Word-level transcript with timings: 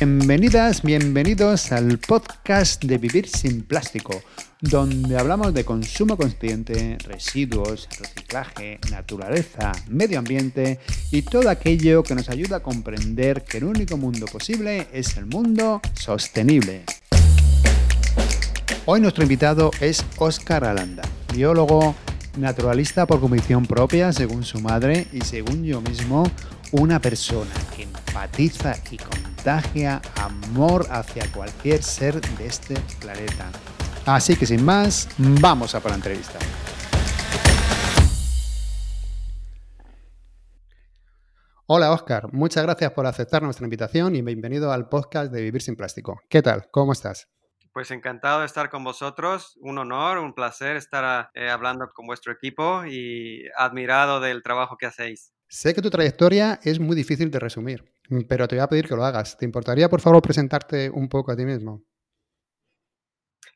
Bienvenidas, 0.00 0.80
bienvenidos 0.80 1.72
al 1.72 1.98
podcast 1.98 2.82
de 2.82 2.96
Vivir 2.96 3.28
sin 3.28 3.60
Plástico, 3.64 4.22
donde 4.62 5.18
hablamos 5.18 5.52
de 5.52 5.66
consumo 5.66 6.16
consciente, 6.16 6.96
residuos, 7.04 7.86
reciclaje, 7.98 8.80
naturaleza, 8.90 9.72
medio 9.90 10.18
ambiente 10.18 10.80
y 11.10 11.20
todo 11.20 11.50
aquello 11.50 12.02
que 12.02 12.14
nos 12.14 12.30
ayuda 12.30 12.56
a 12.56 12.60
comprender 12.60 13.44
que 13.44 13.58
el 13.58 13.64
único 13.64 13.98
mundo 13.98 14.24
posible 14.24 14.88
es 14.90 15.18
el 15.18 15.26
mundo 15.26 15.82
sostenible. 15.92 16.84
Hoy 18.86 19.02
nuestro 19.02 19.22
invitado 19.22 19.70
es 19.82 20.02
Óscar 20.16 20.64
Alanda, 20.64 21.02
biólogo, 21.34 21.94
naturalista 22.38 23.06
por 23.06 23.20
convicción 23.20 23.66
propia, 23.66 24.14
según 24.14 24.44
su 24.44 24.60
madre, 24.60 25.08
y 25.12 25.20
según 25.20 25.62
yo 25.62 25.82
mismo, 25.82 26.24
una 26.72 27.00
persona 27.00 27.50
que 27.76 27.82
empatiza 27.82 28.76
y 28.90 28.96
contagia 29.40 30.02
amor 30.16 30.84
hacia 30.90 31.24
cualquier 31.32 31.82
ser 31.82 32.20
de 32.20 32.46
este 32.46 32.74
planeta. 33.00 33.50
Así 34.04 34.36
que 34.36 34.44
sin 34.44 34.62
más, 34.62 35.08
vamos 35.16 35.74
a 35.74 35.80
por 35.80 35.92
la 35.92 35.96
entrevista. 35.96 36.38
Hola 41.66 41.90
Oscar, 41.92 42.30
muchas 42.34 42.64
gracias 42.64 42.92
por 42.92 43.06
aceptar 43.06 43.42
nuestra 43.42 43.64
invitación 43.64 44.14
y 44.14 44.20
bienvenido 44.20 44.72
al 44.72 44.90
podcast 44.90 45.32
de 45.32 45.40
Vivir 45.40 45.62
sin 45.62 45.74
Plástico. 45.74 46.20
¿Qué 46.28 46.42
tal? 46.42 46.68
¿Cómo 46.70 46.92
estás? 46.92 47.26
Pues 47.72 47.90
encantado 47.92 48.40
de 48.40 48.46
estar 48.46 48.68
con 48.68 48.84
vosotros, 48.84 49.56
un 49.62 49.78
honor, 49.78 50.18
un 50.18 50.34
placer 50.34 50.76
estar 50.76 51.30
eh, 51.32 51.48
hablando 51.48 51.88
con 51.94 52.06
vuestro 52.06 52.30
equipo 52.30 52.84
y 52.84 53.44
admirado 53.56 54.20
del 54.20 54.42
trabajo 54.42 54.76
que 54.76 54.84
hacéis. 54.84 55.32
Sé 55.48 55.72
que 55.72 55.80
tu 55.80 55.88
trayectoria 55.88 56.60
es 56.62 56.78
muy 56.78 56.94
difícil 56.94 57.30
de 57.30 57.38
resumir, 57.38 57.84
pero 58.28 58.48
te 58.48 58.56
voy 58.56 58.62
a 58.62 58.68
pedir 58.68 58.88
que 58.88 58.96
lo 58.96 59.04
hagas. 59.04 59.36
¿Te 59.36 59.44
importaría, 59.44 59.88
por 59.88 60.00
favor, 60.00 60.22
presentarte 60.22 60.90
un 60.90 61.08
poco 61.08 61.32
a 61.32 61.36
ti 61.36 61.44
mismo? 61.44 61.82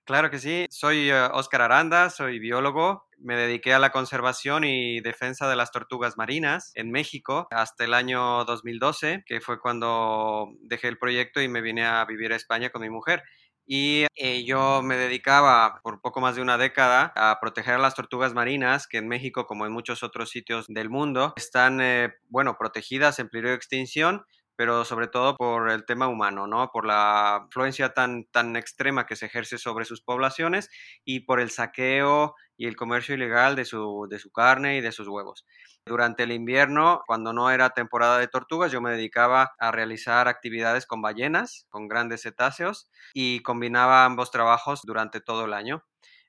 Claro 0.04 0.30
que 0.30 0.38
sí, 0.38 0.66
soy 0.70 1.10
Óscar 1.10 1.62
eh, 1.62 1.64
Aranda, 1.64 2.10
soy 2.10 2.38
biólogo, 2.38 3.08
me 3.16 3.36
dediqué 3.36 3.72
a 3.72 3.78
la 3.78 3.90
conservación 3.90 4.64
y 4.64 5.00
defensa 5.00 5.48
de 5.48 5.56
las 5.56 5.72
tortugas 5.72 6.18
marinas 6.18 6.72
en 6.74 6.90
México 6.90 7.48
hasta 7.50 7.84
el 7.84 7.94
año 7.94 8.44
2012, 8.44 9.24
que 9.24 9.40
fue 9.40 9.58
cuando 9.60 10.48
dejé 10.60 10.88
el 10.88 10.98
proyecto 10.98 11.40
y 11.40 11.48
me 11.48 11.62
vine 11.62 11.86
a 11.86 12.04
vivir 12.04 12.34
a 12.34 12.36
España 12.36 12.68
con 12.68 12.82
mi 12.82 12.90
mujer 12.90 13.22
y 13.66 14.06
eh, 14.14 14.44
yo 14.44 14.82
me 14.82 14.96
dedicaba 14.96 15.80
por 15.82 16.00
poco 16.00 16.20
más 16.20 16.36
de 16.36 16.42
una 16.42 16.58
década 16.58 17.12
a 17.16 17.38
proteger 17.40 17.74
a 17.74 17.78
las 17.78 17.94
tortugas 17.94 18.34
marinas 18.34 18.86
que 18.86 18.98
en 18.98 19.08
México 19.08 19.46
como 19.46 19.64
en 19.64 19.72
muchos 19.72 20.02
otros 20.02 20.30
sitios 20.30 20.66
del 20.68 20.90
mundo 20.90 21.32
están 21.36 21.80
eh, 21.80 22.14
bueno 22.28 22.56
protegidas 22.58 23.18
en 23.18 23.28
peligro 23.28 23.50
de 23.50 23.56
extinción 23.56 24.24
pero 24.56 24.84
sobre 24.84 25.08
todo 25.08 25.36
por 25.36 25.70
el 25.70 25.84
tema 25.84 26.08
humano, 26.08 26.46
¿no? 26.46 26.70
Por 26.72 26.86
la 26.86 27.42
influencia 27.44 27.94
tan, 27.94 28.24
tan 28.26 28.56
extrema 28.56 29.06
que 29.06 29.16
se 29.16 29.26
ejerce 29.26 29.58
sobre 29.58 29.84
sus 29.84 30.00
poblaciones 30.02 30.70
y 31.04 31.20
por 31.20 31.40
el 31.40 31.50
saqueo 31.50 32.34
y 32.56 32.66
el 32.66 32.76
comercio 32.76 33.14
ilegal 33.14 33.56
de 33.56 33.64
su, 33.64 34.06
de 34.08 34.18
su 34.18 34.30
carne 34.30 34.76
y 34.76 34.80
de 34.80 34.92
sus 34.92 35.08
huevos. 35.08 35.44
Durante 35.86 36.22
el 36.22 36.32
invierno, 36.32 37.02
cuando 37.06 37.32
no 37.32 37.50
era 37.50 37.70
temporada 37.70 38.18
de 38.18 38.28
tortugas, 38.28 38.72
yo 38.72 38.80
me 38.80 38.90
dedicaba 38.92 39.52
a 39.58 39.70
realizar 39.70 40.28
actividades 40.28 40.86
con 40.86 41.02
ballenas, 41.02 41.66
con 41.68 41.88
grandes 41.88 42.22
cetáceos, 42.22 42.90
y 43.12 43.40
combinaba 43.42 44.04
ambos 44.04 44.30
trabajos 44.30 44.80
durante 44.84 45.20
todo 45.20 45.44
el 45.44 45.52
año. 45.52 45.84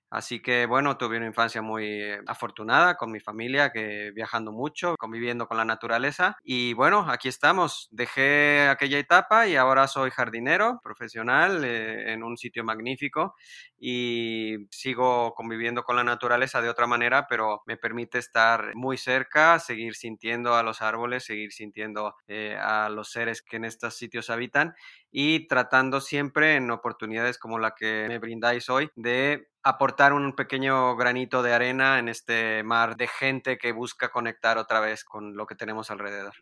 Así 0.10 0.42
que 0.42 0.66
bueno, 0.66 0.98
tuve 0.98 1.18
una 1.18 1.26
infancia 1.26 1.62
muy 1.62 1.86
eh, 1.86 2.20
afortunada 2.28 2.96
con 2.96 3.12
mi 3.12 3.20
familia, 3.20 3.72
que 3.72 4.12
viajando 4.16 4.52
mucho, 4.52 4.96
conviviendo 4.98 5.48
con 5.48 5.58
la 5.58 5.66
naturaleza. 5.66 6.38
Y 6.44 6.74
bueno, 6.74 7.06
aquí 7.10 7.28
estamos. 7.28 7.90
Dejé 7.92 8.68
aquella 8.70 9.00
etapa 9.00 9.48
y 9.48 9.56
ahora 9.56 9.88
soy 9.88 10.12
jardinero 10.12 10.80
profesional 10.84 11.64
eh, 11.66 12.14
en 12.14 12.24
un 12.24 12.38
sitio 12.38 12.64
magnífico 12.64 13.36
y 13.78 14.56
sigo 14.72 15.34
conviviendo 15.36 15.84
con 15.84 15.96
la 15.96 16.04
naturaleza 16.04 16.62
de 16.62 16.70
otra 16.70 16.88
manera, 16.88 17.28
pero 17.28 17.64
me 17.66 17.78
permite 17.78 18.18
estar 18.20 18.74
muy 18.76 18.98
cerca, 18.98 19.60
seguir 19.60 19.96
sintiendo 19.96 20.56
a 20.56 20.64
los 20.64 20.82
árboles, 20.82 21.26
seguir 21.26 21.52
sintiendo 21.52 22.16
eh, 22.28 22.58
a 22.60 22.90
los 22.90 23.12
seres 23.12 23.42
que 23.42 23.58
en 23.58 23.66
estos 23.66 23.96
sitios 23.98 24.30
habitan 24.30 24.74
y 25.18 25.48
tratando 25.48 26.02
siempre 26.02 26.58
en 26.58 26.70
oportunidades 26.72 27.38
como 27.38 27.58
la 27.58 27.74
que 27.74 28.06
me 28.10 28.20
brindáis 28.20 28.70
hoy 28.70 28.90
de 28.98 29.48
aportar 29.64 30.12
un 30.12 30.36
pequeño 30.36 30.98
granito 30.98 31.42
de 31.42 31.54
arena 31.54 32.00
en 32.00 32.10
este 32.10 32.64
mar 32.64 32.98
de 32.98 33.08
gente 33.08 33.58
que 33.58 33.72
busca 33.72 34.10
conectar 34.10 34.58
otra 34.58 34.82
vez 34.82 35.06
con 35.06 35.38
lo 35.38 35.48
que 35.48 35.56
tenemos 35.56 35.90
alrededor. 35.90 36.34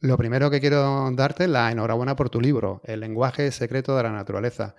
Lo 0.00 0.16
primero 0.16 0.50
que 0.50 0.58
quiero 0.58 1.12
darte 1.12 1.44
es 1.44 1.50
la 1.50 1.70
enhorabuena 1.70 2.16
por 2.16 2.28
tu 2.28 2.40
libro, 2.40 2.80
El 2.82 2.98
lenguaje 2.98 3.52
secreto 3.52 3.96
de 3.96 4.02
la 4.02 4.10
naturaleza. 4.10 4.74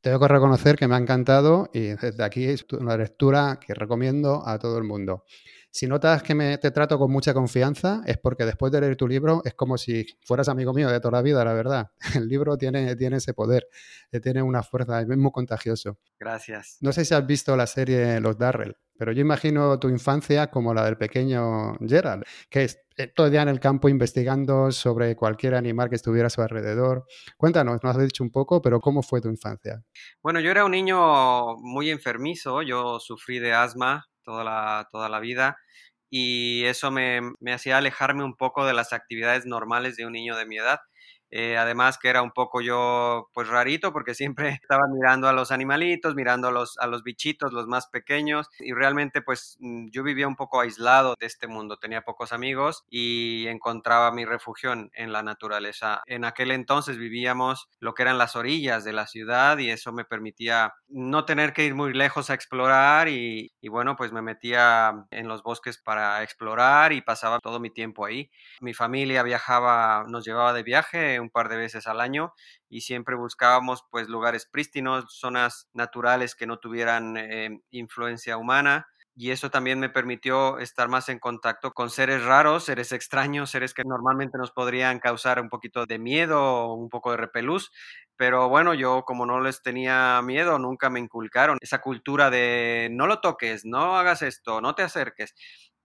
Tengo 0.00 0.18
que 0.18 0.28
reconocer 0.28 0.76
que 0.76 0.88
me 0.88 0.94
ha 0.94 0.98
encantado 0.98 1.68
y 1.74 1.88
desde 1.88 2.24
aquí 2.24 2.46
es 2.46 2.64
una 2.72 2.96
lectura 2.96 3.60
que 3.60 3.74
recomiendo 3.74 4.48
a 4.48 4.58
todo 4.58 4.78
el 4.78 4.84
mundo. 4.84 5.26
Si 5.72 5.86
notas 5.86 6.24
que 6.24 6.34
me, 6.34 6.58
te 6.58 6.72
trato 6.72 6.98
con 6.98 7.12
mucha 7.12 7.32
confianza, 7.32 8.02
es 8.04 8.18
porque 8.18 8.44
después 8.44 8.72
de 8.72 8.80
leer 8.80 8.96
tu 8.96 9.06
libro 9.06 9.40
es 9.44 9.54
como 9.54 9.78
si 9.78 10.04
fueras 10.24 10.48
amigo 10.48 10.74
mío 10.74 10.90
de 10.90 10.98
toda 10.98 11.12
la 11.12 11.22
vida, 11.22 11.44
la 11.44 11.52
verdad. 11.52 11.92
El 12.16 12.28
libro 12.28 12.56
tiene, 12.58 12.96
tiene 12.96 13.18
ese 13.18 13.34
poder, 13.34 13.68
eh, 14.10 14.18
tiene 14.18 14.42
una 14.42 14.64
fuerza, 14.64 15.00
es 15.00 15.06
muy 15.06 15.30
contagioso. 15.30 15.98
Gracias. 16.18 16.78
No 16.80 16.92
sé 16.92 17.04
si 17.04 17.14
has 17.14 17.24
visto 17.24 17.56
la 17.56 17.68
serie 17.68 18.18
Los 18.18 18.36
Darrell, 18.36 18.76
pero 18.98 19.12
yo 19.12 19.20
imagino 19.20 19.78
tu 19.78 19.88
infancia 19.88 20.48
como 20.48 20.74
la 20.74 20.84
del 20.84 20.96
pequeño 20.96 21.76
Gerald, 21.86 22.24
que 22.48 22.64
es 22.64 22.80
eh, 22.96 23.06
todo 23.06 23.26
el 23.26 23.32
día 23.32 23.42
en 23.42 23.48
el 23.48 23.60
campo 23.60 23.88
investigando 23.88 24.72
sobre 24.72 25.14
cualquier 25.14 25.54
animal 25.54 25.88
que 25.88 25.96
estuviera 25.96 26.26
a 26.26 26.30
su 26.30 26.42
alrededor. 26.42 27.06
Cuéntanos, 27.36 27.78
nos 27.84 27.96
has 27.96 28.02
dicho 28.02 28.24
un 28.24 28.30
poco, 28.30 28.60
pero 28.60 28.80
¿cómo 28.80 29.02
fue 29.02 29.20
tu 29.20 29.28
infancia? 29.28 29.84
Bueno, 30.20 30.40
yo 30.40 30.50
era 30.50 30.64
un 30.64 30.72
niño 30.72 31.56
muy 31.58 31.90
enfermizo, 31.90 32.60
yo 32.62 32.98
sufrí 32.98 33.38
de 33.38 33.52
asma 33.52 34.09
toda 34.22 34.44
la, 34.44 34.88
toda 34.92 35.08
la 35.08 35.20
vida 35.20 35.56
y 36.10 36.64
eso 36.64 36.90
me, 36.90 37.20
me 37.40 37.52
hacía 37.52 37.78
alejarme 37.78 38.24
un 38.24 38.36
poco 38.36 38.66
de 38.66 38.74
las 38.74 38.92
actividades 38.92 39.46
normales 39.46 39.96
de 39.96 40.06
un 40.06 40.12
niño 40.12 40.36
de 40.36 40.46
mi 40.46 40.58
edad. 40.58 40.80
Eh, 41.30 41.56
además 41.56 41.96
que 41.98 42.08
era 42.08 42.22
un 42.22 42.32
poco 42.32 42.60
yo 42.60 43.28
pues 43.32 43.48
rarito 43.48 43.92
porque 43.92 44.14
siempre 44.14 44.48
estaba 44.62 44.82
mirando 44.92 45.28
a 45.28 45.32
los 45.32 45.52
animalitos, 45.52 46.14
mirando 46.14 46.48
a 46.48 46.50
los, 46.50 46.76
a 46.78 46.86
los 46.86 47.02
bichitos, 47.02 47.52
los 47.52 47.66
más 47.66 47.86
pequeños 47.88 48.48
y 48.58 48.72
realmente 48.72 49.22
pues 49.22 49.56
mm, 49.60 49.88
yo 49.92 50.02
vivía 50.02 50.26
un 50.28 50.36
poco 50.36 50.60
aislado 50.60 51.14
de 51.18 51.26
este 51.26 51.46
mundo, 51.46 51.76
tenía 51.78 52.02
pocos 52.02 52.32
amigos 52.32 52.84
y 52.90 53.46
encontraba 53.46 54.12
mi 54.12 54.24
refugio 54.24 54.72
en, 54.72 55.10
la 55.10 55.22
naturaleza. 55.22 56.02
En 56.06 56.24
aquel 56.24 56.52
entonces 56.52 56.96
vivíamos 56.96 57.68
lo 57.80 57.94
que 57.94 58.02
eran 58.02 58.18
las 58.18 58.36
orillas 58.36 58.84
de 58.84 58.92
la 58.92 59.06
ciudad 59.06 59.58
y 59.58 59.70
eso 59.70 59.92
me 59.92 60.04
permitía 60.04 60.74
no 60.88 61.24
tener 61.24 61.52
que 61.52 61.64
ir 61.64 61.74
muy 61.74 61.92
lejos 61.92 62.30
a 62.30 62.34
explorar 62.34 63.08
y, 63.08 63.52
y 63.60 63.68
bueno 63.68 63.96
pues 63.96 64.12
me 64.12 64.22
metía 64.22 65.06
en 65.10 65.26
los 65.26 65.42
bosques 65.42 65.78
para 65.78 66.22
explorar 66.22 66.92
y 66.92 67.02
pasaba 67.02 67.40
todo 67.40 67.60
mi 67.60 67.70
tiempo 67.70 68.04
ahí. 68.04 68.30
Mi 68.60 68.74
familia 68.74 69.22
viajaba, 69.22 70.04
nos 70.08 70.24
llevaba 70.24 70.52
de 70.52 70.62
viaje 70.62 71.19
un 71.20 71.30
par 71.30 71.48
de 71.48 71.56
veces 71.56 71.86
al 71.86 72.00
año 72.00 72.32
y 72.68 72.82
siempre 72.82 73.16
buscábamos 73.16 73.84
pues 73.90 74.08
lugares 74.08 74.46
prístinos, 74.46 75.06
zonas 75.18 75.68
naturales 75.72 76.34
que 76.34 76.46
no 76.46 76.58
tuvieran 76.58 77.16
eh, 77.16 77.60
influencia 77.70 78.36
humana 78.36 78.86
y 79.16 79.32
eso 79.32 79.50
también 79.50 79.78
me 79.80 79.90
permitió 79.90 80.58
estar 80.58 80.88
más 80.88 81.08
en 81.08 81.18
contacto 81.18 81.72
con 81.72 81.90
seres 81.90 82.24
raros, 82.24 82.64
seres 82.64 82.90
extraños, 82.92 83.50
seres 83.50 83.74
que 83.74 83.84
normalmente 83.84 84.38
nos 84.38 84.50
podrían 84.50 84.98
causar 84.98 85.40
un 85.40 85.50
poquito 85.50 85.84
de 85.84 85.98
miedo 85.98 86.42
o 86.42 86.74
un 86.74 86.88
poco 86.88 87.10
de 87.10 87.18
repelús, 87.18 87.70
pero 88.16 88.48
bueno, 88.48 88.72
yo 88.72 89.04
como 89.04 89.26
no 89.26 89.40
les 89.40 89.62
tenía 89.62 90.20
miedo, 90.22 90.58
nunca 90.58 90.88
me 90.90 91.00
inculcaron 91.00 91.58
esa 91.60 91.80
cultura 91.80 92.30
de 92.30 92.88
no 92.92 93.06
lo 93.06 93.20
toques, 93.20 93.64
no 93.64 93.98
hagas 93.98 94.22
esto, 94.22 94.60
no 94.60 94.74
te 94.74 94.82
acerques 94.84 95.34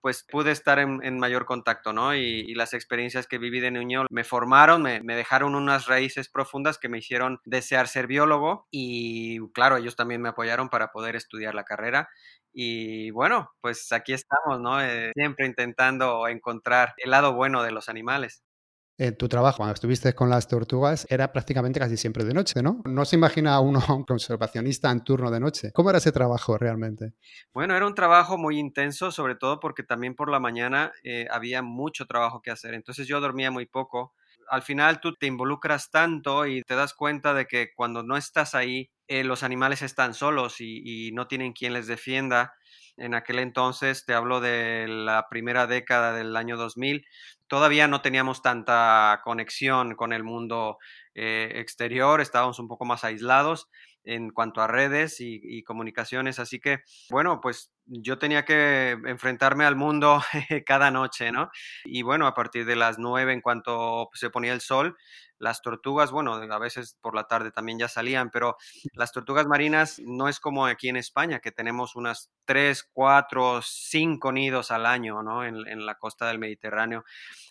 pues 0.06 0.24
pude 0.24 0.52
estar 0.52 0.78
en, 0.78 1.18
mayor 1.18 1.48
contacto, 1.48 1.92
¿no? 1.92 2.14
Y, 2.14 2.54
las 2.54 2.76
experiencias 2.76 3.26
que 3.26 3.40
viví 3.40 3.60
de 3.60 3.72
niño 3.72 4.06
me 4.12 4.24
formaron, 4.24 4.84
me, 4.84 5.02
dejaron 5.02 5.56
unas 5.56 5.88
raíces 5.88 6.30
profundas 6.30 6.78
que 6.78 6.90
me 6.90 7.00
hicieron 7.00 7.40
desear 7.44 7.88
ser 7.88 8.06
biólogo 8.06 8.68
y 8.70 9.40
claro, 9.54 9.78
ellos 9.78 9.96
también 9.96 10.22
me 10.22 10.30
apoyaron 10.30 10.70
para 10.70 10.92
poder 10.92 11.16
estudiar 11.16 11.56
la 11.56 11.64
carrera. 11.64 12.08
Y 12.54 13.10
bueno, 13.10 13.50
pues 13.62 13.92
aquí 13.94 14.14
estamos, 14.14 14.62
¿no? 14.62 14.80
Eh, 14.80 15.12
siempre 15.16 15.48
intentando 15.48 16.28
encontrar 16.28 16.94
el 16.98 17.10
lado 17.10 17.34
bueno 17.34 17.64
de 17.64 17.72
los 17.72 17.90
animales. 17.90 18.44
En 18.98 19.18
tu 19.18 19.28
trabajo, 19.28 19.58
cuando 19.58 19.74
estuviste 19.74 20.14
con 20.16 20.30
las 20.30 20.48
tortugas, 20.48 21.06
era 21.10 21.32
prácticamente 21.32 21.80
casi 21.80 21.98
siempre 21.98 22.24
de 22.24 22.34
noche, 22.34 22.62
¿no? 22.62 22.82
No 22.86 23.04
se 23.06 23.16
imagina 23.18 23.54
a 23.54 23.60
uno 23.60 23.82
un 23.90 24.04
conservacionista 24.06 24.90
en 24.92 25.04
turno 25.04 25.32
de 25.32 25.40
noche. 25.40 25.72
¿Cómo 25.74 25.90
era 25.90 26.00
ese 26.00 26.12
trabajo 26.14 26.58
realmente? 26.58 27.14
Bueno, 27.54 27.76
era 27.76 27.88
un 27.88 27.96
trabajo 27.96 28.38
muy 28.38 28.58
intenso, 28.60 29.12
sobre 29.12 29.36
todo 29.36 29.60
porque 29.60 29.84
también 29.84 30.16
por 30.16 30.30
la 30.30 30.40
mañana 30.40 30.92
eh, 31.04 31.28
había 31.32 31.62
mucho 31.62 32.06
trabajo 32.06 32.42
que 32.42 32.52
hacer. 32.52 32.74
Entonces 32.74 33.08
yo 33.08 33.20
dormía 33.20 33.52
muy 33.52 33.66
poco. 33.66 34.14
al 34.50 34.62
final 34.62 35.00
tú 35.02 35.14
te 35.16 35.26
involucras 35.28 35.90
tanto 35.90 36.46
y 36.46 36.62
te 36.62 36.76
das 36.76 36.94
cuenta 36.94 37.34
de 37.34 37.48
que 37.48 37.74
cuando 37.74 38.04
no 38.04 38.16
estás 38.18 38.54
ahí, 38.56 38.92
eh, 39.08 39.24
los 39.24 39.44
animales 39.44 39.82
están 39.82 40.14
solos 40.14 40.62
y 40.62 41.12
no 41.14 41.28
tienen 41.28 41.54
quien 41.54 41.74
les 41.74 41.88
defienda. 41.88 42.54
En 42.98 43.14
aquel 43.14 43.40
entonces, 43.40 44.06
te 44.06 44.14
hablo 44.14 44.40
de 44.40 44.88
la 44.88 45.28
primera 45.30 45.68
década 45.68 46.14
del 46.14 46.36
año 46.36 46.56
2000, 46.56 47.06
todavía 47.48 47.88
no 47.88 48.02
teníamos 48.02 48.42
tanta 48.42 49.22
conexión 49.24 49.96
con 49.96 50.14
el 50.14 50.24
mundo 50.24 50.78
eh, 51.14 51.52
exterior, 51.56 52.22
estábamos 52.22 52.60
un 52.60 52.68
poco 52.68 52.86
más 52.86 53.04
aislados 53.04 53.70
en 54.06 54.30
cuanto 54.30 54.62
a 54.62 54.68
redes 54.68 55.18
y, 55.20 55.64
comunicaciones, 55.64 56.40
así 56.40 56.60
que 56.60 56.80
bueno, 57.10 57.42
pues 57.42 57.72
yo 57.86 58.18
tenía 58.18 58.46
que 58.46 58.92
enfrentarme 59.06 59.66
al 59.66 59.76
mundo 59.76 60.22
cada 60.66 60.92
noche, 60.92 61.32
¿no? 61.32 61.50
Y 61.84 62.02
bueno, 62.02 62.28
a 62.28 62.34
partir 62.34 62.66
de 62.66 62.76
las 62.76 62.98
nueve, 62.98 63.34
en 63.34 63.42
cuanto 63.42 64.10
se 64.14 64.30
ponía 64.30 64.54
el 64.54 64.62
sol, 64.62 64.98
las 65.38 65.62
tortugas, 65.62 66.12
bueno, 66.12 66.34
a 66.34 66.60
veces 66.60 66.98
por 67.02 67.16
la 67.16 67.26
tarde 67.26 67.52
también 67.52 67.78
ya 67.78 67.88
salían, 67.88 68.30
pero 68.32 68.58
las 68.94 69.12
tortugas 69.12 69.46
marinas 69.48 70.00
no 70.06 70.30
es 70.30 70.40
como 70.40 70.66
aquí 70.66 70.90
en 70.90 70.96
España, 70.96 71.40
que 71.40 71.52
tenemos 71.52 71.96
unas 71.96 72.32
tres, 72.46 72.90
cuatro, 72.92 73.62
cinco 73.62 74.32
nidos 74.32 74.72
al 74.72 74.86
año, 74.86 75.22
¿no? 75.24 75.44
En, 75.44 75.68
en 75.68 75.86
la 75.86 75.96
costa 75.96 76.28
del 76.28 76.40
Mediterráneo. 76.40 77.04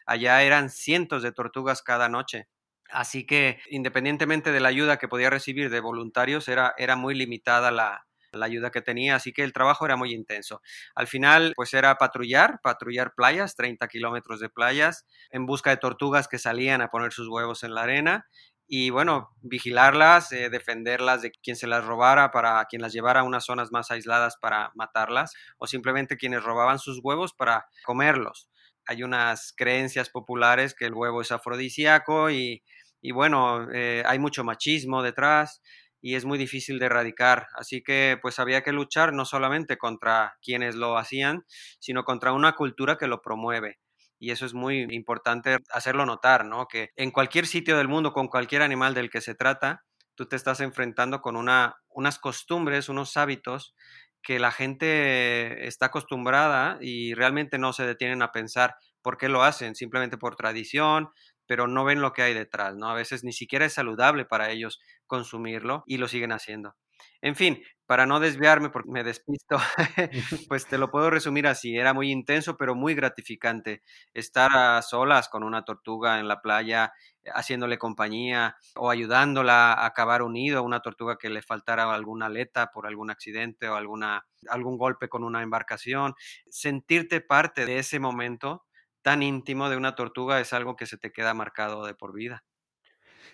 Allá 0.06 0.42
eran 0.42 0.70
cientos 0.70 1.22
de 1.22 1.32
tortugas 1.32 1.82
cada 1.82 2.08
noche. 2.08 2.48
Así 2.90 3.26
que 3.26 3.60
independientemente 3.70 4.52
de 4.52 4.60
la 4.60 4.68
ayuda 4.68 4.98
que 4.98 5.08
podía 5.08 5.30
recibir 5.30 5.70
de 5.70 5.80
voluntarios, 5.80 6.48
era, 6.48 6.74
era 6.78 6.96
muy 6.96 7.14
limitada 7.14 7.70
la, 7.70 8.06
la 8.36 8.46
ayuda 8.46 8.70
que 8.70 8.82
tenía, 8.82 9.16
así 9.16 9.32
que 9.32 9.42
el 9.44 9.52
trabajo 9.52 9.84
era 9.86 9.96
muy 9.96 10.12
intenso. 10.12 10.60
Al 10.94 11.06
final, 11.06 11.52
pues 11.56 11.74
era 11.74 11.96
patrullar, 11.96 12.60
patrullar 12.62 13.14
playas, 13.14 13.56
30 13.56 13.88
kilómetros 13.88 14.40
de 14.40 14.48
playas, 14.48 15.06
en 15.30 15.46
busca 15.46 15.70
de 15.70 15.76
tortugas 15.76 16.28
que 16.28 16.38
salían 16.38 16.80
a 16.82 16.88
poner 16.88 17.12
sus 17.12 17.28
huevos 17.28 17.62
en 17.62 17.74
la 17.74 17.82
arena 17.82 18.26
y 18.66 18.90
bueno, 18.90 19.30
vigilarlas, 19.42 20.32
eh, 20.32 20.48
defenderlas 20.48 21.22
de 21.22 21.30
quien 21.30 21.56
se 21.56 21.66
las 21.66 21.84
robara 21.84 22.30
para 22.30 22.64
quien 22.64 22.80
las 22.82 22.92
llevara 22.92 23.20
a 23.20 23.24
unas 23.24 23.44
zonas 23.44 23.70
más 23.72 23.90
aisladas 23.90 24.36
para 24.40 24.72
matarlas 24.74 25.34
o 25.58 25.66
simplemente 25.66 26.16
quienes 26.16 26.42
robaban 26.42 26.78
sus 26.78 27.00
huevos 27.02 27.34
para 27.34 27.66
comerlos. 27.84 28.48
Hay 28.86 29.02
unas 29.02 29.52
creencias 29.56 30.10
populares 30.10 30.74
que 30.74 30.86
el 30.86 30.94
huevo 30.94 31.20
es 31.20 31.30
afrodisíaco 31.32 32.30
y, 32.30 32.62
y 33.02 33.12
bueno, 33.12 33.68
eh, 33.72 34.02
hay 34.06 34.18
mucho 34.18 34.44
machismo 34.44 35.02
detrás 35.02 35.60
y 36.04 36.16
es 36.16 36.26
muy 36.26 36.36
difícil 36.36 36.78
de 36.78 36.84
erradicar. 36.84 37.46
Así 37.54 37.82
que 37.82 38.18
pues 38.20 38.38
había 38.38 38.62
que 38.62 38.72
luchar 38.72 39.14
no 39.14 39.24
solamente 39.24 39.78
contra 39.78 40.34
quienes 40.42 40.74
lo 40.74 40.98
hacían, 40.98 41.46
sino 41.80 42.04
contra 42.04 42.34
una 42.34 42.52
cultura 42.52 42.98
que 42.98 43.06
lo 43.06 43.22
promueve. 43.22 43.78
Y 44.18 44.30
eso 44.30 44.44
es 44.44 44.52
muy 44.52 44.86
importante 44.90 45.56
hacerlo 45.70 46.04
notar, 46.04 46.44
¿no? 46.44 46.68
Que 46.68 46.90
en 46.96 47.10
cualquier 47.10 47.46
sitio 47.46 47.78
del 47.78 47.88
mundo, 47.88 48.12
con 48.12 48.28
cualquier 48.28 48.60
animal 48.60 48.92
del 48.92 49.08
que 49.08 49.22
se 49.22 49.34
trata, 49.34 49.82
tú 50.14 50.26
te 50.26 50.36
estás 50.36 50.60
enfrentando 50.60 51.22
con 51.22 51.36
una, 51.36 51.76
unas 51.88 52.18
costumbres, 52.18 52.90
unos 52.90 53.16
hábitos 53.16 53.74
que 54.22 54.38
la 54.38 54.52
gente 54.52 55.66
está 55.66 55.86
acostumbrada 55.86 56.76
y 56.82 57.14
realmente 57.14 57.56
no 57.58 57.72
se 57.72 57.86
detienen 57.86 58.20
a 58.20 58.30
pensar 58.30 58.74
por 59.02 59.16
qué 59.16 59.28
lo 59.30 59.42
hacen, 59.42 59.74
simplemente 59.74 60.18
por 60.18 60.36
tradición, 60.36 61.10
pero 61.46 61.66
no 61.66 61.84
ven 61.84 62.00
lo 62.00 62.12
que 62.12 62.22
hay 62.22 62.34
detrás, 62.34 62.76
¿no? 62.76 62.88
A 62.88 62.94
veces 62.94 63.24
ni 63.24 63.32
siquiera 63.32 63.64
es 63.66 63.74
saludable 63.74 64.24
para 64.24 64.50
ellos 64.50 64.80
consumirlo 65.06 65.84
y 65.86 65.98
lo 65.98 66.08
siguen 66.08 66.32
haciendo. 66.32 66.76
En 67.20 67.36
fin, 67.36 67.62
para 67.86 68.06
no 68.06 68.20
desviarme 68.20 68.70
porque 68.70 68.90
me 68.90 69.04
despisto, 69.04 69.56
pues 70.48 70.66
te 70.66 70.78
lo 70.78 70.90
puedo 70.90 71.10
resumir 71.10 71.46
así, 71.46 71.76
era 71.76 71.92
muy 71.94 72.10
intenso 72.10 72.56
pero 72.56 72.74
muy 72.74 72.94
gratificante 72.94 73.82
estar 74.12 74.50
a 74.56 74.82
solas 74.82 75.28
con 75.28 75.42
una 75.42 75.64
tortuga 75.64 76.18
en 76.20 76.28
la 76.28 76.40
playa 76.40 76.92
haciéndole 77.34 77.78
compañía 77.78 78.56
o 78.76 78.90
ayudándola 78.90 79.84
a 79.84 79.92
cavar 79.92 80.22
un 80.22 80.34
nido 80.34 80.58
a 80.58 80.62
una 80.62 80.80
tortuga 80.80 81.16
que 81.18 81.30
le 81.30 81.42
faltara 81.42 81.92
alguna 81.92 82.26
aleta 82.26 82.70
por 82.72 82.86
algún 82.86 83.10
accidente 83.10 83.68
o 83.68 83.74
alguna, 83.76 84.26
algún 84.48 84.76
golpe 84.76 85.08
con 85.08 85.24
una 85.24 85.42
embarcación, 85.42 86.14
sentirte 86.50 87.20
parte 87.20 87.66
de 87.66 87.78
ese 87.78 87.98
momento 87.98 88.64
tan 89.04 89.22
íntimo 89.22 89.68
de 89.68 89.76
una 89.76 89.94
tortuga 89.94 90.40
es 90.40 90.52
algo 90.52 90.76
que 90.76 90.86
se 90.86 90.96
te 90.96 91.12
queda 91.12 91.34
marcado 91.34 91.84
de 91.84 91.94
por 91.94 92.14
vida. 92.14 92.42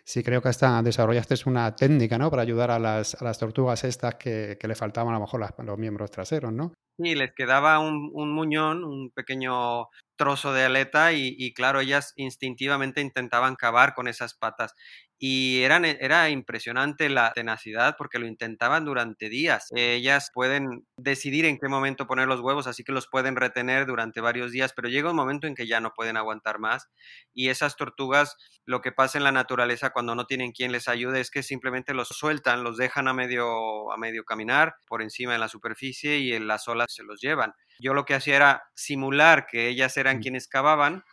Sí, 0.05 0.25
creo 0.25 0.43
que 0.43 0.49
hasta 0.49 0.83
desarrollaste 0.83 1.37
una 1.47 1.77
técnica, 1.77 2.19
¿no? 2.19 2.31
Para 2.31 2.43
ayudar 2.43 2.71
a 2.71 2.79
las, 2.79 3.15
a 3.15 3.25
las 3.25 3.39
tortugas 3.39 3.85
estas 3.85 4.17
que, 4.17 4.59
que, 4.59 4.67
le 4.67 4.75
faltaban 4.75 5.15
a 5.15 5.19
lo 5.19 5.25
mejor 5.25 5.41
los 5.65 5.79
miembros 5.79 6.11
traseros, 6.11 6.53
¿no? 6.53 6.73
Sí, 6.99 7.15
les 7.15 7.33
quedaba 7.33 7.79
un, 7.79 8.11
un 8.13 8.33
muñón, 8.33 8.83
un 8.83 9.11
pequeño 9.11 9.87
trozo 10.17 10.53
de 10.53 10.65
aleta 10.65 11.13
y, 11.13 11.37
y, 11.39 11.55
claro, 11.55 11.81
ellas 11.81 12.13
instintivamente 12.17 13.01
intentaban 13.01 13.55
cavar 13.55 13.95
con 13.95 14.09
esas 14.09 14.35
patas 14.35 14.75
y 15.23 15.65
eran, 15.65 15.85
era 15.85 16.31
impresionante 16.31 17.11
la 17.11 17.31
tenacidad 17.35 17.95
porque 17.99 18.19
lo 18.19 18.27
intentaban 18.27 18.87
durante 18.87 19.29
días. 19.29 19.69
Ellas 19.77 20.31
pueden 20.33 20.87
decidir 20.97 21.45
en 21.45 21.59
qué 21.59 21.69
momento 21.69 22.07
poner 22.07 22.27
los 22.27 22.41
huevos, 22.41 22.67
así 22.67 22.85
que 22.85 22.93
los 22.93 23.07
pueden 23.07 23.37
retener 23.37 23.85
durante 23.85 24.23
varios 24.23 24.51
días, 24.51 24.73
pero 24.75 24.89
llega 24.89 25.11
un 25.11 25.17
momento 25.17 25.47
en 25.47 25.55
que 25.55 25.67
ya 25.67 25.79
no 25.79 25.93
pueden 25.95 26.17
aguantar 26.17 26.59
más 26.59 26.89
y 27.35 27.51
esas 27.51 27.77
tortugas, 27.77 28.39
lo 28.65 28.81
que 28.81 28.93
pasa 28.93 29.19
en 29.19 29.25
la 29.25 29.31
naturaleza 29.31 29.91
cuando 29.91 30.15
no 30.15 30.25
tienen 30.25 30.53
quien 30.53 30.73
les 30.73 30.89
ayude 30.89 31.21
es 31.21 31.31
que 31.31 31.43
simplemente 31.43 31.93
los 31.93 32.09
sueltan, 32.09 32.65
los 32.65 32.79
dejan 32.79 33.07
a 33.07 33.13
medio, 33.13 33.93
a 33.93 33.99
medio 33.99 34.25
caminar 34.25 34.77
por 34.87 35.03
encima 35.03 35.35
de 35.35 35.39
la 35.39 35.49
superficie 35.49 36.19
y 36.19 36.33
en 36.33 36.47
las 36.47 36.67
olas 36.67 36.87
se 36.89 37.03
los 37.03 37.21
llevan. 37.21 37.53
Yo 37.79 37.93
lo 37.93 38.07
que 38.07 38.15
hacía 38.15 38.37
era 38.37 38.63
simular 38.75 39.45
que 39.45 39.69
ellas 39.69 39.99
eran 39.99 40.21
quienes 40.21 40.49
cavaban, 40.49 41.05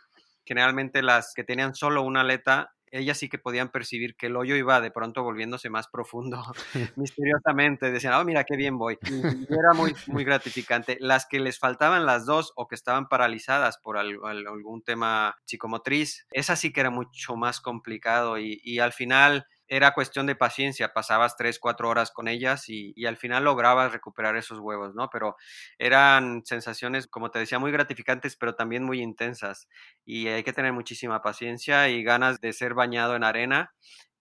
generalmente 0.46 1.02
las 1.02 1.34
que 1.34 1.44
tenían 1.44 1.74
solo 1.74 2.00
una 2.00 2.22
aleta 2.22 2.72
ellas 2.92 3.18
sí 3.18 3.28
que 3.28 3.38
podían 3.38 3.70
percibir 3.70 4.16
que 4.16 4.26
el 4.26 4.36
hoyo 4.36 4.56
iba 4.56 4.80
de 4.80 4.90
pronto 4.90 5.22
volviéndose 5.22 5.70
más 5.70 5.88
profundo, 5.88 6.42
misteriosamente. 6.96 7.90
Decían, 7.90 8.14
oh, 8.14 8.24
mira 8.24 8.44
qué 8.44 8.56
bien 8.56 8.78
voy. 8.78 8.98
Y, 9.10 9.52
era 9.52 9.72
muy, 9.74 9.94
muy 10.06 10.24
gratificante. 10.24 10.96
Las 11.00 11.26
que 11.26 11.40
les 11.40 11.58
faltaban 11.58 12.06
las 12.06 12.26
dos 12.26 12.52
o 12.56 12.68
que 12.68 12.74
estaban 12.74 13.08
paralizadas 13.08 13.78
por 13.78 13.98
algún 13.98 14.82
tema 14.82 15.36
psicomotriz, 15.44 16.26
esa 16.32 16.56
sí 16.56 16.72
que 16.72 16.80
era 16.80 16.90
mucho 16.90 17.36
más 17.36 17.60
complicado 17.60 18.38
y, 18.38 18.60
y 18.62 18.78
al 18.78 18.92
final 18.92 19.46
era 19.68 19.92
cuestión 19.92 20.26
de 20.26 20.34
paciencia, 20.34 20.92
pasabas 20.92 21.36
tres, 21.36 21.58
cuatro 21.58 21.88
horas 21.88 22.10
con 22.10 22.26
ellas 22.26 22.68
y, 22.68 22.94
al 23.06 23.16
final 23.16 23.44
lograbas 23.44 23.92
recuperar 23.92 24.36
esos 24.36 24.58
huevos, 24.58 24.94
¿no? 24.94 25.08
Pero 25.10 25.36
eran 25.78 26.42
sensaciones, 26.44 27.06
como 27.06 27.30
te 27.30 27.38
decía, 27.38 27.58
muy 27.58 27.70
gratificantes, 27.70 28.36
pero 28.36 28.54
también 28.54 28.84
muy 28.84 29.00
intensas 29.00 29.68
y 30.04 30.28
hay 30.28 30.42
que 30.42 30.52
tener 30.52 30.72
muchísima 30.72 31.22
paciencia 31.22 31.88
y 31.88 32.02
ganas 32.02 32.40
de 32.40 32.52
ser 32.52 32.74
bañado 32.74 33.16
en 33.16 33.24
arena 33.24 33.72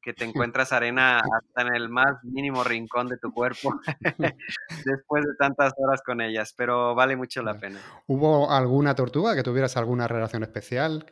que 0.01 0.13
te 0.13 0.23
encuentras 0.53 0.71
arena 0.71 1.17
hasta 1.19 1.61
en 1.61 1.75
el 1.75 1.89
más 1.89 2.23
mínimo 2.23 2.63
rincón 2.63 3.07
de 3.07 3.17
tu 3.17 3.31
cuerpo 3.33 3.73
después 4.85 5.23
de 5.23 5.35
tantas 5.37 5.73
horas 5.77 6.01
con 6.01 6.21
ellas, 6.21 6.53
pero 6.55 6.95
vale 6.95 7.15
mucho 7.15 7.41
la 7.41 7.59
pena. 7.59 7.79
¿Hubo 8.07 8.49
alguna 8.49 8.95
tortuga 8.95 9.35
que 9.35 9.43
tuvieras 9.43 9.77
alguna 9.77 10.07
relación 10.07 10.43
especial? 10.43 11.05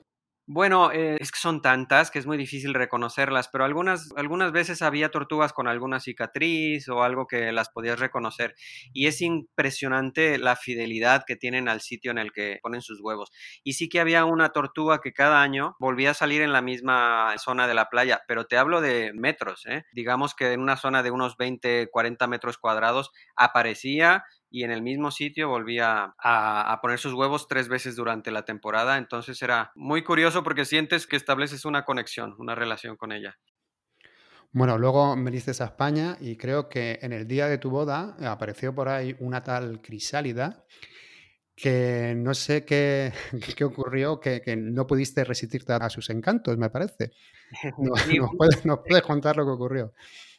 Bueno, 0.48 0.92
eh, 0.92 1.18
es 1.20 1.32
que 1.32 1.40
son 1.40 1.64
tantas 1.64 2.12
que 2.12 2.20
es 2.20 2.28
muy 2.28 2.38
difícil 2.38 2.76
reconocerlas, 2.76 3.48
pero 3.48 3.64
algunas, 3.66 4.12
algunas 4.16 4.52
veces 4.52 4.84
había 4.84 5.10
tortugas 5.10 5.54
con 5.54 5.68
alguna 5.68 6.00
cicatriz 6.00 6.88
o 6.88 7.02
algo 7.02 7.26
que 7.26 7.52
las 7.52 7.70
podías 7.70 8.00
reconocer. 8.00 8.54
Y 8.94 9.08
es 9.08 9.22
impresionante 9.22 10.38
la 10.38 10.56
fidelidad 10.56 11.24
que 11.26 11.36
tienen 11.36 11.68
al 11.68 11.82
sitio 11.82 12.12
en 12.12 12.20
el 12.20 12.32
que 12.32 12.60
ponen 12.62 12.84
sus 12.84 13.02
huevos. 13.02 13.32
Y 13.64 13.74
sí 13.74 13.90
que 13.90 14.00
había 14.00 14.24
una 14.26 14.50
tortuga 14.50 15.02
que 15.02 15.14
cada 15.14 15.42
año 15.42 15.76
volvía 15.80 16.12
a 16.12 16.14
salir 16.14 16.44
en 16.44 16.54
la 16.54 16.62
misma 16.62 17.34
zona 17.40 17.68
de 17.68 17.74
la 17.74 17.90
playa, 17.90 18.22
pero 18.28 18.46
te 18.46 18.58
hablo 18.58 18.82
de 18.82 19.14
metros, 19.16 19.66
¿eh? 19.66 19.86
digamos 19.94 20.36
que 20.36 20.54
en 20.54 20.62
una 20.62 20.78
zona 20.78 21.02
de 21.02 21.10
unos 21.10 21.38
20, 21.38 21.90
40 21.92 22.28
metros 22.28 22.60
cuadrados 22.60 23.10
aparecía 23.36 24.24
y 24.56 24.64
en 24.64 24.72
el 24.72 24.82
mismo 24.82 25.12
sitio 25.12 25.50
volvía 25.50 26.16
a, 26.18 26.80
poner 26.82 26.98
sus 26.98 27.14
huevos 27.14 27.50
tres 27.50 27.68
veces 27.68 27.98
durante 27.98 28.32
la 28.32 28.46
temporada. 28.46 28.98
Entonces 28.98 29.42
era 29.42 29.74
muy 29.76 30.02
curioso 30.02 30.46
porque 30.46 30.64
sientes 30.64 31.08
que 31.08 31.18
estableces 31.18 31.66
una 31.66 31.84
conexión, 31.84 32.36
una 32.40 32.56
relación 32.56 32.96
con 32.96 33.12
ella. 33.12 33.38
Bueno, 34.54 34.78
luego 34.78 35.14
viniste 35.18 35.52
a 35.52 35.66
España 35.66 36.16
y 36.22 36.38
creo 36.38 36.70
que 36.70 37.00
en 37.02 37.12
el 37.12 37.28
día 37.28 37.50
de 37.50 37.58
tu 37.58 37.70
boda 37.70 38.16
apareció 38.32 38.74
por 38.74 38.88
ahí 38.88 39.14
una 39.20 39.44
tal 39.44 39.82
crisálida 39.82 40.64
que 41.54 42.14
no 42.16 42.34
sé 42.34 42.64
qué, 42.64 43.12
qué 43.58 43.64
ocurrió, 43.66 44.22
que, 44.22 44.40
que, 44.40 44.56
no 44.56 44.88
pudiste 44.88 45.26
resistirte 45.26 45.74
a 45.74 45.90
sus 45.90 46.10
encantos, 46.10 46.58
me 46.58 46.70
parece. 46.70 47.12
¿Nos, 47.78 48.02
puedes, 48.38 48.66
¿Nos 48.66 48.80
puedes 48.88 49.04
contar 49.04 49.36
lo 49.36 49.44
que 49.44 49.52
ocurrió? 49.52 49.92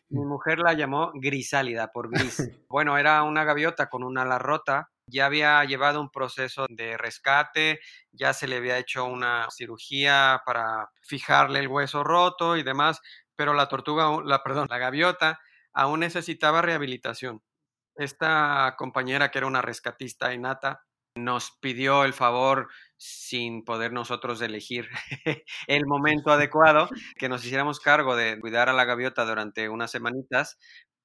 Mi 0.09 0.25
mujer 0.25 0.59
la 0.59 0.73
llamó 0.73 1.11
grisálida 1.15 1.91
por 1.93 2.11
gris. 2.11 2.37
Bueno, 2.69 2.99
era 2.99 3.23
una 3.23 3.45
gaviota 3.45 3.89
con 3.89 4.03
una 4.03 4.23
ala 4.23 4.39
rota. 4.39 4.91
Ya 5.09 5.27
había 5.27 5.65
llevado 5.65 6.01
un 6.01 6.11
proceso 6.11 6.67
de 6.69 6.97
rescate, 6.99 7.81
ya 8.13 8.33
se 8.33 8.49
le 8.49 8.57
había 8.57 8.79
hecho 8.79 9.05
una 9.05 9.47
cirugía 9.51 10.43
para 10.45 10.91
fijarle 11.03 11.61
el 11.61 11.69
hueso 11.69 12.03
roto 12.03 12.57
y 12.57 12.65
demás, 12.65 13.01
pero 13.37 13.55
la 13.55 13.69
tortuga, 13.69 14.21
la 14.25 14.43
perdón, 14.43 14.67
la 14.69 14.79
gaviota 14.79 15.39
aún 15.73 16.01
necesitaba 16.01 16.61
rehabilitación. 16.61 17.43
Esta 17.95 18.75
compañera 18.79 19.31
que 19.31 19.39
era 19.39 19.47
una 19.47 19.63
rescatista 19.63 20.35
innata 20.35 20.86
nos 21.17 21.53
pidió 21.61 22.05
el 22.05 22.13
favor 22.13 22.69
sin 22.97 23.65
poder 23.65 23.93
nosotros 23.93 24.41
elegir 24.41 24.89
el 25.67 25.87
momento 25.87 26.31
adecuado, 26.31 26.89
que 27.19 27.29
nos 27.29 27.45
hiciéramos 27.45 27.81
cargo 27.81 28.17
de 28.17 28.39
cuidar 28.41 28.69
a 28.69 28.73
la 28.73 28.85
gaviota 28.85 29.25
durante 29.25 29.69
unas 29.69 29.91
semanitas 29.91 30.59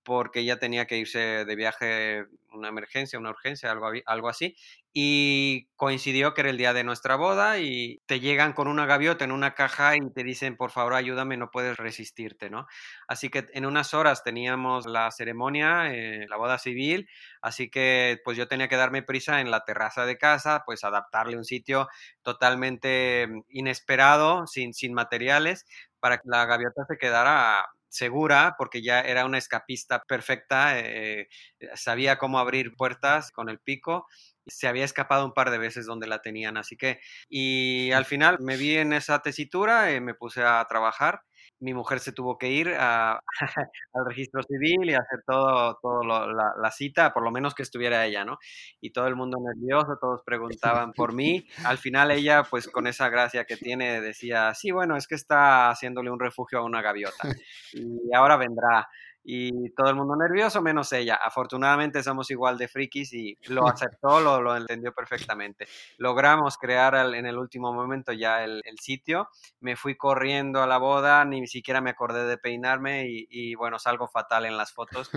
porque 0.03 0.39
ella 0.41 0.59
tenía 0.59 0.85
que 0.87 0.97
irse 0.97 1.45
de 1.45 1.55
viaje, 1.55 2.25
una 2.51 2.69
emergencia, 2.69 3.19
una 3.19 3.29
urgencia, 3.29 3.71
algo, 3.71 3.89
algo 4.05 4.29
así, 4.29 4.55
y 4.93 5.67
coincidió 5.75 6.33
que 6.33 6.41
era 6.41 6.49
el 6.49 6.57
día 6.57 6.73
de 6.73 6.83
nuestra 6.83 7.15
boda 7.15 7.59
y 7.59 8.01
te 8.07 8.19
llegan 8.19 8.53
con 8.53 8.67
una 8.67 8.85
gaviota 8.85 9.23
en 9.23 9.31
una 9.31 9.53
caja 9.55 9.95
y 9.95 9.99
te 10.13 10.23
dicen, 10.23 10.57
por 10.57 10.71
favor, 10.71 10.93
ayúdame, 10.95 11.37
no 11.37 11.49
puedes 11.51 11.77
resistirte, 11.77 12.49
¿no? 12.49 12.67
Así 13.07 13.29
que 13.29 13.47
en 13.53 13.65
unas 13.65 13.93
horas 13.93 14.23
teníamos 14.23 14.85
la 14.85 15.09
ceremonia, 15.11 15.93
eh, 15.93 16.25
la 16.29 16.37
boda 16.37 16.57
civil, 16.57 17.07
así 17.41 17.69
que 17.69 18.19
pues 18.23 18.37
yo 18.37 18.47
tenía 18.47 18.67
que 18.67 18.75
darme 18.75 19.03
prisa 19.03 19.41
en 19.41 19.51
la 19.51 19.63
terraza 19.63 20.05
de 20.05 20.17
casa, 20.17 20.63
pues 20.65 20.83
adaptarle 20.83 21.37
un 21.37 21.45
sitio 21.45 21.87
totalmente 22.21 23.27
inesperado, 23.49 24.47
sin, 24.47 24.73
sin 24.73 24.93
materiales, 24.93 25.65
para 25.99 26.17
que 26.17 26.23
la 26.29 26.45
gaviota 26.45 26.85
se 26.87 26.97
quedara 26.97 27.65
segura 27.91 28.55
porque 28.57 28.81
ya 28.81 29.01
era 29.01 29.25
una 29.25 29.37
escapista 29.37 30.01
perfecta, 30.03 30.79
eh, 30.79 31.27
sabía 31.75 32.17
cómo 32.17 32.39
abrir 32.39 32.75
puertas 32.75 33.31
con 33.31 33.49
el 33.49 33.59
pico 33.59 34.07
se 34.47 34.67
había 34.67 34.85
escapado 34.85 35.25
un 35.25 35.33
par 35.33 35.51
de 35.51 35.57
veces 35.57 35.85
donde 35.85 36.07
la 36.07 36.21
tenían, 36.21 36.57
así 36.57 36.75
que, 36.75 36.99
y 37.29 37.91
al 37.91 38.05
final 38.05 38.39
me 38.39 38.57
vi 38.57 38.75
en 38.77 38.93
esa 38.93 39.21
tesitura, 39.21 39.91
eh, 39.91 40.01
me 40.01 40.15
puse 40.15 40.41
a 40.43 40.65
trabajar 40.67 41.21
mi 41.61 41.73
mujer 41.73 41.99
se 41.99 42.11
tuvo 42.11 42.37
que 42.37 42.49
ir 42.49 42.69
al 42.77 44.05
registro 44.05 44.43
civil 44.43 44.89
y 44.89 44.93
hacer 44.93 45.23
todo, 45.25 45.77
todo 45.81 46.03
la, 46.03 46.71
cita, 46.71 47.13
por 47.13 47.23
lo 47.23 47.31
menos 47.31 47.53
que 47.53 47.63
estuviera 47.63 48.05
ella, 48.05 48.25
¿no? 48.25 48.37
Y 48.81 48.91
todo 48.91 49.07
el 49.07 49.15
mundo 49.15 49.37
nervioso, 49.39 49.97
todos 49.99 50.21
preguntaban 50.25 50.93
por 50.93 51.13
mí. 51.13 51.47
Al 51.63 51.77
final 51.77 52.11
ella, 52.11 52.43
pues 52.43 52.67
con 52.67 52.87
esa 52.87 53.09
gracia 53.09 53.45
que 53.45 53.57
tiene, 53.57 54.01
decía, 54.01 54.53
sí, 54.53 54.71
bueno, 54.71 54.97
es 54.97 55.07
que 55.07 55.15
está 55.15 55.69
haciéndole 55.69 56.09
un 56.09 56.19
refugio 56.19 56.59
a 56.59 56.65
una 56.65 56.81
gaviota 56.81 57.23
y 57.73 58.13
ahora 58.15 58.37
vendrá 58.37 58.89
y 59.23 59.69
todo 59.71 59.89
el 59.89 59.95
mundo 59.95 60.15
nervioso, 60.15 60.61
menos 60.61 60.91
ella. 60.93 61.15
Afortunadamente 61.15 62.03
somos 62.03 62.29
igual 62.31 62.57
de 62.57 62.67
frikis 62.67 63.13
y 63.13 63.37
lo 63.47 63.67
aceptó, 63.67 64.19
lo, 64.19 64.41
lo 64.41 64.55
entendió 64.55 64.93
perfectamente. 64.93 65.67
Logramos 65.97 66.57
crear 66.57 66.95
en 67.15 67.25
el 67.25 67.37
último 67.37 67.73
momento 67.73 68.11
ya 68.13 68.43
el, 68.43 68.61
sitio. 68.79 69.29
Me 69.59 69.75
fui 69.75 69.95
corriendo 69.95 70.63
a 70.63 70.67
la 70.67 70.77
boda, 70.77 71.23
ni 71.25 71.45
siquiera 71.45 71.81
me 71.81 71.91
acordé 71.91 72.25
de 72.25 72.37
peinarme 72.37 73.07
y, 73.07 73.27
y 73.29 73.55
bueno, 73.55 73.77
salgo 73.77 74.07
fatal 74.07 74.45
en 74.45 74.57
las 74.57 74.73
fotos 74.73 75.11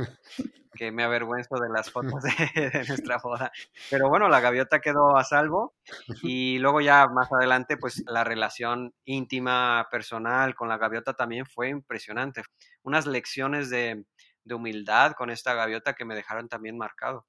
que 0.74 0.92
me 0.92 1.04
avergüenzo 1.04 1.56
de 1.56 1.68
las 1.70 1.90
fotos 1.90 2.22
de, 2.22 2.30
nuestra 2.88 3.18
boda. 3.22 3.50
Pero 3.90 4.08
bueno, 4.08 4.28
la 4.28 4.40
gaviota 4.40 4.80
quedó 4.80 5.16
a 5.16 5.24
salvo 5.24 5.74
y 6.22 6.58
luego 6.58 6.80
ya 6.80 7.06
más 7.06 7.32
adelante, 7.32 7.76
pues 7.76 8.02
la 8.06 8.24
relación 8.24 8.92
íntima, 9.04 9.86
personal 9.90 10.54
con 10.54 10.68
la 10.68 10.78
gaviota 10.78 11.14
también 11.14 11.46
fue 11.46 11.68
impresionante. 11.68 12.42
Unas 12.84 13.06
lecciones 13.06 13.70
de, 13.70 14.04
de 14.44 14.54
humildad 14.54 15.12
con 15.12 15.30
esta 15.30 15.54
gaviota 15.54 15.94
que 15.94 16.04
me 16.04 16.14
dejaron 16.14 16.48
también 16.48 16.78
marcado 16.78 17.26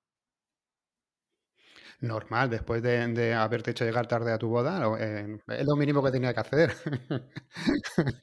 normal, 2.02 2.50
después 2.50 2.82
de, 2.82 3.34
haberte 3.34 3.72
hecho 3.72 3.86
llegar 3.86 4.08
tarde 4.08 4.32
a 4.32 4.38
tu 4.38 4.48
boda, 4.48 4.82
eh, 5.00 5.38
es 5.48 5.66
lo 5.66 5.76
mínimo 5.76 6.04
que 6.04 6.12
tenía 6.12 6.34
que 6.34 6.40
hacer. 6.40 6.74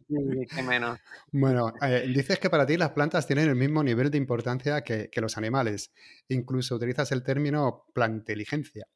Sí, 0.08 0.46
qué 0.54 0.62
menos. 0.62 0.98
Bueno, 1.32 1.72
eh, 1.80 2.04
dices 2.14 2.38
que 2.38 2.50
para 2.50 2.66
ti 2.66 2.76
las 2.76 2.90
plantas 2.90 3.26
tienen 3.26 3.48
el 3.48 3.56
mismo 3.56 3.82
nivel 3.82 4.10
de 4.10 4.18
importancia 4.18 4.82
que, 4.82 5.08
los 5.16 5.38
animales. 5.38 5.90
Incluso 6.28 6.76
utilizas 6.76 7.12
el 7.12 7.22
término 7.22 7.86
planteligencia. 7.94 8.86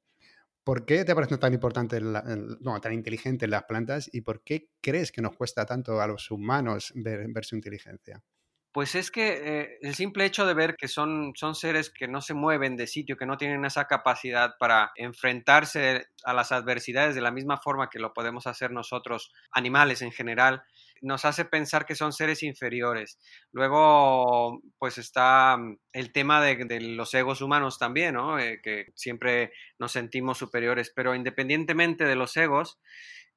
¿Por 0.67 0.85
qué 0.85 1.05
te 1.05 1.15
parece 1.15 1.39
tan 1.39 1.55
importante, 1.55 2.01
no, 2.01 2.81
tan 2.81 2.93
inteligente 2.93 3.47
las 3.47 3.63
plantas 3.67 4.11
y 4.13 4.23
por 4.23 4.43
qué 4.43 4.69
crees 4.81 5.13
que 5.13 5.23
nos 5.23 5.37
cuesta 5.37 5.65
tanto 5.65 6.01
a 6.01 6.09
los 6.09 6.29
humanos 6.33 6.93
ver 6.97 7.45
su 7.45 7.55
inteligencia? 7.55 8.25
Pues 8.73 8.97
es 8.97 9.13
que 9.13 9.61
eh, 9.61 9.79
el 9.81 9.95
simple 9.95 10.25
hecho 10.25 10.45
de 10.45 10.55
ver 10.55 10.75
que 10.75 10.89
son, 10.89 11.35
son 11.37 11.55
seres 11.55 11.89
que 11.89 12.09
no 12.09 12.21
se 12.21 12.35
mueven 12.35 12.77
de 12.77 12.89
sitio, 12.89 13.17
que 13.17 13.27
no 13.27 13.37
tienen 13.37 13.65
esa 13.65 13.87
capacidad 13.87 14.55
para 14.59 14.91
enfrentarse 14.97 16.09
a 16.25 16.35
las 16.35 16.51
adversidades 16.51 17.15
de 17.15 17.21
la 17.21 17.31
misma 17.31 17.59
forma 17.59 17.89
que 17.89 18.01
lo 18.01 18.13
podemos 18.13 18.49
hacer 18.49 18.73
nosotros, 18.73 19.33
animales 19.53 20.03
en 20.03 20.11
general, 20.11 20.65
nos 21.03 21.25
hace 21.25 21.45
pensar 21.45 21.87
que 21.87 21.95
son 21.95 22.13
seres 22.13 22.43
inferiores. 22.43 23.19
Luego, 23.53 24.61
pues 24.79 24.99
está 24.99 25.57
mm, 25.57 25.79
el 25.93 26.13
tema 26.13 26.43
de, 26.43 26.81
los 26.81 27.15
egos 27.15 27.41
humanos 27.41 27.79
también, 27.79 28.15
¿no? 28.15 28.39
Eh, 28.39 28.61
que 28.63 28.87
siempre 28.95 29.53
nos 29.79 29.93
sentimos 29.93 30.39
superiores, 30.39 30.93
pero 30.95 31.15
independientemente 31.15 32.05
de 32.05 32.17
los 32.17 32.37
egos, 32.37 32.79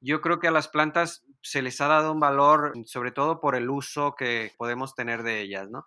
yo 0.00 0.20
creo 0.20 0.38
que 0.40 0.48
a 0.48 0.52
las 0.52 0.68
plantas 0.68 1.24
se 1.42 1.62
les 1.62 1.80
ha 1.80 1.88
dado 1.88 2.12
un 2.12 2.20
valor, 2.20 2.72
sobre 2.86 3.12
todo 3.12 3.40
por 3.40 3.54
el 3.54 3.68
uso 3.68 4.14
que 4.16 4.52
podemos 4.56 4.94
tener 4.94 5.22
de 5.22 5.40
ellas, 5.40 5.68
¿no? 5.70 5.86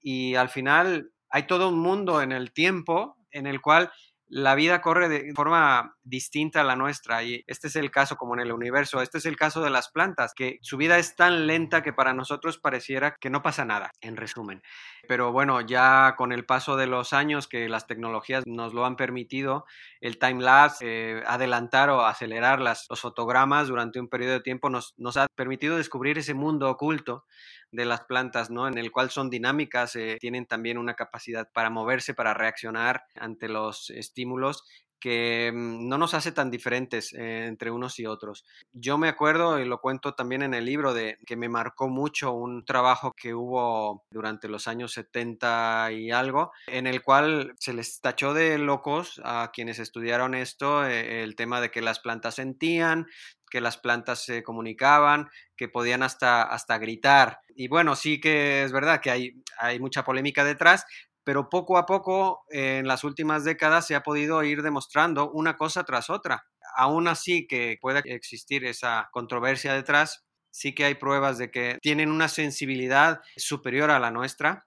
Y 0.00 0.34
al 0.34 0.50
final 0.50 1.10
hay 1.30 1.46
todo 1.46 1.70
un 1.70 1.78
mundo 1.78 2.20
en 2.22 2.32
el 2.32 2.52
tiempo 2.52 3.16
en 3.30 3.46
el 3.46 3.60
cual 3.60 3.90
la 4.26 4.54
vida 4.54 4.80
corre 4.80 5.08
de 5.08 5.32
forma 5.34 5.93
distinta 6.04 6.60
a 6.60 6.64
la 6.64 6.76
nuestra 6.76 7.22
y 7.24 7.42
este 7.46 7.68
es 7.68 7.76
el 7.76 7.90
caso 7.90 8.16
como 8.16 8.34
en 8.34 8.40
el 8.40 8.52
universo, 8.52 9.02
este 9.02 9.18
es 9.18 9.26
el 9.26 9.36
caso 9.36 9.62
de 9.62 9.70
las 9.70 9.90
plantas, 9.90 10.34
que 10.34 10.58
su 10.62 10.76
vida 10.76 10.98
es 10.98 11.16
tan 11.16 11.46
lenta 11.46 11.82
que 11.82 11.92
para 11.92 12.12
nosotros 12.12 12.58
pareciera 12.58 13.16
que 13.20 13.30
no 13.30 13.42
pasa 13.42 13.64
nada, 13.64 13.90
en 14.00 14.16
resumen. 14.16 14.62
Pero 15.08 15.32
bueno, 15.32 15.60
ya 15.60 16.14
con 16.16 16.32
el 16.32 16.44
paso 16.44 16.76
de 16.76 16.86
los 16.86 17.12
años 17.12 17.48
que 17.48 17.68
las 17.68 17.86
tecnologías 17.86 18.44
nos 18.46 18.74
lo 18.74 18.86
han 18.86 18.96
permitido, 18.96 19.64
el 20.00 20.18
time 20.18 20.42
lapse, 20.42 20.84
eh, 20.86 21.22
adelantar 21.26 21.90
o 21.90 22.04
acelerar 22.04 22.60
las, 22.60 22.86
los 22.88 23.00
fotogramas 23.00 23.68
durante 23.68 24.00
un 24.00 24.08
periodo 24.08 24.32
de 24.34 24.40
tiempo 24.40 24.70
nos, 24.70 24.94
nos 24.96 25.16
ha 25.16 25.26
permitido 25.34 25.76
descubrir 25.76 26.18
ese 26.18 26.34
mundo 26.34 26.70
oculto 26.70 27.24
de 27.74 27.84
las 27.84 28.02
plantas, 28.04 28.50
¿no? 28.50 28.68
En 28.68 28.78
el 28.78 28.92
cual 28.92 29.10
son 29.10 29.30
dinámicas, 29.30 29.96
eh, 29.96 30.16
tienen 30.20 30.46
también 30.46 30.78
una 30.78 30.94
capacidad 30.94 31.50
para 31.52 31.70
moverse, 31.70 32.14
para 32.14 32.32
reaccionar 32.32 33.04
ante 33.16 33.48
los 33.48 33.90
estímulos 33.90 34.64
que 35.04 35.52
mm, 35.54 35.86
no 35.86 35.98
nos 35.98 36.14
hace 36.14 36.32
tan 36.32 36.50
diferentes 36.50 37.12
eh, 37.12 37.44
entre 37.44 37.70
unos 37.70 37.98
y 37.98 38.06
otros. 38.06 38.46
Yo 38.72 38.96
me 38.96 39.08
acuerdo, 39.08 39.60
y 39.60 39.66
lo 39.66 39.78
cuento 39.82 40.14
también 40.14 40.40
en 40.40 40.54
el 40.54 40.64
libro, 40.64 40.94
de 40.94 41.18
que 41.26 41.36
me 41.36 41.50
marcó 41.50 41.90
mucho 41.90 42.32
un 42.32 42.64
trabajo 42.64 43.12
que 43.14 43.34
hubo 43.34 44.06
durante 44.10 44.48
los 44.48 44.66
años 44.66 44.92
70 44.94 45.92
y 45.92 46.10
algo, 46.10 46.52
en 46.68 46.86
el 46.86 47.02
cual 47.02 47.52
se 47.58 47.74
les 47.74 48.00
tachó 48.00 48.32
de 48.32 48.56
locos 48.56 49.20
a 49.22 49.50
quienes 49.52 49.78
estudiaron 49.78 50.34
esto, 50.34 50.86
eh, 50.86 51.22
el 51.22 51.36
tema 51.36 51.60
de 51.60 51.70
que 51.70 51.82
las 51.82 52.00
plantas 52.00 52.36
sentían, 52.36 53.06
que 53.50 53.60
las 53.60 53.76
plantas 53.76 54.24
se 54.24 54.42
comunicaban, 54.42 55.28
que 55.54 55.68
podían 55.68 56.02
hasta, 56.02 56.44
hasta 56.44 56.78
gritar. 56.78 57.40
Y 57.54 57.68
bueno, 57.68 57.94
sí 57.94 58.22
que 58.22 58.64
es 58.64 58.72
verdad 58.72 59.02
que 59.02 59.10
hay, 59.10 59.42
hay 59.58 59.78
mucha 59.80 60.02
polémica 60.02 60.44
detrás, 60.44 60.86
pero 61.24 61.48
poco 61.48 61.78
a 61.78 61.86
poco 61.86 62.44
en 62.50 62.86
las 62.86 63.02
últimas 63.02 63.44
décadas 63.44 63.86
se 63.86 63.94
ha 63.94 64.02
podido 64.02 64.42
ir 64.44 64.62
demostrando 64.62 65.30
una 65.30 65.56
cosa 65.56 65.84
tras 65.84 66.10
otra. 66.10 66.44
Aún 66.76 67.08
así 67.08 67.46
que 67.46 67.78
pueda 67.80 68.00
existir 68.04 68.64
esa 68.64 69.08
controversia 69.12 69.74
detrás, 69.74 70.24
sí 70.50 70.74
que 70.74 70.84
hay 70.84 70.94
pruebas 70.94 71.38
de 71.38 71.50
que 71.50 71.78
tienen 71.82 72.10
una 72.10 72.28
sensibilidad 72.28 73.20
superior 73.36 73.90
a 73.90 73.98
la 73.98 74.10
nuestra 74.10 74.66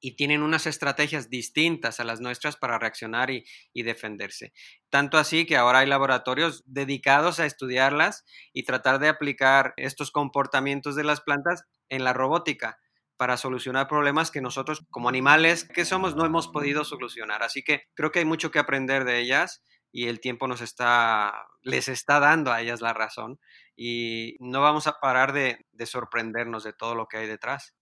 y 0.00 0.16
tienen 0.16 0.42
unas 0.42 0.66
estrategias 0.66 1.30
distintas 1.30 2.00
a 2.00 2.04
las 2.04 2.20
nuestras 2.20 2.56
para 2.56 2.78
reaccionar 2.78 3.30
y, 3.30 3.44
defenderse. 3.74 4.52
Tanto 4.90 5.18
así 5.18 5.46
que 5.46 5.56
ahora 5.56 5.80
hay 5.80 5.86
laboratorios 5.86 6.62
dedicados 6.66 7.40
a 7.40 7.46
estudiarlas 7.46 8.24
y 8.52 8.64
tratar 8.64 8.98
de 8.98 9.08
aplicar 9.08 9.72
estos 9.76 10.10
comportamientos 10.10 10.96
de 10.96 11.04
las 11.04 11.20
plantas 11.22 11.64
en 11.88 12.04
la 12.04 12.12
robótica 12.12 12.78
para 13.16 13.36
solucionar 13.36 13.88
problemas 13.88 14.30
que 14.30 14.40
nosotros 14.40 14.84
como 14.90 15.08
animales 15.08 15.68
que 15.68 15.84
somos 15.84 16.16
no 16.16 16.24
hemos 16.24 16.48
podido 16.48 16.84
solucionar. 16.84 17.42
Así 17.42 17.62
que 17.62 17.82
creo 17.94 18.10
que 18.10 18.20
hay 18.20 18.24
mucho 18.24 18.50
que 18.50 18.58
aprender 18.58 19.04
de 19.04 19.20
ellas 19.20 19.62
y 19.92 20.08
el 20.08 20.20
tiempo 20.20 20.48
nos 20.48 20.60
está, 20.60 21.46
les 21.62 21.88
está 21.88 22.20
dando 22.20 22.52
a 22.52 22.60
ellas 22.60 22.80
la 22.80 22.92
razón 22.92 23.38
y 23.76 24.36
no 24.40 24.60
vamos 24.60 24.86
a 24.86 25.00
parar 25.00 25.32
de 25.32 25.86
sorprendernos 25.86 26.64
de 26.64 26.72
todo 26.72 26.94
lo 26.94 27.06
que 27.06 27.18
hay 27.18 27.26
detrás. 27.26 27.74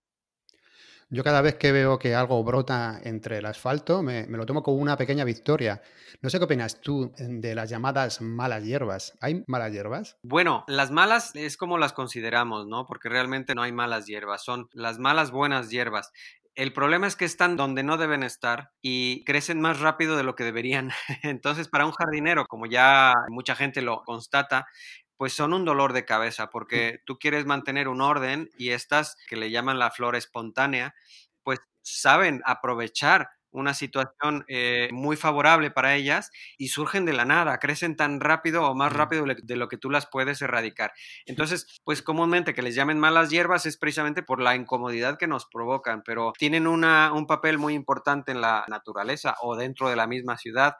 Yo 1.15 1.23
cada 1.23 1.41
vez 1.41 1.55
que 1.55 1.71
veo 1.71 1.97
que 1.97 2.13
algo 2.13 2.43
brota 2.43 2.99
entre 3.01 3.37
el 3.37 3.45
asfalto, 3.45 4.03
me, 4.03 4.27
lo 4.27 4.45
tomo 4.45 4.61
como 4.61 4.75
una 4.79 4.97
pequeña 4.97 5.23
victoria. 5.23 5.81
No 6.21 6.29
sé 6.29 6.39
qué 6.39 6.43
opinas 6.43 6.81
tú 6.81 7.13
de 7.17 7.55
las 7.55 7.69
llamadas 7.69 8.19
malas 8.19 8.65
hierbas. 8.65 9.17
¿Hay 9.21 9.45
malas 9.47 9.71
hierbas? 9.71 10.17
Bueno, 10.23 10.65
las 10.67 10.91
malas 10.91 11.33
es 11.33 11.55
como 11.55 11.77
las 11.77 11.93
consideramos, 11.93 12.67
¿no? 12.67 12.85
Porque 12.85 13.07
realmente 13.07 13.55
no 13.55 13.61
hay 13.61 13.71
malas 13.71 14.07
hierbas, 14.07 14.43
son 14.43 14.67
las 14.73 14.99
malas 14.99 15.31
buenas 15.31 15.69
hierbas. 15.69 16.11
El 16.53 16.73
problema 16.73 17.07
es 17.07 17.15
que 17.15 17.23
están 17.23 17.55
donde 17.55 17.83
no 17.83 17.95
deben 17.95 18.21
estar 18.21 18.71
y 18.81 19.23
crecen 19.23 19.61
más 19.61 19.79
rápido 19.79 20.17
de 20.17 20.23
lo 20.23 20.35
que 20.35 20.43
deberían. 20.43 20.91
Entonces, 21.23 21.69
para 21.69 21.85
un 21.85 21.93
jardinero, 21.93 22.45
como 22.45 22.65
ya 22.65 23.13
mucha 23.29 23.55
gente 23.55 23.81
lo 23.81 24.03
constata, 24.03 24.67
pues 25.17 25.33
son 25.33 25.53
un 25.53 25.65
dolor 25.65 25.93
de 25.93 26.05
cabeza 26.05 26.49
porque 26.49 27.01
tú 27.05 27.17
quieres 27.17 27.45
mantener 27.45 27.87
un 27.87 28.01
orden 28.01 28.49
y 28.57 28.69
estas 28.69 29.15
que 29.27 29.35
le 29.35 29.51
llaman 29.51 29.79
la 29.79 29.91
flor 29.91 30.15
espontánea, 30.15 30.95
pues 31.43 31.59
saben 31.81 32.41
aprovechar 32.45 33.29
una 33.55 33.73
situación 33.73 34.43
eh, 34.47 34.89
muy 34.91 35.15
favorable 35.15 35.71
para 35.71 35.95
ellas 35.95 36.31
y 36.57 36.67
surgen 36.67 37.05
de 37.05 37.13
la 37.13 37.25
nada, 37.25 37.57
crecen 37.57 37.95
tan 37.95 38.19
rápido 38.19 38.65
o 38.65 38.75
más 38.75 38.91
rápido 38.93 39.25
de 39.25 39.55
lo 39.55 39.67
que 39.67 39.77
tú 39.77 39.89
las 39.89 40.07
puedes 40.07 40.41
erradicar. 40.41 40.91
Entonces, 41.25 41.65
pues 41.83 42.01
comúnmente 42.01 42.53
que 42.53 42.61
les 42.61 42.75
llamen 42.75 42.99
malas 42.99 43.29
hierbas 43.29 43.65
es 43.65 43.77
precisamente 43.77 44.23
por 44.23 44.41
la 44.41 44.55
incomodidad 44.55 45.17
que 45.17 45.27
nos 45.27 45.45
provocan, 45.45 46.03
pero 46.03 46.33
tienen 46.37 46.67
una, 46.67 47.13
un 47.13 47.27
papel 47.27 47.57
muy 47.57 47.73
importante 47.73 48.31
en 48.31 48.41
la 48.41 48.65
naturaleza 48.67 49.35
o 49.41 49.55
dentro 49.55 49.89
de 49.89 49.95
la 49.95 50.07
misma 50.07 50.37
ciudad 50.37 50.75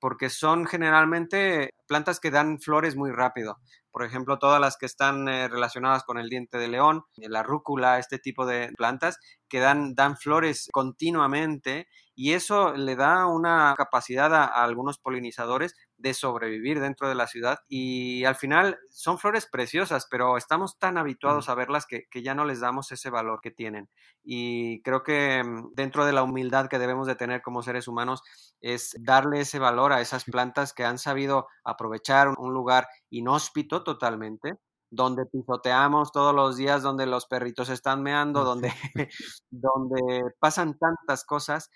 porque 0.00 0.30
son 0.30 0.66
generalmente 0.66 1.74
plantas 1.86 2.20
que 2.20 2.30
dan 2.30 2.60
flores 2.60 2.96
muy 2.96 3.10
rápido. 3.10 3.58
Por 3.90 4.04
ejemplo, 4.04 4.38
todas 4.38 4.60
las 4.60 4.76
que 4.76 4.86
están 4.86 5.28
eh, 5.28 5.48
relacionadas 5.48 6.04
con 6.04 6.18
el 6.18 6.28
diente 6.28 6.58
de 6.58 6.68
león, 6.68 7.04
la 7.16 7.42
rúcula, 7.42 7.98
este 7.98 8.18
tipo 8.18 8.46
de 8.46 8.70
plantas 8.76 9.18
que 9.48 9.60
dan, 9.60 9.94
dan 9.94 10.16
flores 10.16 10.68
continuamente 10.72 11.88
y 12.14 12.32
eso 12.32 12.74
le 12.74 12.96
da 12.96 13.26
una 13.26 13.74
capacidad 13.76 14.34
a, 14.34 14.44
a, 14.44 14.64
algunos 14.64 14.98
polinizadores 14.98 15.74
de 15.98 16.14
sobrevivir 16.14 16.80
dentro 16.80 17.08
de 17.08 17.14
la 17.14 17.26
ciudad 17.26 17.58
y 17.68 18.24
al 18.24 18.36
final 18.36 18.78
son 18.90 19.18
flores 19.18 19.46
preciosas, 19.50 20.06
pero 20.10 20.36
estamos 20.36 20.78
tan 20.78 20.96
habituados 20.96 21.48
a 21.48 21.54
verlas 21.54 21.86
que, 21.86 22.06
que 22.10 22.22
ya 22.22 22.34
no 22.34 22.44
les 22.44 22.60
damos 22.60 22.90
ese 22.92 23.10
valor 23.10 23.40
que 23.42 23.50
tienen. 23.50 23.88
Y 24.24 24.80
creo 24.82 25.02
que 25.02 25.42
mm, 25.44 25.74
dentro 25.74 26.06
de 26.06 26.12
la 26.12 26.22
humildad 26.22 26.68
que 26.68 26.78
debemos 26.78 27.06
de 27.06 27.16
tener 27.16 27.42
como 27.42 27.62
seres 27.62 27.88
humanos 27.88 28.22
es 28.60 28.94
darle 29.00 29.40
ese 29.40 29.58
valor 29.58 29.92
a 29.92 30.00
esas 30.00 30.24
plantas 30.24 30.72
que 30.72 30.84
han 30.84 30.98
sabido 30.98 31.48
aprovechar 31.64 32.28
un 32.38 32.54
lugar 32.54 32.88
inhóspito 33.10 33.82
totalmente, 33.82 34.54
donde 34.90 35.26
pisoteamos 35.26 36.12
todos 36.12 36.34
los 36.34 36.56
días, 36.56 36.82
donde 36.82 37.06
los 37.06 37.26
perritos 37.26 37.68
están 37.68 38.02
meando, 38.02 38.44
donde, 38.44 38.72
donde 39.50 40.22
pasan 40.40 40.78
tantas 40.78 41.24
cosas 41.24 41.70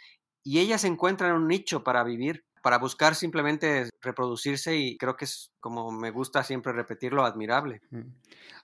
y 0.45 0.59
ellas 0.61 0.85
encuentran 0.85 1.35
un 1.35 1.49
nicho 1.49 1.85
para 1.85 2.05
vivir, 2.05 2.45
para 2.63 2.79
buscar 2.79 3.15
simplemente 3.15 3.91
reproducirse 4.01 4.77
y 4.77 4.97
creo 4.97 5.17
que 5.17 5.25
es, 5.25 5.53
como 5.61 5.91
me 5.91 6.11
gusta 6.11 6.43
siempre 6.45 6.73
repetirlo, 6.73 7.25
admirable. 7.25 7.83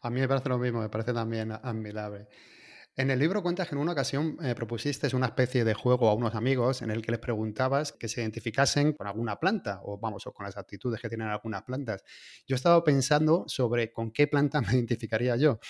A 0.01 0.11
mí 0.11 0.21
me 0.21 0.29
parece 0.29 0.49
lo 0.49 0.59
mismo, 0.59 0.81
me 0.81 0.89
parece 0.89 1.13
también 1.13 1.53
admirable. 1.53 2.29
En 2.99 3.13
el 3.13 3.21
libro 3.21 3.45
cuentas 3.45 3.69
que 3.69 3.77
en 3.77 3.81
una 3.81 3.93
ocasión 3.93 4.37
eh, 4.43 4.57
propusiste 4.57 5.15
una 5.15 5.27
especie 5.27 5.65
de 5.65 5.73
juego 5.73 6.09
a 6.09 6.15
unos 6.15 6.35
amigos 6.35 6.83
en 6.83 6.91
el 6.91 7.01
que 7.01 7.13
les 7.13 7.21
preguntabas 7.21 7.93
que 7.93 8.09
se 8.09 8.23
identificasen 8.23 8.93
con 8.93 9.07
alguna 9.07 9.39
planta 9.39 9.81
o 9.85 9.99
vamos, 9.99 10.27
o 10.27 10.33
con 10.33 10.47
las 10.47 10.57
actitudes 10.57 11.01
que 11.01 11.09
tienen 11.09 11.29
algunas 11.29 11.63
plantas. 11.63 12.03
Yo 12.45 12.55
he 12.55 12.57
estado 12.57 12.83
pensando 12.83 13.45
sobre 13.47 13.93
con 13.93 14.11
qué 14.11 14.27
planta 14.27 14.61
me 14.61 14.73
identificaría 14.75 15.37
yo. 15.37 15.61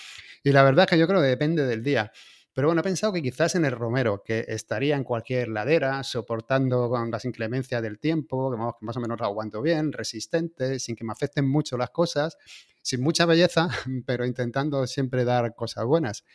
Y 0.43 0.51
la 0.51 0.63
verdad 0.63 0.85
es 0.85 0.89
que 0.89 0.97
yo 0.97 1.07
creo 1.07 1.21
que 1.21 1.27
depende 1.27 1.67
del 1.67 1.83
día. 1.83 2.11
Pero 2.59 2.67
bueno, 2.67 2.81
he 2.81 2.83
pensado 2.83 3.13
que 3.13 3.21
quizás 3.21 3.55
en 3.55 3.63
el 3.63 3.71
romero, 3.71 4.21
que 4.21 4.43
estaría 4.49 4.97
en 4.97 5.05
cualquier 5.05 5.47
ladera, 5.47 6.03
soportando 6.03 6.89
con 6.89 7.09
las 7.09 7.23
inclemencias 7.23 7.81
del 7.81 7.99
tiempo, 7.99 8.51
que 8.51 8.57
más, 8.57 8.97
o 8.97 8.99
menos 8.99 9.17
lo 9.17 9.25
aguanto 9.25 9.61
bien, 9.61 9.93
resistente, 9.93 10.77
sin 10.79 10.97
que 10.97 11.05
me 11.05 11.13
afecten 11.13 11.47
mucho 11.47 11.77
las 11.77 11.91
cosas, 11.91 12.37
sin 12.81 13.01
mucha 13.01 13.25
belleza, 13.25 13.69
pero 14.05 14.25
intentando 14.25 14.85
siempre 14.87 15.23
dar 15.23 15.55
cosas 15.55 15.85
buenas. 15.85 16.25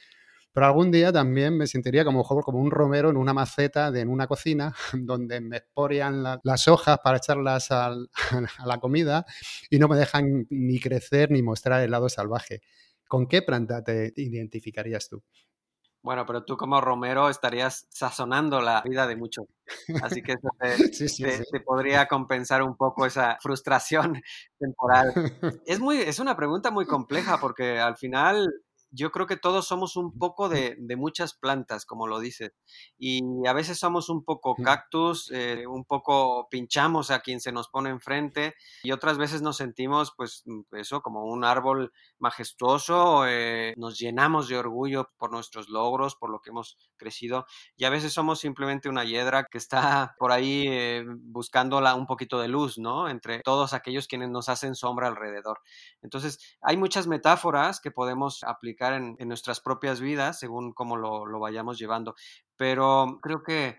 Pero 0.55 0.65
algún 0.65 0.91
día 0.91 1.13
también 1.13 1.59
me 1.59 1.67
sentiría 1.67 2.07
como, 2.07 2.23
un 2.23 2.71
romero 2.71 3.11
en 3.11 3.19
una 3.19 3.35
maceta 3.35 3.91
de, 3.91 4.01
en 4.01 4.09
una 4.09 4.27
cocina 4.27 4.75
donde 4.95 5.43
me 5.43 5.59
esporean 5.59 6.23
la, 6.23 6.41
las 6.43 6.69
hojas 6.69 7.01
para 7.05 7.19
echarlas 7.19 7.71
a 7.71 7.95
la 8.65 8.81
comida 8.81 9.27
y 9.69 9.79
no 9.79 9.89
me 9.89 9.99
dejan 9.99 10.47
ni 10.49 10.81
crecer 10.81 11.31
ni 11.31 11.43
mostrar 11.43 11.83
el 11.83 11.91
lado 11.91 12.09
salvaje. 12.09 12.63
¿Con 13.07 13.29
qué 13.29 13.43
planta 13.43 13.85
te 13.85 14.15
identificarías 14.17 15.11
tú? 15.11 15.23
Bueno, 16.05 16.27
pero 16.27 16.45
tú 16.45 16.59
como 16.59 16.83
Romero 16.83 17.31
estarías 17.31 17.87
sazonando 17.89 18.61
la 18.61 18.83
vida 18.83 19.07
de 19.07 19.17
muchos. 19.17 19.47
Así 20.03 20.21
que 20.21 20.33
eso 20.33 20.49
te, 20.61 20.77
sí, 20.93 21.09
sí, 21.09 21.23
te, 21.23 21.39
sí. 21.39 21.45
te, 21.51 21.61
podría 21.61 22.07
compensar 22.07 22.63
un 22.63 22.77
poco 22.77 23.07
esa 23.07 23.39
frustración 23.41 24.21
temporal. 24.59 25.15
Es, 25.65 25.81
muy, 25.81 25.97
es 25.97 26.19
una 26.19 26.37
pregunta 26.37 26.71
muy 26.71 26.85
compleja 26.85 27.41
porque 27.41 27.81
al 27.81 27.97
final 27.97 28.53
yo 28.95 29.11
creo 29.11 29.27
que 29.27 29.37
todos 29.37 29.67
somos 29.67 29.97
un 29.97 30.17
poco 30.17 30.49
de, 30.49 30.77
de, 30.79 30.97
muchas 30.97 31.35
plantas, 31.35 31.85
como 31.85 32.07
lo 32.07 32.21
dices, 32.21 32.53
y 32.97 33.21
a 33.47 33.53
veces 33.53 33.79
somos 33.79 34.09
un 34.09 34.25
poco 34.25 34.55
cactus, 34.55 35.31
eh, 35.33 35.67
un 35.67 35.85
poco 35.85 36.49
pinchamos 36.49 37.11
a 37.11 37.21
quien 37.21 37.41
se 37.41 37.51
nos 37.51 37.69
pone 37.69 37.91
enfrente, 37.91 38.55
y 38.85 38.93
otras 38.93 39.19
veces 39.19 39.43
nos 39.43 39.57
sentimos, 39.57 40.13
pues, 40.17 40.45
eso, 40.73 41.03
como 41.03 41.25
un 41.25 41.45
árbol 41.45 41.93
majestuoso, 42.19 43.27
eh, 43.27 43.75
nos 43.77 43.99
llenamos 43.99 44.49
de 44.49 44.59
orgullo 44.59 45.11
por 45.19 45.33
nuestros 45.33 45.69
logros, 45.69 46.15
por 46.15 46.31
lo 46.31 46.41
que 46.41 46.51
hemos 46.51 46.79
crecido, 46.97 47.47
y 47.77 47.85
a 47.85 47.91
veces 47.91 48.13
somos 48.13 48.39
simplemente 48.39 48.89
una 48.89 49.05
hiedra 49.05 49.45
que 49.51 49.59
está 49.59 50.15
por 50.19 50.31
ahí 50.31 50.67
eh, 50.69 51.05
buscándola 51.07 51.95
un 51.97 52.07
poquito 52.07 52.41
de 52.41 52.49
luz, 52.49 52.79
¿no? 52.79 53.09
Entre 53.09 53.41
todos 53.41 53.73
aquellos 53.73 54.07
quienes 54.07 54.31
nos 54.31 54.49
hacen 54.49 54.77
sombra 54.77 55.09
alrededor. 55.09 55.61
Entonces, 56.01 56.39
hay 56.63 56.77
muchas 56.77 57.09
metáforas 57.09 57.81
que 57.81 57.91
podemos 57.91 58.45
aplicar 58.45 58.84
en, 58.93 59.17
en 59.19 59.29
nuestras 59.29 59.61
propias 59.61 60.01
vidas 60.01 60.39
según 60.39 60.73
cómo 60.73 60.97
lo, 60.97 61.27
lo, 61.27 61.41
vayamos 61.41 61.79
llevando. 61.79 62.15
Pero 62.57 63.19
creo 63.23 63.43
que 63.43 63.79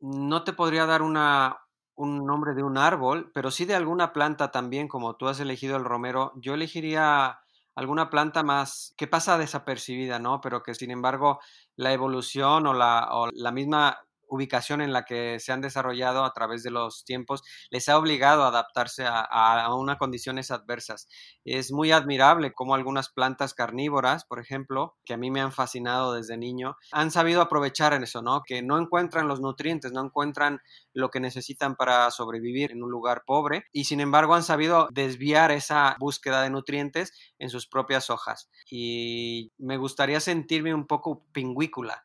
no 0.00 0.44
te 0.44 0.52
podría 0.52 0.86
dar 0.86 1.02
una, 1.02 1.58
un 1.94 2.24
nombre 2.26 2.54
de 2.54 2.62
un 2.62 2.78
árbol, 2.78 3.30
pero 3.34 3.50
sí 3.50 3.64
de 3.64 3.74
alguna 3.74 4.12
planta 4.12 4.50
también, 4.50 4.88
como 4.88 5.16
tú 5.16 5.28
has 5.28 5.40
elegido 5.40 5.76
el 5.76 5.84
romero. 5.84 6.32
Yo 6.36 6.54
elegiría 6.54 7.40
alguna 7.74 8.10
planta 8.10 8.42
más 8.42 8.94
que 8.96 9.06
pasa 9.06 9.38
desapercibida, 9.38 10.18
¿no? 10.18 10.40
Pero 10.40 10.62
que 10.62 10.74
sin 10.74 10.90
embargo 10.90 11.40
la 11.76 11.92
evolución 11.92 12.66
o 12.66 12.74
la, 12.74 13.08
o 13.12 13.28
la 13.32 13.52
misma 13.52 13.98
ubicación 14.32 14.80
en 14.80 14.94
la 14.94 15.04
que 15.04 15.38
se 15.40 15.52
han 15.52 15.60
desarrollado 15.60 16.24
a 16.24 16.32
través 16.32 16.62
de 16.62 16.70
los 16.70 17.04
tiempos 17.04 17.42
les 17.70 17.88
ha 17.90 17.98
obligado 17.98 18.44
a 18.44 18.48
adaptarse 18.48 19.04
a, 19.06 19.74
unas 19.74 19.98
condiciones 19.98 20.50
adversas. 20.50 21.06
Es 21.44 21.70
muy 21.70 21.92
admirable 21.92 22.52
cómo 22.52 22.74
algunas 22.74 23.10
plantas 23.10 23.52
carnívoras, 23.52 24.24
por 24.24 24.40
ejemplo, 24.40 24.96
que 25.04 25.12
a 25.14 25.16
mí 25.18 25.30
me 25.30 25.42
han 25.42 25.52
fascinado 25.52 26.14
desde 26.14 26.38
niño, 26.38 26.76
han 26.92 27.10
sabido 27.10 27.42
aprovechar 27.42 27.92
en 27.92 28.04
eso, 28.04 28.22
¿no? 28.22 28.42
Que 28.46 28.62
no 28.62 28.78
encuentran 28.78 29.28
los 29.28 29.40
nutrientes, 29.40 29.92
no 29.92 30.02
encuentran 30.02 30.60
lo 30.94 31.10
que 31.10 31.20
necesitan 31.20 31.76
para 31.76 32.10
sobrevivir 32.10 32.72
en 32.72 32.82
un 32.82 32.90
lugar 32.90 33.24
pobre 33.26 33.64
y 33.72 33.84
sin 33.84 34.00
embargo 34.00 34.34
han 34.34 34.42
sabido 34.42 34.88
desviar 34.92 35.50
esa 35.50 35.96
búsqueda 35.98 36.42
de 36.42 36.50
nutrientes 36.50 37.12
en 37.38 37.50
sus 37.50 37.66
propias 37.66 38.08
hojas. 38.08 38.48
Y 38.70 39.52
me 39.58 39.76
gustaría 39.76 40.20
sentirme 40.20 40.74
un 40.74 40.86
poco 40.86 41.26
pingüícula 41.32 42.02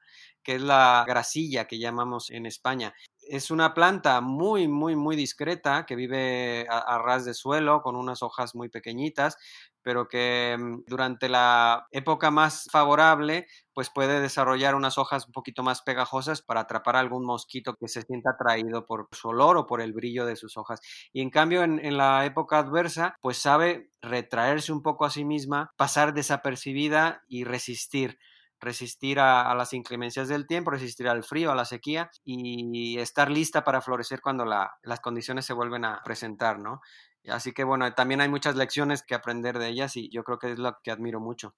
que 0.48 0.56
es 0.56 0.62
la 0.62 1.04
grasilla 1.06 1.68
que 1.68 1.78
llamamos 1.78 2.30
en 2.30 2.46
España. 2.46 2.94
Es 3.20 3.52
una 3.52 3.74
planta 3.74 4.22
muy, 4.22 4.70
muy, 4.70 4.96
muy 4.96 5.18
discreta 5.18 5.86
que 5.86 5.98
vive 5.98 6.66
a, 6.70 6.78
a, 6.78 7.00
ras 7.00 7.26
de 7.26 7.34
suelo 7.34 7.82
con 7.82 7.98
unas 7.98 8.24
hojas 8.24 8.56
muy 8.56 8.70
pequeñitas, 8.70 9.36
pero 9.82 10.08
que 10.08 10.56
mm, 10.58 10.86
durante 10.88 11.28
la 11.28 11.86
época 11.92 12.32
más 12.32 12.70
favorable 12.72 13.48
pues 13.74 13.90
puede 13.90 14.22
desarrollar 14.22 14.74
unas 14.74 14.98
hojas 14.98 15.26
un 15.26 15.34
poquito 15.34 15.64
más 15.64 15.82
pegajosas 15.82 16.42
para 16.42 16.62
atrapar 16.62 16.96
algún 16.96 17.26
mosquito 17.26 17.76
que 17.78 17.90
se 17.90 18.04
sienta 18.04 18.30
atraído 18.30 18.86
por 18.86 19.10
su 19.12 19.28
olor 19.28 19.58
o 19.58 19.68
por 19.68 19.82
el 19.82 19.92
brillo 19.92 20.26
de 20.26 20.38
sus 20.38 20.56
hojas. 20.56 20.80
Y 21.12 21.20
en 21.20 21.30
cambio 21.30 21.64
en, 21.64 21.84
en 21.84 21.98
la 21.98 22.26
época 22.26 22.60
adversa 22.60 23.18
pues 23.20 23.38
sabe 23.38 23.92
retraerse 24.02 24.72
un 24.72 24.82
poco 24.82 25.04
a 25.04 25.10
sí 25.10 25.26
misma, 25.26 25.72
pasar 25.76 26.14
desapercibida 26.14 27.26
y 27.28 27.44
resistir 27.44 28.18
resistir 28.60 29.20
a, 29.20 29.54
las 29.56 29.74
inclemencias 29.74 30.28
del 30.28 30.48
tiempo, 30.48 30.72
resistir 30.72 31.08
al 31.08 31.24
frío, 31.24 31.52
a 31.52 31.56
la 31.56 31.65
sequía 31.65 32.10
y 32.24 32.98
estar 33.00 33.30
lista 33.30 33.63
para 33.63 33.82
florecer 33.82 34.22
cuando 34.22 34.46
la, 34.46 34.72
las 34.84 35.00
condiciones 35.00 35.46
se 35.46 35.54
vuelven 35.54 35.86
a 35.86 36.02
presentar, 36.04 36.60
¿no? 36.60 36.82
Así 37.28 37.52
que 37.52 37.63
bueno, 37.63 37.93
también 37.93 38.22
hay 38.22 38.30
muchas 38.30 38.56
lecciones 38.56 39.04
que 39.04 39.15
aprender 39.15 39.60
de 39.60 39.67
ellas 39.67 39.98
y 39.98 40.10
yo 40.10 40.24
creo 40.24 40.39
que 40.39 40.54
es 40.54 40.60
lo 40.60 40.78
que 40.84 40.91
admiro 40.91 41.20
mucho. 41.20 41.56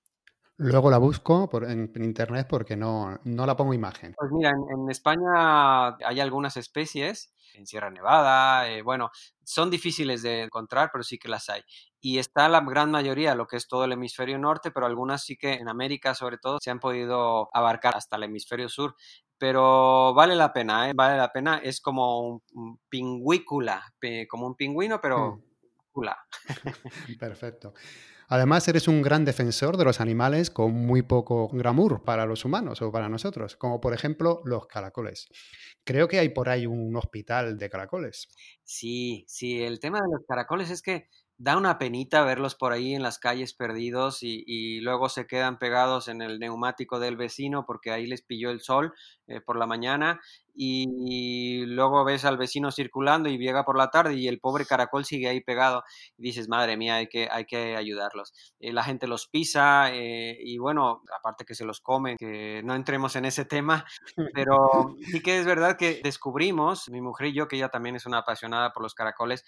Luego 0.61 0.91
la 0.91 0.97
busco 0.97 1.49
por, 1.49 1.63
en, 1.63 1.89
en, 1.95 2.03
internet 2.03 2.45
porque 2.49 2.75
no, 2.75 3.17
no, 3.23 3.45
la 3.45 3.55
pongo 3.55 3.73
imagen. 3.73 4.13
Pues 4.17 4.29
mira, 4.33 4.49
en, 4.49 4.81
en, 4.81 4.89
España 4.89 5.95
hay 6.05 6.19
algunas 6.19 6.57
especies, 6.57 7.33
en 7.53 7.65
Sierra 7.65 7.89
Nevada, 7.89 8.69
eh, 8.69 8.81
bueno, 8.81 9.09
son 9.41 9.69
difíciles 9.69 10.21
de 10.21 10.41
encontrar, 10.41 10.89
pero 10.91 11.05
sí 11.05 11.17
que 11.17 11.29
las 11.29 11.47
hay. 11.47 11.61
Y 12.01 12.17
está 12.17 12.49
la 12.49 12.59
gran 12.59 12.91
mayoría, 12.91 13.35
lo 13.35 13.47
que 13.47 13.55
es 13.55 13.69
todo 13.69 13.85
el 13.85 13.93
hemisferio 13.93 14.37
norte, 14.37 14.69
pero 14.69 14.85
algunas 14.85 15.23
sí 15.23 15.37
que 15.37 15.53
en 15.53 15.69
América 15.69 16.13
sobre 16.13 16.37
todo 16.37 16.57
se 16.61 16.71
han 16.71 16.81
podido 16.81 17.49
abarcar 17.53 17.95
hasta 17.95 18.17
el 18.17 18.23
hemisferio 18.23 18.67
sur. 18.67 18.95
Pero 19.37 20.13
vale 20.13 20.35
la 20.35 20.51
pena, 20.51 20.89
¿eh? 20.89 20.93
vale 20.93 21.17
la 21.17 21.31
pena. 21.31 21.61
Es 21.63 21.79
como 21.79 22.19
un, 22.19 22.43
un 22.51 22.79
pingüícula, 22.89 23.93
como 24.27 24.45
un 24.45 24.55
pingüino, 24.55 24.99
pero 24.99 25.41
cula. 25.93 26.17
Perfecto. 27.17 27.73
Además, 28.31 28.67
eres 28.67 28.87
un 28.87 29.01
gran 29.01 29.25
defensor 29.25 29.75
de 29.75 29.85
los 29.85 29.99
animales 29.99 30.51
con 30.51 30.71
muy 30.71 31.01
poco 31.01 31.49
glamour 31.49 32.03
para 32.03 32.27
los 32.27 32.45
humanos 32.45 32.79
o 32.83 32.91
para 32.91 33.09
nosotros, 33.09 33.55
como 33.57 33.81
por 33.81 33.93
ejemplo 33.95 34.41
los 34.45 34.67
caracoles. 34.67 35.27
Creo 35.83 36.07
que 36.07 36.19
hay 36.19 36.29
por 36.29 36.47
ahí 36.47 36.67
un 36.67 36.95
hospital 36.95 37.57
de 37.57 37.69
caracoles. 37.71 38.27
Sí, 38.63 39.25
sí, 39.27 39.63
el 39.63 39.79
tema 39.79 39.99
de 39.99 40.13
los 40.13 40.25
caracoles 40.27 40.69
es 40.69 40.83
que 40.83 41.09
da 41.39 41.55
una 41.55 41.79
penita 41.79 42.25
verlos 42.25 42.53
por 42.55 42.73
ahí 42.73 42.93
en 42.93 43.01
las 43.01 43.17
calles 43.17 43.53
perdidos 43.53 44.19
y, 44.23 44.81
luego 44.81 45.07
se 45.07 45.25
quedan 45.25 45.57
pegados 45.57 46.09
en 46.09 46.21
el 46.21 46.37
neumático 46.37 46.99
del 46.99 47.15
vecino 47.15 47.65
porque 47.65 47.91
ahí 47.91 48.05
les 48.07 48.21
pilló 48.21 48.49
el 48.49 48.59
sol 48.59 48.93
eh, 49.27 49.39
por 49.39 49.57
la 49.57 49.65
mañana 49.65 50.19
y 50.53 51.63
luego 51.65 52.03
ves 52.03 52.25
al 52.25 52.37
vecino 52.37 52.71
circulando 52.71 53.29
y 53.29 53.37
llega 53.37 53.63
por 53.63 53.77
la 53.77 53.89
tarde 53.89 54.15
y 54.15 54.27
el 54.27 54.41
pobre 54.41 54.65
caracol 54.65 55.05
sigue 55.05 55.29
ahí 55.29 55.39
pegado 55.39 55.83
y 56.17 56.23
dices, 56.23 56.49
madre 56.49 56.75
mía, 56.75 56.95
hay 56.95 57.07
que, 57.07 57.29
hay 57.31 57.45
que 57.45 57.77
ayudarlos. 57.77 58.33
Eh, 58.59 58.73
la 58.73 58.83
gente 58.83 59.07
los 59.07 59.27
pisa 59.27 59.93
eh, 59.93 60.37
y 60.41 60.57
bueno, 60.57 61.03
aparte 61.17 61.45
que 61.45 61.55
se 61.55 61.63
los 61.63 61.79
comen, 61.79 62.17
que 62.17 62.61
no 62.65 62.75
entremos 62.75 63.15
en 63.15 63.23
ese 63.23 63.45
tema, 63.45 63.85
pero 64.33 64.97
sí 65.09 65.21
que 65.21 65.39
es 65.39 65.45
verdad 65.45 65.77
que 65.77 66.01
descubrimos, 66.03 66.89
mi 66.89 66.99
mujer 66.99 67.27
y 67.27 67.33
yo, 67.33 67.47
que 67.47 67.55
ella 67.55 67.69
también 67.69 67.95
es 67.95 68.05
una 68.05 68.17
apasionada 68.17 68.73
por 68.73 68.83
los 68.83 68.93
caracoles, 68.93 69.45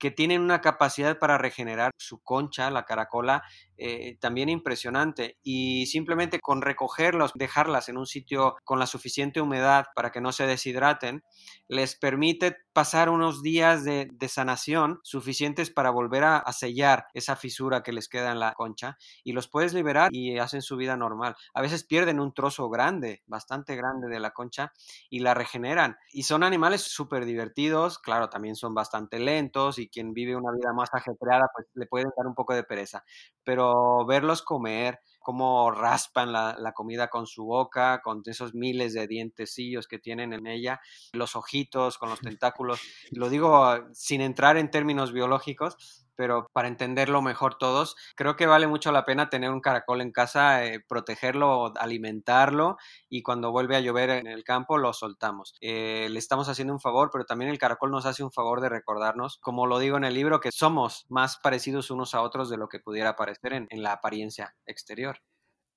que 0.00 0.10
tienen 0.10 0.40
una 0.40 0.60
capacidad 0.62 1.18
para 1.18 1.38
regenerar 1.38 1.92
su 1.98 2.18
concha, 2.20 2.70
la 2.70 2.86
caracola, 2.86 3.44
eh, 3.82 4.18
también 4.20 4.50
impresionante. 4.50 5.38
Y 5.42 5.86
simplemente 5.86 6.38
con 6.38 6.60
recogerlos, 6.60 7.32
dejarlas 7.34 7.88
en 7.88 7.96
un 7.96 8.06
sitio 8.06 8.56
con 8.62 8.78
la 8.78 8.86
suficiente 8.86 9.40
humedad 9.40 9.86
para 9.94 10.12
que 10.12 10.20
no 10.20 10.32
se 10.32 10.46
deshidraten, 10.46 11.22
les 11.66 11.96
permite 11.96 12.58
pasar 12.74 13.08
unos 13.08 13.42
días 13.42 13.84
de, 13.84 14.10
sanación 14.28 15.00
suficientes 15.02 15.70
para 15.70 15.90
volver 15.90 16.24
a, 16.24 16.44
sellar 16.52 17.06
esa 17.14 17.36
fisura 17.36 17.82
que 17.82 17.92
les 17.92 18.08
queda 18.08 18.32
en 18.32 18.38
la 18.38 18.52
concha 18.52 18.98
y 19.24 19.32
los 19.32 19.48
puedes 19.48 19.72
liberar 19.72 20.10
y 20.12 20.38
hacen 20.38 20.62
su 20.62 20.76
vida 20.76 20.96
normal. 20.96 21.34
A 21.54 21.62
veces 21.62 21.84
pierden 21.84 22.20
un 22.20 22.34
trozo 22.34 22.68
grande, 22.68 23.22
bastante 23.26 23.76
grande 23.76 24.08
de 24.08 24.20
la 24.20 24.32
concha 24.32 24.72
y 25.08 25.20
la 25.20 25.32
regeneran. 25.32 25.96
Y 26.12 26.24
son 26.24 26.42
animales 26.42 26.82
súper 26.82 27.24
divertidos, 27.24 27.98
claro, 27.98 28.28
también 28.28 28.56
son 28.56 28.74
bastante 28.74 29.18
lentos 29.18 29.78
y 29.78 29.88
quien 29.88 30.12
vive 30.12 30.36
una 30.36 30.52
vida 30.52 30.72
más 30.74 30.90
ajetreada 30.92 31.46
pues 31.54 31.66
le 31.74 31.86
puede 31.86 32.04
dar 32.16 32.26
un 32.26 32.34
poco 32.34 32.54
de 32.54 32.64
pereza, 32.64 33.04
pero 33.42 33.69
verlos 34.06 34.42
comer, 34.42 35.00
cómo 35.20 35.70
raspan 35.70 36.32
la, 36.32 36.72
comida 36.74 37.08
con 37.08 37.26
su 37.26 37.44
boca, 37.44 38.00
con 38.02 38.22
esos 38.24 38.54
miles 38.54 38.94
de 38.94 39.06
dientecillos 39.06 39.86
que 39.86 39.98
tienen 39.98 40.32
en 40.32 40.46
ella, 40.46 40.80
los 41.12 41.36
ojitos 41.36 41.98
con 41.98 42.10
los 42.10 42.20
tentáculos. 42.38 42.80
Lo 43.12 43.28
digo 43.28 43.64
ah, 43.64 43.88
sin 43.92 44.20
entrar 44.20 44.56
en 44.56 44.70
términos 44.70 45.12
biológicos, 45.12 46.06
pero 46.20 46.50
para 46.52 46.68
entenderlo 46.68 47.22
mejor 47.22 47.54
todos, 47.56 47.96
creo 48.14 48.36
que 48.36 48.46
vale 48.46 48.66
mucho 48.66 48.92
la 48.92 49.06
pena 49.06 49.30
tener 49.30 49.50
un 49.50 49.62
caracol 49.62 50.02
en 50.02 50.12
casa, 50.12 50.66
eh, 50.66 50.84
protegerlo, 50.86 51.72
alimentarlo 51.78 52.76
y 53.08 53.22
cuando 53.22 53.52
vuelve 53.52 53.74
a 53.76 53.80
llover 53.80 54.10
en 54.10 54.26
el 54.26 54.44
campo 54.44 54.76
lo 54.76 54.92
soltamos. 54.92 55.54
Eh, 55.62 56.08
le 56.10 56.18
estamos 56.18 56.50
haciendo 56.50 56.74
un 56.74 56.80
favor, 56.80 57.08
pero 57.10 57.24
también 57.24 57.50
el 57.50 57.56
caracol 57.56 57.90
nos 57.90 58.04
hace 58.04 58.22
un 58.22 58.32
favor 58.32 58.60
de 58.60 58.68
recordarnos, 58.68 59.38
como 59.40 59.66
lo 59.66 59.78
digo 59.78 59.96
en 59.96 60.04
el 60.04 60.12
libro, 60.12 60.40
que 60.40 60.52
somos 60.52 61.06
más 61.08 61.38
parecidos 61.42 61.90
unos 61.90 62.12
a 62.14 62.20
otros 62.20 62.50
de 62.50 62.58
lo 62.58 62.68
que 62.68 62.80
pudiera 62.80 63.16
parecer 63.16 63.54
en 63.54 63.82
la 63.82 63.92
apariencia 63.92 64.54
exterior. 64.66 65.22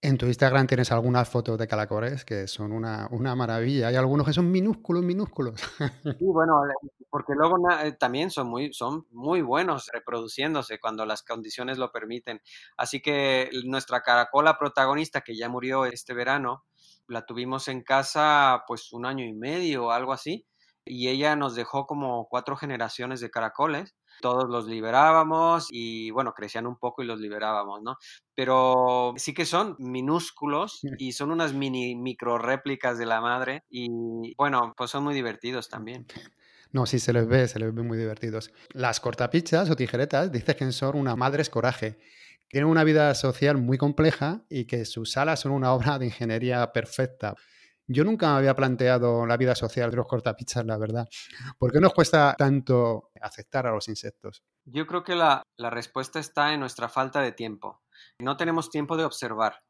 En 0.03 0.17
tu 0.17 0.25
Instagram 0.25 0.67
tienes 0.67 0.91
algunas 0.91 1.29
fotos 1.29 1.57
de 1.57 1.65
caracoles 1.65 2.25
que 2.25 2.45
son 2.49 2.73
una, 2.73 3.07
maravilla. 3.35 3.87
Hay 3.87 3.95
algunos 3.95 4.27
que 4.27 4.33
son 4.33 4.51
minúsculos, 4.51 5.01
minúsculos. 5.01 5.55
Sí, 6.19 6.25
bueno, 6.25 6.61
porque 7.09 7.31
luego 7.33 7.55
eh, 7.81 7.93
también 7.93 8.29
son 8.29 8.47
muy, 8.47 8.73
son 8.73 9.07
muy 9.11 9.41
buenos 9.41 9.89
reproduciéndose 9.93 10.77
cuando 10.77 11.05
las 11.05 11.23
condiciones 11.23 11.77
lo 11.77 11.93
permiten. 11.93 12.41
Así 12.75 13.01
que 13.01 13.49
nuestra 13.63 14.01
caracola 14.01 14.57
protagonista, 14.57 15.21
que 15.21 15.37
ya 15.37 15.47
murió 15.47 15.85
este 15.85 16.13
verano, 16.13 16.65
la 17.07 17.25
tuvimos 17.25 17.69
en 17.69 17.81
casa 17.81 18.65
pues 18.67 18.91
un 18.91 19.05
año 19.05 19.23
y 19.23 19.31
medio 19.31 19.85
o 19.85 19.91
algo 19.91 20.11
así. 20.11 20.45
Y 20.83 21.07
ella 21.07 21.37
nos 21.37 21.55
dejó 21.55 21.87
como 21.87 22.27
cuatro 22.27 22.57
generaciones 22.57 23.21
de 23.21 23.31
caracoles 23.31 23.95
todos 24.23 24.49
los 24.49 24.67
liberábamos 24.67 25.67
y 25.69 26.09
bueno, 26.12 26.33
crecían 26.33 26.65
un 26.65 26.77
poco 26.77 27.03
y 27.03 27.05
los 27.05 27.19
liberábamos, 27.19 27.81
¿no? 27.83 27.97
Pero 28.33 29.13
sí 29.17 29.33
que 29.33 29.45
son 29.45 29.75
minúsculos 29.79 30.79
y 30.97 31.12
son 31.12 31.29
unas 31.29 31.53
mini 31.53 31.93
micro 31.97 32.38
réplicas 32.38 32.97
de 32.97 33.05
la 33.05 33.19
madre 33.19 33.65
y 33.69 34.33
bueno, 34.38 34.73
pues 34.77 34.91
son 34.91 35.03
muy 35.03 35.13
divertidos 35.13 35.67
también. 35.67 36.07
No, 36.71 36.86
sí 36.86 36.99
se 36.99 37.12
les 37.12 37.27
ve, 37.27 37.49
se 37.49 37.59
les 37.59 37.75
ve 37.75 37.83
muy 37.83 37.97
divertidos. 37.97 38.51
Las 38.71 39.01
cortapichas 39.01 39.69
o 39.69 39.75
tijeretas 39.75 40.31
dices 40.31 40.55
que 40.55 40.71
son 40.71 40.95
una 40.95 41.17
madre 41.17 41.43
coraje. 41.45 41.99
Tienen 42.47 42.69
una 42.69 42.86
vida 42.86 43.13
social 43.15 43.57
muy 43.57 43.77
compleja 43.77 44.45
y 44.49 44.65
que 44.65 44.86
sus 44.86 45.17
alas 45.17 45.41
son 45.41 45.51
una 45.51 45.73
obra 45.73 45.99
de 45.99 46.05
ingeniería 46.05 46.71
perfecta. 46.71 47.36
Yo 47.87 48.03
nunca 48.03 48.31
me 48.31 48.37
había 48.37 48.55
planteado 48.55 49.25
la 49.25 49.37
vida 49.37 49.55
social 49.55 49.91
de 49.91 49.97
los 49.97 50.07
cortapichas, 50.07 50.65
la 50.65 50.77
verdad. 50.77 51.07
¿Por 51.57 51.71
qué 51.71 51.79
nos 51.79 51.93
cuesta 51.93 52.35
tanto 52.37 53.11
aceptar 53.21 53.67
a 53.67 53.71
los 53.71 53.87
insectos? 53.89 54.43
Yo 54.65 54.87
creo 54.87 55.03
que 55.03 55.15
la, 55.15 55.43
la 55.57 55.69
respuesta 55.69 56.19
está 56.19 56.53
en 56.53 56.61
nuestra 56.61 56.87
falta 56.87 57.21
de 57.21 57.33
tiempo. 57.33 57.81
No 58.19 58.37
tenemos 58.37 58.69
tiempo 58.69 58.95
de 58.95 59.03
observar 59.03 59.63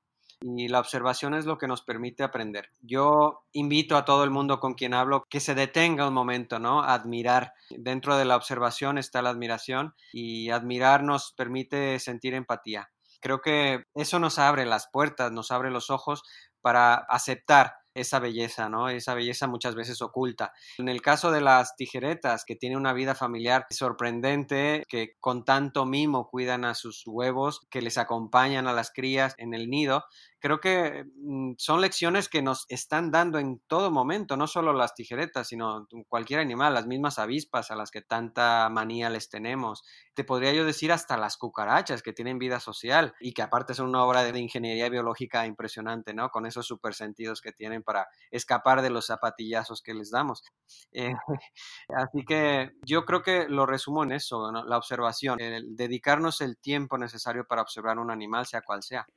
y 0.44 0.68
la 0.68 0.80
observación 0.80 1.34
es 1.34 1.46
lo 1.46 1.58
que 1.58 1.68
nos 1.68 1.82
permite 1.82 2.24
aprender. 2.24 2.70
Yo 2.82 3.46
invito 3.54 3.96
a 3.96 4.04
todo 4.04 4.24
el 4.24 4.30
mundo 4.30 4.60
con 4.60 4.74
quien 4.74 4.94
hablo 4.94 5.24
que 5.30 5.40
se 5.40 5.56
detenga 5.56 6.08
un 6.08 6.14
momento, 6.14 6.60
¿no? 6.60 6.84
admirar. 6.84 7.54
Dentro 7.70 8.18
de 8.18 8.26
la 8.26 8.36
observación 8.36 8.98
está 8.98 9.22
la 9.22 9.30
admiración 9.30 9.96
y 10.12 10.50
admirar 10.50 11.04
nos 11.04 11.32
permite 11.32 11.98
sentir 12.00 12.34
empatía. 12.34 12.90
Creo 13.22 13.40
que 13.40 13.86
eso 13.96 14.20
nos 14.20 14.38
abre 14.38 14.66
las 14.66 14.90
puertas, 14.92 15.32
nos 15.32 15.52
abre 15.52 15.72
los 15.72 15.90
ojos 15.90 16.24
para 16.62 16.96
aceptar 16.96 17.76
esa 17.94 18.20
belleza, 18.20 18.70
¿no? 18.70 18.90
Esa 18.90 19.14
belleza 19.14 19.48
muchas 19.48 19.76
veces 19.76 20.02
oculta. 20.02 20.54
En 20.78 20.90
el 20.90 21.02
caso 21.02 21.32
de 21.32 21.42
las 21.42 21.76
tijeretas, 21.76 22.46
que 22.46 22.56
tiene 22.56 22.78
una 22.78 22.94
vida 22.94 23.16
familiar 23.16 23.66
sorprendente, 23.70 24.84
que 24.90 25.16
con 25.20 25.46
tanto 25.46 25.86
mimo 25.86 26.30
cuidan 26.30 26.66
a 26.66 26.76
sus 26.76 27.04
huevos, 27.06 27.62
que 27.70 27.82
les 27.82 27.98
acompañan 27.98 28.68
a 28.68 28.74
las 28.74 28.92
crías 28.92 29.36
en 29.38 29.54
el 29.54 29.70
nido, 29.70 30.06
creo 30.44 30.60
que 30.60 31.06
mm, 31.16 31.54
son 31.58 31.80
lecciones 31.80 32.28
que 32.28 32.42
nos 32.42 32.66
están 32.68 33.12
dando 33.12 33.40
en 33.40 33.62
todo 33.66 33.92
momento, 33.92 34.36
no 34.36 34.46
solo 34.46 34.74
las 34.74 34.94
tijeretas, 34.94 35.48
sino 35.48 35.88
cualquier 36.10 36.42
animal, 36.42 36.74
las 36.74 36.86
mismas 36.86 37.18
avispas 37.18 37.72
a 37.72 37.78
las 37.78 37.92
que 37.92 38.02
tanta 38.02 38.68
manía 38.70 39.10
les 39.10 39.30
tenemos. 39.30 39.84
Te 40.14 40.26
podría 40.26 40.52
yo 40.52 40.66
decir 40.66 40.92
hasta 40.92 41.16
las 41.16 41.38
cucarachas 41.38 42.04
que 42.04 42.12
tienen 42.12 42.40
vida 42.40 42.60
social 42.60 43.14
y 43.22 43.32
que 43.32 43.42
aparte 43.42 43.74
son 43.74 43.88
una 43.88 44.04
obra 44.04 44.22
de 44.22 44.38
ingeniería 44.38 44.90
biológica 44.90 45.46
impresionante, 45.46 46.14
¿no? 46.14 46.28
Con 46.28 46.46
esos 46.46 46.68
supersentidos 46.68 47.40
que 47.40 47.54
tienen 47.54 47.82
para 47.82 48.10
escapar 48.30 48.82
de 48.82 48.90
los 48.90 49.06
zapatillazos 49.06 49.82
que 49.82 49.94
les 49.94 50.12
damos. 50.12 50.44
Eh, 50.92 51.14
así 51.96 52.26
que 52.28 52.72
yo 52.86 53.06
creo 53.06 53.22
que 53.22 53.48
lo 53.48 53.66
resumo 53.66 54.04
en 54.04 54.12
eso, 54.12 54.52
la 54.52 54.78
observación, 54.78 55.40
dedicarnos 55.70 56.42
el 56.42 56.58
tiempo 56.58 56.98
necesario 56.98 57.46
para 57.46 57.62
observar 57.62 57.98
un 57.98 58.12
animal, 58.12 58.46
sea 58.46 58.62
cual 58.62 58.84
sea. 58.84 59.08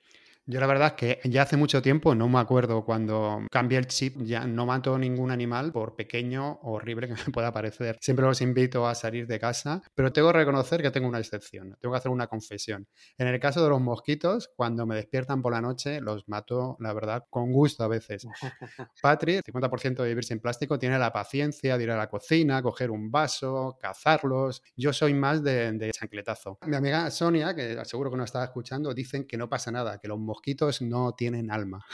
Yo 0.48 0.60
la 0.60 0.68
verdad 0.68 0.94
es 0.96 1.20
que 1.20 1.28
ya 1.28 1.42
hace 1.42 1.56
mucho 1.56 1.82
tiempo, 1.82 2.14
no 2.14 2.28
me 2.28 2.38
acuerdo 2.38 2.84
cuando 2.84 3.40
cambié 3.50 3.78
el 3.78 3.88
chip, 3.88 4.22
ya 4.22 4.46
no 4.46 4.64
mato 4.64 4.96
ningún 4.96 5.32
animal 5.32 5.72
por 5.72 5.96
pequeño 5.96 6.60
o 6.62 6.74
horrible 6.74 7.08
que 7.08 7.14
me 7.14 7.32
pueda 7.32 7.50
parecer. 7.50 7.98
Siempre 8.00 8.24
los 8.24 8.40
invito 8.40 8.86
a 8.86 8.94
salir 8.94 9.26
de 9.26 9.40
casa, 9.40 9.82
pero 9.96 10.12
tengo 10.12 10.30
que 10.30 10.38
reconocer 10.38 10.82
que 10.82 10.92
tengo 10.92 11.08
una 11.08 11.18
excepción, 11.18 11.76
tengo 11.80 11.92
que 11.92 11.98
hacer 11.98 12.12
una 12.12 12.28
confesión. 12.28 12.86
En 13.18 13.26
el 13.26 13.40
caso 13.40 13.60
de 13.60 13.70
los 13.70 13.80
mosquitos, 13.80 14.48
cuando 14.54 14.86
me 14.86 14.94
despiertan 14.94 15.42
por 15.42 15.52
la 15.52 15.60
noche, 15.60 16.00
los 16.00 16.28
mato, 16.28 16.76
la 16.78 16.92
verdad, 16.92 17.24
con 17.28 17.50
gusto 17.50 17.82
a 17.82 17.88
veces. 17.88 18.24
Patri, 19.02 19.40
50% 19.40 19.96
de 19.96 20.08
vivir 20.08 20.24
sin 20.24 20.38
plástico, 20.38 20.78
tiene 20.78 20.96
la 20.96 21.12
paciencia 21.12 21.76
de 21.76 21.82
ir 21.82 21.90
a 21.90 21.96
la 21.96 22.08
cocina, 22.08 22.62
coger 22.62 22.92
un 22.92 23.10
vaso, 23.10 23.76
cazarlos. 23.80 24.62
Yo 24.76 24.92
soy 24.92 25.12
más 25.12 25.42
de, 25.42 25.72
de 25.72 25.90
chancletazo. 25.90 26.58
Mi 26.68 26.76
amiga 26.76 27.10
Sonia, 27.10 27.52
que 27.52 27.84
seguro 27.84 28.12
que 28.12 28.16
no 28.16 28.22
estaba 28.22 28.44
escuchando, 28.44 28.94
dicen 28.94 29.26
que 29.26 29.36
no 29.36 29.48
pasa 29.48 29.72
nada, 29.72 29.98
que 29.98 30.06
los 30.06 30.20
mosquitos 30.20 30.35
mosquitos 30.36 30.82
no 30.82 31.14
tienen 31.14 31.50
alma. 31.50 31.84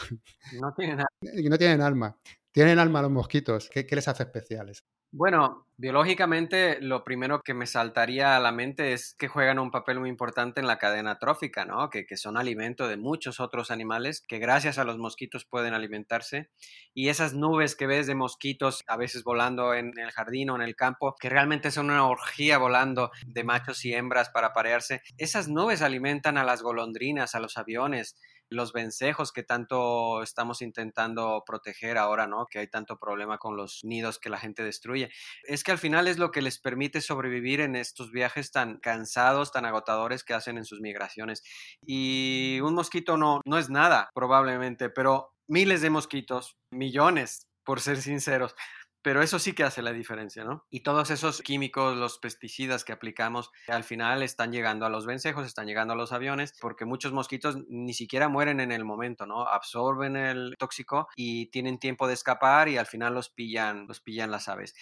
No 0.61 0.75
tienen 0.75 0.99
alma. 0.99 1.09
no 1.51 1.59
tienen 1.59 1.81
alma. 1.81 2.17
Tienen 2.51 2.79
alma 2.79 3.03
los 3.03 3.11
mosquitos. 3.11 3.71
¿Qué, 3.71 3.87
les 3.91 4.09
hace 4.09 4.25
especiales? 4.25 4.85
Bueno, 5.15 5.67
biológicamente 5.77 6.81
lo 6.81 7.05
primero 7.05 7.43
que 7.43 7.53
me 7.53 7.67
saltaría 7.67 8.35
a 8.35 8.41
la 8.41 8.51
mente 8.51 8.95
es 8.95 9.15
que 9.19 9.29
juegan 9.29 9.59
un 9.59 9.71
papel 9.71 10.01
muy 10.01 10.09
importante 10.09 10.59
en 10.59 10.67
la 10.67 10.79
cadena 10.79 11.19
trófica, 11.19 11.67
¿no? 11.67 11.91
Que, 11.91 12.07
que, 12.07 12.17
son 12.17 12.39
alimento 12.39 12.89
de 12.89 12.97
muchos 12.97 13.39
otros 13.39 13.71
animales 13.71 14.23
que 14.27 14.39
gracias 14.39 14.79
a 14.79 14.85
los 14.85 14.97
mosquitos 14.97 15.45
pueden 15.45 15.75
alimentarse. 15.75 16.49
Y 16.95 17.11
esas 17.11 17.35
nubes 17.35 17.77
que 17.77 17.87
ves 17.87 18.07
de 18.07 18.15
mosquitos 18.15 18.83
a 18.87 18.97
veces 18.97 19.23
volando 19.23 19.75
en 19.75 19.93
el 19.99 20.13
jardín 20.13 20.49
o 20.49 20.57
en 20.57 20.63
el 20.63 20.77
campo, 20.77 21.15
que 21.21 21.29
realmente 21.29 21.71
son 21.71 21.91
una 21.91 22.07
orgía 22.07 22.57
volando 22.57 23.11
de 23.27 23.45
machos 23.45 23.85
y 23.85 23.93
hembras 23.93 24.31
para 24.31 24.55
parearse, 24.55 25.03
esas 25.19 25.47
nubes 25.47 25.83
alimentan 25.83 26.39
a 26.39 26.45
las 26.45 26.63
golondrinas, 26.63 27.35
a 27.35 27.41
los 27.41 27.59
aviones, 27.59 28.17
los 28.53 28.73
vencejos 28.73 29.33
que 29.33 29.43
tanto 29.43 30.23
estamos 30.23 30.63
intentando 30.63 31.43
proteger 31.47 31.99
ahora, 31.99 32.27
¿no? 32.27 32.47
Que 32.47 32.59
hay 32.61 32.69
tanto 32.69 32.99
problema 32.99 33.39
con 33.39 33.57
los 33.57 33.85
nidos 33.85 34.19
que 34.19 34.31
la 34.31 34.39
gente 34.39 34.63
destruye. 34.63 35.11
Es 35.45 35.65
que 35.65 35.73
al 35.73 35.79
final 35.79 36.09
es 36.09 36.19
lo 36.19 36.31
que 36.31 36.43
les 36.43 36.59
permite 36.59 37.01
sobrevivir 37.01 37.61
en 37.61 37.77
estos 37.77 38.11
viajes 38.11 38.51
tan 38.51 38.79
cansados, 38.79 39.53
tan 39.53 39.65
agotadores 39.65 40.25
que 40.25 40.35
hacen 40.35 40.59
en 40.59 40.65
sus 40.65 40.81
migraciones. 40.81 41.43
Y 41.85 42.61
un 42.63 42.75
mosquito 42.75 43.17
no, 43.17 43.41
no 43.45 43.59
es 43.59 43.71
nada, 43.71 44.11
probablemente, 44.15 44.91
pero 44.91 45.35
miles 45.49 45.81
de 45.83 45.91
mosquitos, 45.91 46.57
millones, 46.71 47.49
por 47.65 47.81
ser 47.81 48.01
sinceros, 48.03 48.55
pero 49.03 49.21
eso 49.21 49.39
sí 49.39 49.53
que 49.53 49.65
hace 49.65 49.83
la 49.83 49.93
diferencia, 49.93 50.45
¿no? 50.45 50.65
Y 50.71 50.81
todos 50.81 51.11
esos 51.11 51.43
químicos, 51.43 51.97
los 51.97 52.19
pesticidas 52.19 52.85
que 52.85 52.93
aplicamos, 52.93 53.51
al 53.67 53.83
final 53.83 54.23
están 54.23 54.53
llegando 54.53 54.87
a 54.87 54.89
los 54.89 55.07
vencejos, 55.07 55.45
están 55.45 55.67
llegando 55.67 55.95
a 55.95 55.97
los 55.97 56.13
aviones, 56.13 56.55
porque 56.61 56.85
muchos 56.85 57.13
mosquitos 57.13 57.59
ni 57.69 57.95
siquiera 57.95 58.29
mueren 58.29 58.61
en 58.61 58.71
el 58.71 58.85
momento, 58.85 59.27
¿no? 59.27 59.47
Absorben 59.47 60.17
el 60.17 60.55
tóxico 60.59 61.09
y 61.17 61.47
tienen 61.47 61.79
tiempo 61.79 62.07
de 62.07 62.15
escapar 62.15 62.69
y 62.69 62.79
al 62.79 62.87
final 62.87 63.15
los 63.15 63.29
pillan, 63.29 63.87
los 63.89 64.01
pillan 64.01 64.31
las 64.31 64.49
aves. 64.49 64.75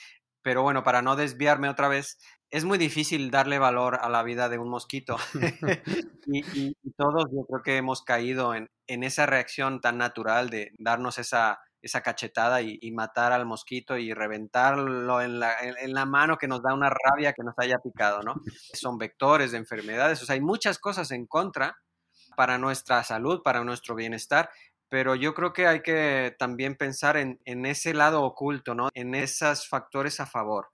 Pero 0.42 0.62
bueno, 0.62 0.83
para 0.83 1.02
no 1.02 1.16
desviarme 1.16 1.68
otra 1.68 1.88
vez, 1.88 2.18
es 2.50 2.64
muy 2.64 2.78
difícil 2.78 3.30
darle 3.30 3.59
valor 3.59 3.98
a 4.02 4.09
la 4.09 4.22
vida 4.22 4.48
de 4.48 4.59
un 4.59 4.68
mosquito. 4.68 5.16
y, 6.26 6.74
todos 6.96 7.30
yo 7.33 7.46
creo 7.46 7.62
que 7.62 7.76
hemos 7.76 8.02
caído 8.02 8.54
en, 8.54 8.68
en, 8.87 9.02
esa 9.02 9.24
reacción 9.26 9.80
tan 9.80 9.96
natural 9.98 10.50
de 10.50 10.72
darnos 10.78 11.18
esa, 11.18 11.61
esa 11.83 12.03
cachetada 12.03 12.61
y, 12.62 12.90
matar 12.93 13.33
al 13.33 13.47
mosquito 13.47 13.97
y 13.97 14.12
reventarlo 14.12 15.21
en 15.23 15.40
la, 15.40 15.59
en, 15.61 15.93
la, 15.95 16.05
mano 16.05 16.37
que 16.37 16.49
nos 16.49 16.62
da 16.62 16.75
una 16.75 16.90
rabia 16.90 17.33
que 17.33 17.43
nos 17.43 17.55
haya 17.57 17.79
picado, 17.79 18.23
¿no? 18.23 18.35
Son 18.75 18.99
vectores 18.99 19.53
de 19.53 19.59
enfermedades, 19.59 20.23
o 20.23 20.27
sea, 20.27 20.35
hay 20.35 20.40
muchas 20.40 20.79
cosas 20.79 21.11
en 21.12 21.27
contra 21.27 21.79
para 22.37 22.59
nuestra 22.59 23.03
salud, 23.05 23.43
para 23.43 23.64
nuestro 23.64 23.95
bienestar, 23.95 24.51
pero 24.88 25.14
yo 25.14 25.35
creo 25.35 25.53
que 25.53 25.66
hay 25.66 25.83
que 25.83 26.35
también 26.38 26.77
pensar 26.77 27.16
en, 27.16 27.38
ese 27.45 27.95
lado 27.95 28.23
oculto, 28.23 28.75
¿no? 28.75 28.88
En 28.95 29.14
esos 29.14 29.69
factores 29.69 30.21
a 30.21 30.27
favor 30.27 30.71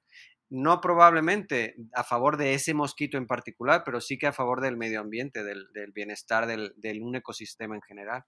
no 0.49 0.81
probablemente 0.81 1.75
a 1.93 2.05
favor 2.05 2.37
de 2.37 2.55
ese 2.55 2.73
mosquito 2.73 3.19
en 3.19 3.27
particular, 3.27 3.83
pero 3.85 4.01
sí 4.01 4.17
que 4.17 4.29
a 4.29 4.33
favor 4.33 4.61
del 4.61 4.77
medio 4.77 5.01
ambiente, 5.01 5.43
del, 5.43 5.67
bienestar 5.93 6.47
del, 6.47 6.73
de 6.77 7.01
un 7.03 7.17
ecosistema 7.17 7.75
en 7.75 7.83
general. 7.83 8.25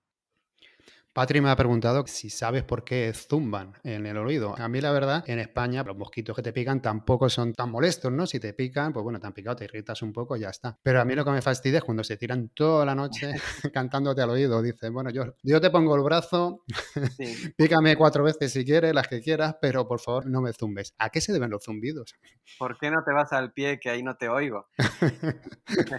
Patri 1.19 1.41
me 1.41 1.51
ha 1.51 1.57
preguntado 1.57 2.05
si 2.07 2.31
sabes 2.31 2.63
por 2.63 2.85
qué 2.85 3.13
zumban 3.13 3.73
en 3.83 4.07
el 4.07 4.17
oído. 4.19 4.55
A 4.57 4.69
mí, 4.69 4.81
la 4.81 4.93
verdad, 4.93 5.25
en 5.27 5.41
España, 5.41 5.83
los 5.83 5.97
mosquitos 5.97 6.37
que 6.37 6.43
te 6.43 6.53
pican 6.53 6.81
tampoco 6.81 7.29
son 7.29 7.55
tan 7.55 7.73
molestos, 7.73 8.13
¿no? 8.13 8.25
Si 8.25 8.39
te 8.39 8.55
pican, 8.55 8.93
pues 8.93 9.03
bueno, 9.03 9.19
te 9.19 9.27
han 9.27 9.33
picado, 9.33 9.57
te 9.57 9.65
irritas 9.65 10.01
un 10.03 10.13
poco 10.13 10.37
y 10.37 10.43
ya 10.43 10.51
está. 10.51 10.79
Pero 10.81 11.01
a 11.01 11.05
mí 11.05 11.17
lo 11.17 11.25
que 11.25 11.33
me 11.33 11.43
fastidia 11.43 11.79
es 11.79 11.85
cuando 11.85 12.05
se 12.05 12.17
tiran 12.17 12.51
toda 12.51 12.87
la 12.87 12.95
noche 12.95 13.33
cantándote 13.75 14.23
al 14.23 14.31
oído. 14.31 14.63
Dicen, 14.63 14.95
bueno, 14.95 15.11
yo, 15.11 15.35
yo 15.43 15.61
te 15.61 15.71
pongo 15.71 15.97
el 15.97 16.03
brazo, 16.03 16.63
pícame 17.57 17.97
cuatro 17.97 18.23
veces 18.23 18.53
si 18.53 18.65
quieres, 18.65 18.95
las 18.95 19.09
que 19.09 19.21
quieras, 19.21 19.57
pero 19.61 19.89
por 19.89 19.99
favor 19.99 20.27
no 20.27 20.41
me 20.41 20.53
zumbes. 20.53 20.95
¿A 20.99 21.11
qué 21.11 21.21
se 21.21 21.33
deben 21.33 21.51
los 21.51 21.65
zumbidos? 21.65 22.15
¿Por 22.61 22.79
qué 22.79 22.93
no 22.93 23.03
te 23.05 23.13
vas 23.13 23.33
al 23.33 23.53
pie 23.53 23.81
que 23.81 23.91
ahí 23.91 24.05
no 24.05 24.17
te 24.17 24.29
oigo? 24.29 24.69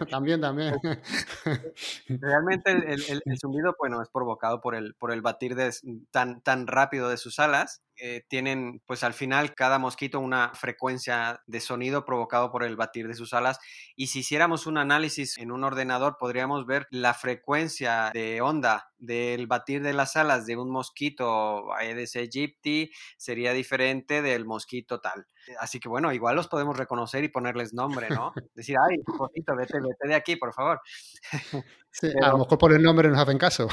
también, 0.09 0.39
también. 0.39 0.75
Realmente 2.07 2.71
el, 2.71 3.21
el, 3.25 3.37
zumbido, 3.37 3.75
bueno, 3.77 4.01
es 4.01 4.07
provocado 4.07 4.61
por 4.61 4.75
el, 4.75 4.93
por 4.93 5.08
el 5.13 5.21
batir 5.21 5.55
de, 5.55 5.73
tan, 6.11 6.41
tan 6.41 6.67
rápido 6.67 7.09
de 7.09 7.17
sus 7.17 7.39
alas. 7.39 7.81
Eh, 8.01 8.23
tienen, 8.29 8.81
pues 8.85 9.03
al 9.03 9.13
final, 9.13 9.53
cada 9.55 9.77
mosquito 9.77 10.21
una 10.21 10.53
frecuencia 10.53 11.41
de 11.47 11.59
sonido 11.59 12.05
provocado 12.05 12.49
por 12.49 12.63
el 12.63 12.77
batir 12.77 13.07
de 13.07 13.13
sus 13.13 13.33
alas. 13.33 13.59
Y 13.95 14.07
si 14.07 14.19
hiciéramos 14.19 14.67
un 14.67 14.77
análisis 14.77 15.37
en 15.37 15.51
un 15.51 15.65
ordenador, 15.65 16.15
podríamos 16.17 16.65
ver 16.65 16.87
la 16.91 17.13
frecuencia 17.13 18.11
de 18.13 18.39
onda 18.41 18.89
del 18.97 19.47
batir 19.47 19.81
de 19.81 19.93
las 19.93 20.15
alas 20.15 20.45
de 20.45 20.57
un 20.57 20.69
mosquito 20.69 21.73
Aedes 21.73 22.15
aegypti 22.15 22.91
sería 23.17 23.53
diferente 23.53 24.21
del 24.21 24.45
mosquito 24.45 24.99
tal. 24.99 25.25
Así 25.59 25.79
que 25.79 25.89
bueno, 25.89 26.11
igual 26.13 26.35
los 26.35 26.47
podemos 26.47 26.77
reconocer 26.77 27.23
y 27.23 27.29
ponerles 27.29 27.73
nombre, 27.73 28.09
¿no? 28.09 28.33
Decir, 28.55 28.77
ay, 28.77 28.97
mosquito, 29.17 29.55
vete, 29.55 29.79
vete 29.79 30.07
de 30.07 30.15
aquí, 30.15 30.35
por 30.35 30.53
favor. 30.53 30.81
Sí, 31.91 32.07
a 32.21 32.29
lo 32.29 32.37
mejor 32.37 32.59
por 32.59 32.71
el 32.71 32.83
nombre 32.83 33.09
nos 33.09 33.17
hacen 33.17 33.39
caso. 33.39 33.67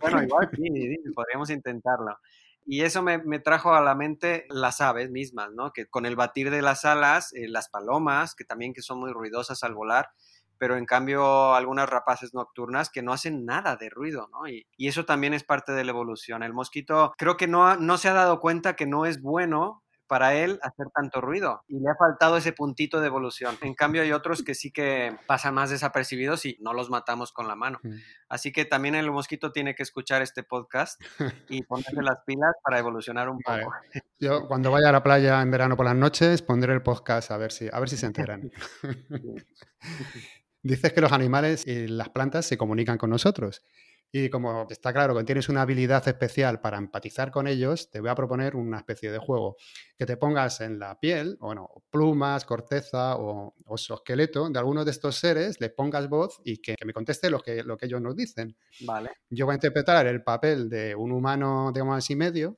Bueno, 0.00 0.22
igual 0.22 0.48
sí, 0.56 0.96
podríamos 1.12 1.50
intentarlo. 1.50 2.16
Y 2.64 2.82
eso 2.82 3.02
me, 3.02 3.18
me, 3.18 3.40
trajo 3.40 3.74
a 3.74 3.80
la 3.80 3.96
mente 3.96 4.46
las 4.50 4.80
aves 4.80 5.10
mismas, 5.10 5.50
¿no? 5.52 5.72
Que 5.72 5.86
con 5.86 6.06
el 6.06 6.14
batir 6.14 6.50
de 6.50 6.62
las 6.62 6.84
alas, 6.84 7.32
eh, 7.32 7.48
las 7.48 7.68
palomas, 7.68 8.36
que 8.36 8.44
también 8.44 8.72
que 8.72 8.82
son 8.82 9.00
muy 9.00 9.12
ruidosas 9.12 9.64
al 9.64 9.74
volar, 9.74 10.10
pero 10.58 10.76
en 10.76 10.86
cambio 10.86 11.54
algunas 11.54 11.88
rapaces 11.88 12.34
nocturnas 12.34 12.88
que 12.88 13.02
no 13.02 13.12
hacen 13.12 13.44
nada 13.44 13.76
de 13.76 13.90
ruido, 13.90 14.28
¿no? 14.30 14.46
Y, 14.46 14.66
y 14.76 14.86
eso 14.86 15.04
también 15.04 15.34
es 15.34 15.42
parte 15.42 15.72
de 15.72 15.82
la 15.82 15.90
evolución. 15.90 16.44
El 16.44 16.52
mosquito 16.52 17.14
creo 17.18 17.36
que 17.36 17.48
no, 17.48 17.76
no 17.76 17.98
se 17.98 18.08
ha 18.08 18.14
dado 18.14 18.38
cuenta 18.38 18.76
que 18.76 18.86
no 18.86 19.06
es 19.06 19.20
bueno 19.20 19.82
para 20.10 20.34
él 20.34 20.58
hacer 20.62 20.88
tanto 20.92 21.20
ruido 21.20 21.62
y 21.68 21.78
le 21.78 21.88
ha 21.88 21.94
faltado 21.94 22.36
ese 22.36 22.52
puntito 22.52 23.00
de 23.00 23.06
evolución. 23.06 23.56
En 23.60 23.74
cambio 23.74 24.02
hay 24.02 24.10
otros 24.10 24.42
que 24.42 24.56
sí 24.56 24.72
que 24.72 25.16
pasan 25.28 25.54
más 25.54 25.70
desapercibidos 25.70 26.46
y 26.46 26.58
no 26.60 26.74
los 26.74 26.90
matamos 26.90 27.30
con 27.30 27.46
la 27.46 27.54
mano. 27.54 27.78
Así 28.28 28.50
que 28.50 28.64
también 28.64 28.96
el 28.96 29.08
mosquito 29.12 29.52
tiene 29.52 29.76
que 29.76 29.84
escuchar 29.84 30.20
este 30.20 30.42
podcast 30.42 31.00
y 31.48 31.62
ponerse 31.62 32.02
las 32.02 32.24
pilas 32.26 32.56
para 32.64 32.80
evolucionar 32.80 33.28
un 33.28 33.38
poco. 33.38 33.72
Yo 34.18 34.48
cuando 34.48 34.72
vaya 34.72 34.88
a 34.88 34.92
la 34.92 35.04
playa 35.04 35.40
en 35.40 35.50
verano 35.52 35.76
por 35.76 35.86
las 35.86 35.94
noches 35.94 36.42
pondré 36.42 36.72
el 36.72 36.82
podcast 36.82 37.30
a 37.30 37.36
ver 37.36 37.52
si, 37.52 37.68
a 37.72 37.78
ver 37.78 37.88
si 37.88 37.96
se 37.96 38.06
enteran. 38.06 38.50
Dices 40.64 40.92
que 40.92 41.00
los 41.00 41.12
animales 41.12 41.68
y 41.68 41.86
las 41.86 42.08
plantas 42.08 42.46
se 42.46 42.58
comunican 42.58 42.98
con 42.98 43.10
nosotros. 43.10 43.62
Y 44.12 44.28
como 44.28 44.66
está 44.68 44.92
claro 44.92 45.16
que 45.16 45.24
tienes 45.24 45.48
una 45.48 45.62
habilidad 45.62 46.06
especial 46.08 46.60
para 46.60 46.78
empatizar 46.78 47.30
con 47.30 47.46
ellos, 47.46 47.90
te 47.90 48.00
voy 48.00 48.10
a 48.10 48.14
proponer 48.14 48.56
una 48.56 48.78
especie 48.78 49.12
de 49.12 49.18
juego. 49.18 49.56
Que 49.96 50.06
te 50.06 50.16
pongas 50.16 50.60
en 50.60 50.78
la 50.78 50.98
piel, 50.98 51.36
o 51.40 51.46
bueno, 51.46 51.68
plumas, 51.90 52.44
corteza 52.44 53.16
o, 53.16 53.54
o 53.64 53.74
esqueleto 53.74 54.50
de 54.50 54.58
alguno 54.58 54.84
de 54.84 54.90
estos 54.90 55.16
seres, 55.16 55.60
le 55.60 55.70
pongas 55.70 56.08
voz 56.08 56.40
y 56.44 56.58
que, 56.58 56.74
me 56.84 56.92
conteste 56.92 57.30
lo 57.30 57.40
que, 57.40 57.62
lo 57.62 57.76
que 57.76 57.86
ellos 57.86 58.00
nos 58.00 58.16
dicen. 58.16 58.56
Vale. 58.80 59.10
Yo 59.28 59.46
voy 59.46 59.52
a 59.52 59.56
interpretar 59.56 60.06
el 60.06 60.22
papel 60.22 60.68
de 60.68 60.94
un 60.94 61.12
humano, 61.12 61.70
digamos 61.72 61.96
así, 61.96 62.16
medio. 62.16 62.56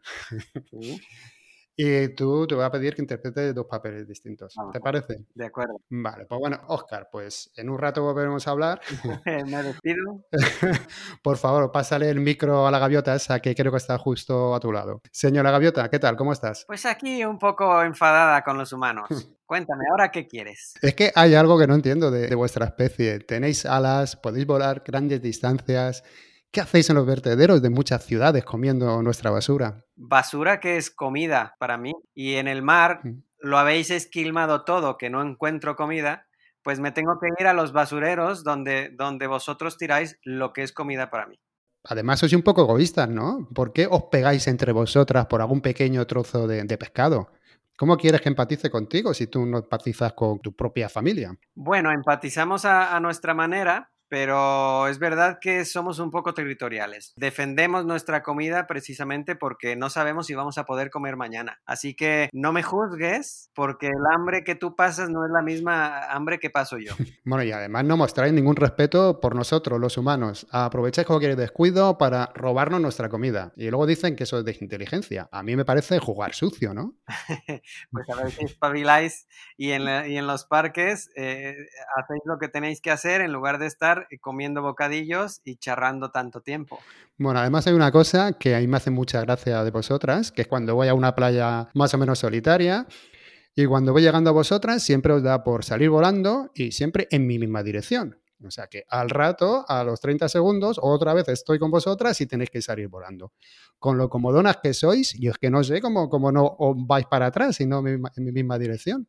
Y 1.85 2.09
tú 2.11 2.47
te 2.47 2.55
voy 2.55 2.64
a 2.64 2.71
pedir 2.71 2.95
que 2.95 3.03
interpretes 3.03 3.53
dos 3.53 3.66
papeles 3.66 4.07
distintos. 4.07 4.55
¿Te 4.73 4.79
parece? 4.79 5.25
De 5.35 5.47
acuerdo. 5.47 5.81
Vale, 5.90 6.27
pues 6.27 6.38
bueno, 6.38 6.61
Oscar, 6.68 7.09
pues 7.11 7.51
en 7.57 7.68
un 7.68 7.79
rato 7.79 8.03
volveremos 8.03 8.47
a 8.47 8.53
hablar. 8.53 8.81
Me 9.27 9.62
despido. 9.64 10.25
Por 11.23 11.38
favor, 11.38 11.73
pásale 11.73 12.09
el 12.09 12.21
micro 12.21 12.68
a 12.68 12.71
la 12.71 12.79
gaviota 12.79 13.16
esa 13.16 13.40
que 13.40 13.57
creo 13.57 13.73
que 13.73 13.79
está 13.79 13.99
justo 13.99 14.55
a 14.55 14.61
tu 14.61 14.71
lado. 14.71 15.01
Señora 15.11 15.51
gaviota, 15.51 15.90
¿qué 15.90 15.99
tal? 15.99 16.16
¿Cómo 16.16 16.33
estás? 16.33 16.64
Pues 16.68 16.87
aquí 16.87 17.25
un 17.25 17.38
poco 17.38 17.83
enfadada 17.83 18.42
con 18.42 18.57
los 18.57 18.73
humanos. 18.73 19.09
Cuéntame, 19.45 19.85
¿ahora 19.90 20.11
qué 20.12 20.29
quieres? 20.29 20.75
Es 20.81 20.95
que 20.95 21.11
hay 21.14 21.35
algo 21.35 21.59
que 21.59 21.66
no 21.66 21.75
entiendo 21.75 22.12
de, 22.12 22.29
de 22.29 22.35
vuestra 22.37 22.66
especie. 22.66 23.18
Tenéis 23.18 23.66
alas, 23.66 24.14
podéis 24.16 24.47
volar 24.47 24.85
grandes 24.87 25.21
distancias 25.21 26.05
¿Qué 26.53 26.61
hacéis 26.61 26.91
en 26.91 26.97
los 26.97 27.07
vertederos 27.07 27.62
de 27.62 27.71
muchas 27.71 28.05
ciudades 28.05 28.45
comiendo 28.45 29.03
nuestra 29.03 29.31
basura? 29.31 29.87
Basura 29.97 30.61
que 30.61 30.77
es 30.77 30.91
comida 30.91 31.57
para 31.59 31.79
mí. 31.79 31.95
Y 32.15 32.35
en 32.35 32.47
el 32.47 32.61
mar 32.61 33.01
mm. 33.03 33.23
lo 33.38 33.57
habéis 33.57 33.91
esquilmado 33.91 34.62
todo, 34.62 34.99
que 34.99 35.09
no 35.09 35.23
encuentro 35.23 35.77
comida, 35.77 36.27
pues 36.62 36.79
me 36.79 36.93
tengo 36.93 37.19
que 37.19 37.29
ir 37.41 37.47
a 37.47 37.55
los 37.55 37.73
basureros 37.73 38.45
donde, 38.45 38.91
donde 38.91 39.27
vosotros 39.29 39.79
tiráis 39.79 40.19
lo 40.25 40.53
que 40.53 40.62
es 40.62 40.73
comida 40.73 41.09
para 41.09 41.27
mí. 41.27 41.41
Además, 41.85 42.21
sois 42.21 42.35
un 42.35 42.43
poco 42.43 42.65
egoístas, 42.65 43.09
¿no? 43.09 43.49
¿Por 43.55 43.73
qué 43.73 43.88
os 43.91 44.05
pegáis 44.05 44.47
entre 44.47 44.73
vosotras 44.73 45.25
por 45.27 45.41
algún 45.41 45.62
pequeño 45.62 46.07
trozo 46.07 46.47
de, 46.47 46.77
pescado? 46.77 47.31
¿Cómo 47.79 47.97
quieres 47.97 48.21
que 48.21 48.29
empatice 48.29 48.71
contigo 48.71 49.15
si 49.15 49.27
tú 49.27 49.47
no 49.47 49.59
empatizas 49.59 50.12
con 50.12 50.38
tu 50.41 50.55
propia 50.55 50.91
familia? 50.91 51.35
Bueno, 51.55 51.91
empatizamos 51.91 52.67
a 52.67 53.01
nuestra 53.01 53.33
manera, 53.33 53.91
pero 54.12 54.88
es 54.88 54.98
verdad 54.98 55.38
que 55.40 55.64
somos 55.64 55.98
un 55.98 56.11
poco 56.11 56.35
territoriales. 56.35 57.14
Defendemos 57.16 57.87
nuestra 57.87 58.22
comida 58.22 58.66
precisamente 58.66 59.37
porque 59.37 59.75
no 59.75 59.88
sabemos 59.88 60.27
si 60.27 60.35
vamos 60.35 60.59
a 60.59 60.66
poder 60.66 60.90
comer 60.90 61.16
mañana. 61.16 61.62
Así 61.64 61.94
que 61.94 62.29
no 62.35 62.53
me 62.53 62.62
juzgues 62.62 63.51
porque 63.55 63.87
el 63.87 64.14
hambre 64.14 64.44
que 64.44 64.55
tú 64.55 64.77
pasas 64.77 65.09
no 65.09 65.25
es 65.25 65.31
la 65.33 65.40
misma 65.40 66.12
hambre 66.12 66.38
que 66.38 66.51
paso 66.51 66.77
yo. 66.77 66.92
Bueno, 67.25 67.44
y 67.44 67.53
además 67.53 67.85
no 67.85 67.96
mostráis 67.96 68.33
ningún 68.33 68.57
respeto 68.57 69.20
por 69.20 69.35
nosotros, 69.35 69.81
los 69.81 69.96
humanos. 69.96 70.46
Aprovecháis 70.51 71.07
cualquier 71.07 71.37
descuido 71.37 71.96
para 71.96 72.33
robarnos 72.35 72.81
nuestra 72.81 73.09
comida. 73.09 73.53
Y 73.57 73.70
luego 73.70 73.87
dicen 73.87 74.16
que 74.16 74.25
eso 74.25 74.40
es 74.40 74.44
de 74.44 74.57
inteligencia. 74.61 75.29
A 75.31 75.42
mí 75.42 75.57
me 75.57 75.64
parece 75.64 76.01
jugar 76.01 76.35
sucio, 76.35 76.75
¿no? 76.75 76.96
pues 77.92 78.11
a 78.11 78.16
ver 78.16 78.33
si 78.33 78.44
espabiláis 78.44 79.29
y 79.57 79.70
en, 79.70 79.83
y 80.11 80.18
en 80.18 80.27
los 80.27 80.44
parques 80.44 81.11
eh, 81.14 81.55
hacéis 81.96 82.22
lo 82.27 82.38
que 82.38 82.48
tenéis 82.48 82.81
que 82.83 82.90
hacer 82.90 83.20
en 83.20 83.33
lugar 83.33 83.59
de 83.59 83.68
estar 83.68 84.02
comiendo 84.21 84.62
bocadillos 84.62 85.41
y 85.45 85.57
charrando 85.57 86.11
tanto 86.11 86.41
tiempo. 86.41 86.79
Bueno, 87.19 87.41
además 87.41 87.67
hay 87.67 87.75
una 87.75 87.93
cosa 87.93 88.33
que 88.33 88.55
a 88.55 88.61
mí 88.61 88.67
me 88.67 88.77
hace 88.77 88.91
mucha 88.91 89.21
gracia 89.21 89.65
de 89.65 89.71
vosotras, 89.71 90.33
que 90.33 90.43
es 90.43 90.49
cuando 90.49 90.75
voy 90.75 90.88
a 90.88 90.95
una 90.95 91.15
playa 91.15 91.69
más 91.75 91.93
o 91.95 91.99
menos 91.99 92.19
solitaria 92.19 92.87
y 93.55 93.67
cuando 93.67 93.93
voy 93.93 94.03
llegando 94.03 94.31
a 94.31 94.33
vosotras 94.33 94.83
siempre 94.83 95.12
os 95.12 95.23
da 95.23 95.45
por 95.45 95.65
salir 95.65 95.91
volando 95.91 96.51
y 96.55 96.73
siempre 96.73 97.07
en 97.11 97.27
mi 97.27 97.38
misma 97.38 97.62
dirección. 97.62 98.19
O 98.45 98.51
sea 98.51 98.67
que 98.67 98.85
al 98.88 99.11
rato, 99.11 99.65
a 99.69 99.85
los 99.85 100.01
30 100.01 100.29
segundos, 100.29 100.79
otra 100.83 101.15
vez 101.15 101.29
estoy 101.29 101.59
con 101.59 101.71
vosotras 101.71 102.21
y 102.21 102.27
tenéis 102.27 102.51
que 102.51 102.62
salir 102.62 102.88
volando. 102.88 103.33
Con 103.79 103.99
lo 103.99 104.09
comodonas 104.09 104.59
que 104.62 104.75
sois, 104.75 105.15
yo 105.19 105.31
es 105.31 105.38
que 105.38 105.51
no 105.51 105.62
sé 105.62 105.81
cómo, 105.81 106.09
cómo 106.09 106.33
no 106.33 106.57
os 106.59 106.77
vais 106.87 107.07
para 107.07 107.27
atrás, 107.27 107.57
sino 107.57 107.87
en 107.87 108.03
mi 108.17 108.33
misma 108.33 108.59
dirección. 108.59 109.07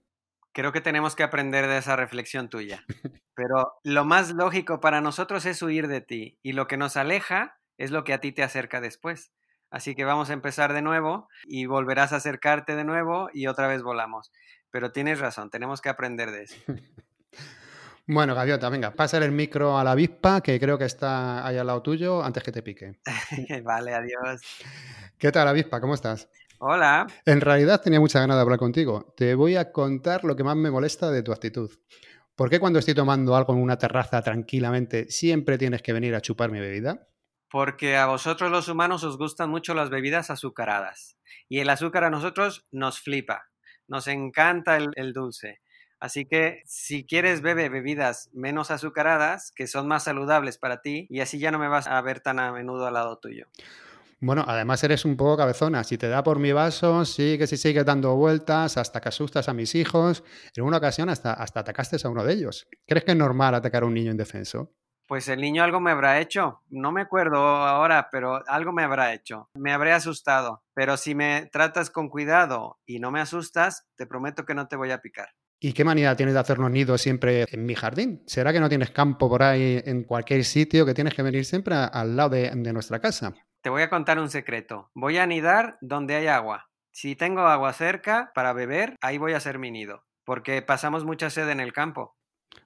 Creo 0.52 0.72
que 0.72 0.82
tenemos 0.82 1.16
que 1.16 1.24
aprender 1.24 1.68
de 1.68 1.80
esa 1.80 1.96
reflexión 1.96 2.48
tuya. 2.48 2.86
Pero 3.36 3.74
lo 3.84 4.06
más 4.06 4.32
lógico 4.32 4.80
para 4.80 5.02
nosotros 5.02 5.46
es 5.46 5.62
huir 5.62 5.88
de 5.88 6.02
ti 6.02 6.39
y 6.43 6.54
lo 6.54 6.67
que 6.67 6.78
nos 6.78 6.98
aleja 6.98 7.58
es 7.78 7.91
lo 7.91 8.04
que 8.04 8.13
a 8.13 8.22
ti 8.22 8.32
te 8.32 8.43
acerca 8.43 8.82
después. 8.82 9.32
Así 9.72 9.96
que 9.96 10.06
vamos 10.06 10.30
a 10.30 10.34
empezar 10.34 10.72
de 10.74 10.84
nuevo 10.84 11.28
y 11.46 11.65
volverás 11.65 12.13
a 12.13 12.17
acercarte 12.17 12.76
de 12.76 12.84
nuevo 12.84 13.30
y 13.34 13.48
otra 13.48 13.67
vez 13.67 13.82
volamos. 13.82 14.32
Pero 14.69 14.91
tienes 14.91 15.19
razón, 15.19 15.50
tenemos 15.50 15.82
que 15.82 15.89
aprender 15.89 16.32
de 16.32 16.43
eso. 16.43 16.56
Bueno, 18.06 18.36
Gaviota, 18.36 18.67
venga, 18.67 18.91
pásale 18.91 19.26
el 19.26 19.32
micro 19.32 19.78
a 19.78 19.84
la 19.86 19.91
avispa, 19.91 20.41
que 20.41 20.60
creo 20.60 20.78
que 20.78 20.84
está 20.84 21.48
ahí 21.48 21.58
al 21.58 21.67
lado 21.67 21.82
tuyo, 21.82 22.22
antes 22.22 22.43
que 22.43 22.52
te 22.52 22.62
pique. 22.62 23.00
vale, 23.63 23.93
adiós. 23.93 24.41
¿Qué 25.17 25.32
tal, 25.32 25.48
avispa? 25.48 25.80
¿Cómo 25.80 25.93
estás? 25.93 26.28
Hola. 26.60 27.08
En 27.26 27.39
realidad 27.39 27.82
tenía 27.82 28.02
mucha 28.02 28.19
ganas 28.19 28.36
de 28.36 28.41
hablar 28.41 28.60
contigo. 28.60 29.13
Te 29.15 29.36
voy 29.36 29.56
a 29.56 29.72
contar 29.72 30.26
lo 30.26 30.36
que 30.36 30.43
más 30.43 30.58
me 30.58 30.69
molesta 30.69 31.12
de 31.12 31.24
tu 31.24 31.32
actitud. 31.32 31.72
¿Por 32.36 32.50
qué 32.50 32.60
cuando 32.60 32.80
estoy 32.80 32.96
tomando 32.96 33.36
algo 33.36 33.54
en 33.54 33.62
una 33.62 33.78
terraza 33.78 34.22
tranquilamente 34.24 35.08
siempre 35.10 35.60
tienes 35.60 35.84
que 35.84 35.93
venir 35.93 36.15
a 36.15 36.22
chupar 36.22 36.50
mi 36.50 36.60
bebida? 36.60 37.08
Porque 37.48 37.96
a 37.96 38.08
vosotros 38.08 38.50
los 38.50 38.67
humanos 38.67 39.04
os 39.04 39.19
gustan 39.19 39.52
mucho 39.52 39.76
las 39.76 39.91
bebidas 39.91 40.32
azucaradas. 40.32 41.15
Y 41.48 41.60
el 41.60 41.69
azúcar 41.69 42.06
a 42.06 42.10
nosotros 42.10 42.65
nos 42.72 43.00
flipa. 43.00 43.50
Nos 43.88 44.08
encanta 44.08 44.78
el, 44.78 45.13
dulce. 45.13 45.62
Así 46.00 46.26
que 46.26 46.63
si 46.65 47.06
quieres 47.06 47.41
bebe 47.41 47.69
bebidas 47.69 48.32
menos 48.34 48.72
azucaradas, 48.72 49.52
que 49.56 49.67
son 49.67 49.88
más 49.88 50.06
saludables 50.06 50.58
para 50.58 50.82
ti, 50.82 51.06
y 51.12 51.19
así 51.19 51.38
ya 51.38 51.52
no 51.52 51.60
me 51.60 51.67
vas 51.67 51.86
a 51.86 52.02
ver 52.02 52.19
tan 52.19 52.39
a 52.39 52.52
menudo 52.52 52.88
al 52.88 52.96
lado 52.96 53.19
tuyo. 53.19 53.46
Bueno, 54.26 54.46
además 54.48 54.82
eres 54.86 55.04
un 55.04 55.18
poco 55.18 55.36
cabezona. 55.36 55.84
Si 55.84 55.98
te 55.98 56.08
da 56.08 56.24
por 56.24 56.40
mi 56.40 56.54
vaso, 56.54 57.04
sí 57.04 57.38
que 57.38 57.46
si 57.46 57.58
sigues 57.58 57.84
dando 57.84 58.16
vueltas 58.16 58.78
hasta 58.78 59.02
que 59.02 59.10
asustas 59.10 59.50
a 59.50 59.54
mis 59.54 59.76
hijos. 59.76 60.24
En 60.56 60.64
una 60.64 60.78
ocasión 60.78 61.10
hasta, 61.10 61.34
hasta 61.34 61.60
atacaste 61.60 61.98
a 62.02 62.10
uno 62.10 62.24
de 62.24 62.32
ellos. 62.32 62.66
¿Crees 62.88 63.04
que 63.04 63.12
es 63.12 63.18
normal 63.18 63.54
atacar 63.54 63.84
a 63.84 63.86
un 63.86 63.94
niño 63.94 64.12
indefenso? 64.12 64.72
Pues 65.10 65.28
el 65.28 65.42
niño 65.42 65.62
algo 65.62 65.82
me 65.82 65.92
habrá 65.92 66.22
hecho. 66.22 66.62
No 66.70 66.94
me 66.94 67.02
acuerdo 67.02 67.36
ahora, 67.38 68.08
pero 68.14 68.42
algo 68.48 68.72
me 68.72 68.84
habrá 68.84 69.14
hecho. 69.14 69.50
Me 69.56 69.74
habré 69.74 69.92
asustado. 69.92 70.64
Pero 70.74 70.96
si 70.96 71.16
me 71.16 71.50
tratas 71.52 71.90
con 71.90 72.08
cuidado 72.08 72.80
y 72.86 73.00
no 73.00 73.12
me 73.12 73.20
asustas, 73.20 73.90
te 73.98 74.08
prometo 74.08 74.46
que 74.46 74.56
no 74.56 74.70
te 74.70 74.78
voy 74.78 74.92
a 74.92 75.02
picar. 75.02 75.32
¿Y 75.60 75.74
qué 75.74 75.84
manera 75.84 76.16
tienes 76.16 76.34
de 76.34 76.40
hacer 76.40 76.60
los 76.60 76.72
nidos 76.72 77.02
siempre 77.02 77.46
en 77.52 77.66
mi 77.66 77.76
jardín? 77.76 78.24
¿Será 78.26 78.54
que 78.54 78.62
no 78.62 78.70
tienes 78.70 78.92
campo 78.92 79.28
por 79.28 79.44
ahí 79.44 79.82
en 79.86 80.06
cualquier 80.06 80.46
sitio 80.46 80.86
que 80.86 80.94
tienes 80.94 81.14
que 81.14 81.24
venir 81.24 81.44
siempre 81.44 81.76
al 81.76 82.16
lado 82.16 82.30
de, 82.30 82.56
nuestra 82.72 83.00
casa? 83.00 83.34
Te 83.63 83.69
voy 83.69 83.82
a 83.82 83.89
contar 83.89 84.19
un 84.19 84.30
secreto. 84.30 84.91
Voy 84.93 85.17
a 85.17 85.23
anidar 85.23 85.78
donde 85.80 86.15
hay 86.15 86.28
agua. 86.28 86.69
Si 86.91 87.15
tengo 87.15 87.43
agua 87.43 87.71
cerca 87.71 88.34
para 88.36 88.52
beber, 88.52 88.97
ahí 88.99 89.17
voy 89.17 89.32
a 89.32 89.38
hacer 89.38 89.58
mi 89.58 89.71
nido. 89.71 90.04
Porque 90.26 90.62
pasamos 90.62 91.06
mucha 91.06 91.30
sed 91.30 91.47
en 91.47 91.62
el 91.62 91.71
campo. 91.71 92.17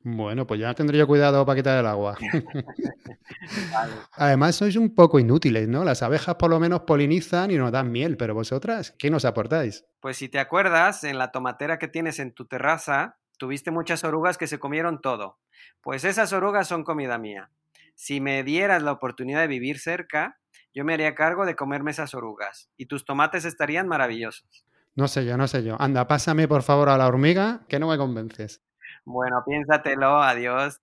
Bueno, 0.01 0.47
pues 0.47 0.59
ya 0.59 0.73
tendría 0.73 1.05
cuidado 1.05 1.45
para 1.45 1.55
quitar 1.55 1.77
el 1.77 1.85
agua. 1.85 2.17
Además, 4.13 4.55
sois 4.55 4.75
un 4.75 4.95
poco 4.95 5.19
inútiles, 5.19 5.67
¿no? 5.67 5.83
Las 5.83 6.01
abejas 6.01 6.33
por 6.33 6.49
lo 6.49 6.59
menos 6.59 6.81
polinizan 6.81 7.51
y 7.51 7.57
nos 7.57 7.71
dan 7.71 7.91
miel, 7.91 8.17
pero 8.17 8.33
vosotras, 8.33 8.95
¿qué 8.97 9.11
nos 9.11 9.23
aportáis? 9.23 9.85
Pues 9.99 10.17
si 10.17 10.29
te 10.29 10.39
acuerdas, 10.39 11.03
en 11.03 11.19
la 11.19 11.31
tomatera 11.31 11.77
que 11.77 11.87
tienes 11.87 12.17
en 12.17 12.33
tu 12.33 12.45
terraza, 12.47 13.19
tuviste 13.37 13.69
muchas 13.69 14.03
orugas 14.03 14.39
que 14.39 14.47
se 14.47 14.57
comieron 14.57 14.99
todo. 14.99 15.37
Pues 15.79 16.03
esas 16.05 16.33
orugas 16.33 16.67
son 16.67 16.83
comida 16.83 17.19
mía. 17.19 17.51
Si 17.93 18.19
me 18.19 18.43
dieras 18.43 18.81
la 18.81 18.91
oportunidad 18.91 19.41
de 19.41 19.47
vivir 19.47 19.79
cerca, 19.79 20.39
yo 20.77 20.85
me 20.85 20.93
haría 20.93 21.15
cargo 21.15 21.47
de 21.47 21.55
comerme 21.55 21.89
esas 21.89 22.13
orugas 22.13 22.69
y 22.77 22.85
tus 22.85 23.03
tomates 23.03 23.45
estarían 23.45 23.87
maravillosos. 23.87 24.63
No 24.93 25.07
sé 25.07 25.25
yo, 25.25 25.35
no 25.35 25.47
sé 25.47 25.63
yo. 25.63 25.75
Anda, 25.79 26.07
pásame 26.07 26.47
por 26.47 26.61
favor 26.61 26.89
a 26.89 26.99
la 26.99 27.07
hormiga, 27.07 27.65
que 27.67 27.79
no 27.79 27.87
me 27.89 27.97
convences. 27.97 28.61
Bueno, 29.03 29.41
piénsatelo, 29.43 30.21
adiós. 30.21 30.79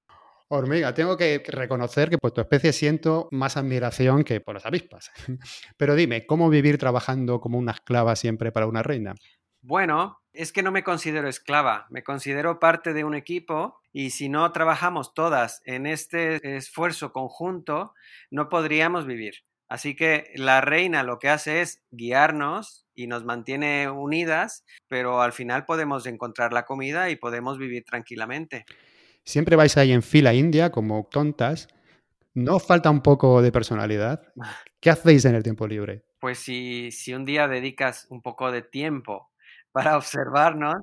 Hormiga, 0.49 0.95
tengo 0.95 1.17
que 1.17 1.41
reconocer 1.47 2.11
que 2.11 2.19
por 2.19 2.33
tu 2.33 2.41
especie 2.41 2.73
siento 2.73 3.29
más 3.31 3.57
admiración 3.57 4.25
que 4.25 4.41
por 4.41 4.55
las 4.55 4.67
avispas. 4.67 5.13
Pero 5.77 5.95
dime, 5.95 6.27
¿cómo 6.27 6.51
vivir 6.51 6.77
trabajando 6.77 7.41
como 7.41 7.57
una 7.57 7.71
esclava 7.71 8.17
siempre 8.17 8.51
para 8.51 8.67
una 8.67 8.83
reina? 8.83 9.15
Bueno, 9.63 10.23
es 10.33 10.53
que 10.53 10.65
no 10.65 10.73
me 10.73 10.83
considero 10.83 11.29
esclava, 11.29 11.87
me 11.89 12.03
considero 12.03 12.59
parte 12.59 12.95
de 12.95 13.05
un 13.05 13.15
equipo 13.15 13.79
y 13.93 14.11
si 14.11 14.29
no 14.29 14.51
trabajamos 14.51 15.15
todas 15.15 15.63
en 15.67 15.87
este 15.87 16.57
esfuerzo 16.57 17.13
conjunto, 17.13 17.95
no 18.33 18.49
podríamos 18.49 19.07
vivir. 19.07 19.45
Así 19.69 19.97
que 19.97 20.31
la 20.35 20.61
reina 20.61 21.03
lo 21.03 21.19
que 21.19 21.29
hace 21.29 21.61
es 21.61 21.83
guiarnos 21.91 22.87
y 22.95 23.07
nos 23.07 23.25
mantiene 23.25 23.91
unidas, 23.91 24.65
pero 24.89 25.23
al 25.23 25.33
final 25.33 25.65
podemos 25.65 26.07
encontrar 26.07 26.53
la 26.53 26.65
comida 26.65 27.11
y 27.11 27.17
podemos 27.17 27.59
vivir 27.59 27.85
tranquilamente. 27.85 28.67
Siempre 29.25 29.57
vais 29.57 29.77
ahí 29.77 29.93
en 29.93 30.03
fila 30.03 30.35
india 30.35 30.71
como 30.71 31.09
tontas. 31.11 31.69
¿No 32.35 32.59
falta 32.59 32.91
un 32.91 33.01
poco 33.01 33.41
de 33.43 33.53
personalidad? 33.53 34.23
¿Qué 34.81 34.91
hacéis 34.91 35.25
en 35.25 35.35
el 35.35 35.43
tiempo 35.43 35.67
libre? 35.67 36.05
Pues 36.21 36.39
si, 36.39 36.91
si 36.91 37.15
un 37.15 37.25
día 37.25 37.49
dedicas 37.49 38.07
un 38.11 38.23
poco 38.23 38.51
de 38.51 38.63
tiempo 38.63 39.31
para 39.73 39.97
observarnos, 39.97 40.77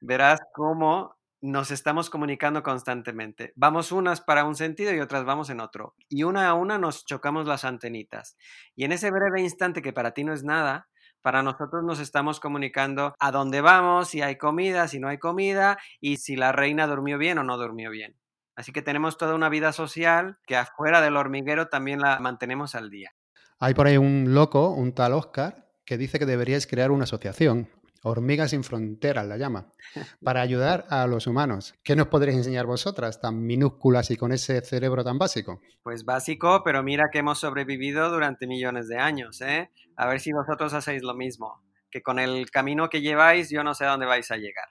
verás 0.00 0.40
cómo 0.52 1.17
nos 1.40 1.70
estamos 1.70 2.10
comunicando 2.10 2.62
constantemente. 2.62 3.52
Vamos 3.54 3.92
unas 3.92 4.20
para 4.20 4.44
un 4.44 4.56
sentido 4.56 4.92
y 4.92 5.00
otras 5.00 5.24
vamos 5.24 5.50
en 5.50 5.60
otro. 5.60 5.94
Y 6.08 6.24
una 6.24 6.48
a 6.48 6.54
una 6.54 6.78
nos 6.78 7.04
chocamos 7.04 7.46
las 7.46 7.64
antenitas. 7.64 8.36
Y 8.74 8.84
en 8.84 8.92
ese 8.92 9.10
breve 9.10 9.40
instante 9.40 9.82
que 9.82 9.92
para 9.92 10.12
ti 10.12 10.24
no 10.24 10.32
es 10.32 10.42
nada, 10.42 10.88
para 11.22 11.42
nosotros 11.42 11.84
nos 11.84 12.00
estamos 12.00 12.40
comunicando 12.40 13.14
a 13.18 13.30
dónde 13.30 13.60
vamos, 13.60 14.08
si 14.08 14.22
hay 14.22 14.36
comida, 14.36 14.88
si 14.88 14.98
no 14.98 15.08
hay 15.08 15.18
comida 15.18 15.78
y 16.00 16.16
si 16.16 16.36
la 16.36 16.52
reina 16.52 16.86
durmió 16.86 17.18
bien 17.18 17.38
o 17.38 17.44
no 17.44 17.56
durmió 17.56 17.90
bien. 17.90 18.16
Así 18.56 18.72
que 18.72 18.82
tenemos 18.82 19.16
toda 19.16 19.34
una 19.34 19.48
vida 19.48 19.72
social 19.72 20.38
que 20.46 20.56
afuera 20.56 21.00
del 21.00 21.16
hormiguero 21.16 21.68
también 21.68 22.00
la 22.00 22.18
mantenemos 22.18 22.74
al 22.74 22.90
día. 22.90 23.12
Hay 23.60 23.74
por 23.74 23.86
ahí 23.86 23.96
un 23.96 24.34
loco, 24.34 24.70
un 24.70 24.92
tal 24.92 25.12
Oscar, 25.12 25.68
que 25.84 25.96
dice 25.96 26.18
que 26.18 26.26
deberíais 26.26 26.66
crear 26.66 26.90
una 26.90 27.04
asociación 27.04 27.68
Hormigas 28.02 28.50
sin 28.50 28.64
fronteras 28.64 29.26
la 29.26 29.36
llama, 29.36 29.72
para 30.22 30.40
ayudar 30.40 30.86
a 30.88 31.06
los 31.06 31.26
humanos. 31.26 31.74
¿Qué 31.82 31.96
nos 31.96 32.08
podréis 32.08 32.38
enseñar 32.38 32.66
vosotras, 32.66 33.20
tan 33.20 33.44
minúsculas 33.44 34.10
y 34.10 34.16
con 34.16 34.32
ese 34.32 34.60
cerebro 34.60 35.04
tan 35.04 35.18
básico? 35.18 35.60
Pues 35.82 36.04
básico, 36.04 36.62
pero 36.64 36.82
mira 36.82 37.10
que 37.12 37.18
hemos 37.18 37.40
sobrevivido 37.40 38.10
durante 38.10 38.46
millones 38.46 38.88
de 38.88 38.98
años, 38.98 39.40
¿eh? 39.40 39.70
A 39.96 40.06
ver 40.06 40.20
si 40.20 40.32
vosotros 40.32 40.74
hacéis 40.74 41.02
lo 41.02 41.14
mismo, 41.14 41.62
que 41.90 42.02
con 42.02 42.18
el 42.18 42.50
camino 42.50 42.88
que 42.88 43.00
lleváis 43.00 43.50
yo 43.50 43.64
no 43.64 43.74
sé 43.74 43.84
a 43.84 43.90
dónde 43.90 44.06
vais 44.06 44.30
a 44.30 44.36
llegar. 44.36 44.68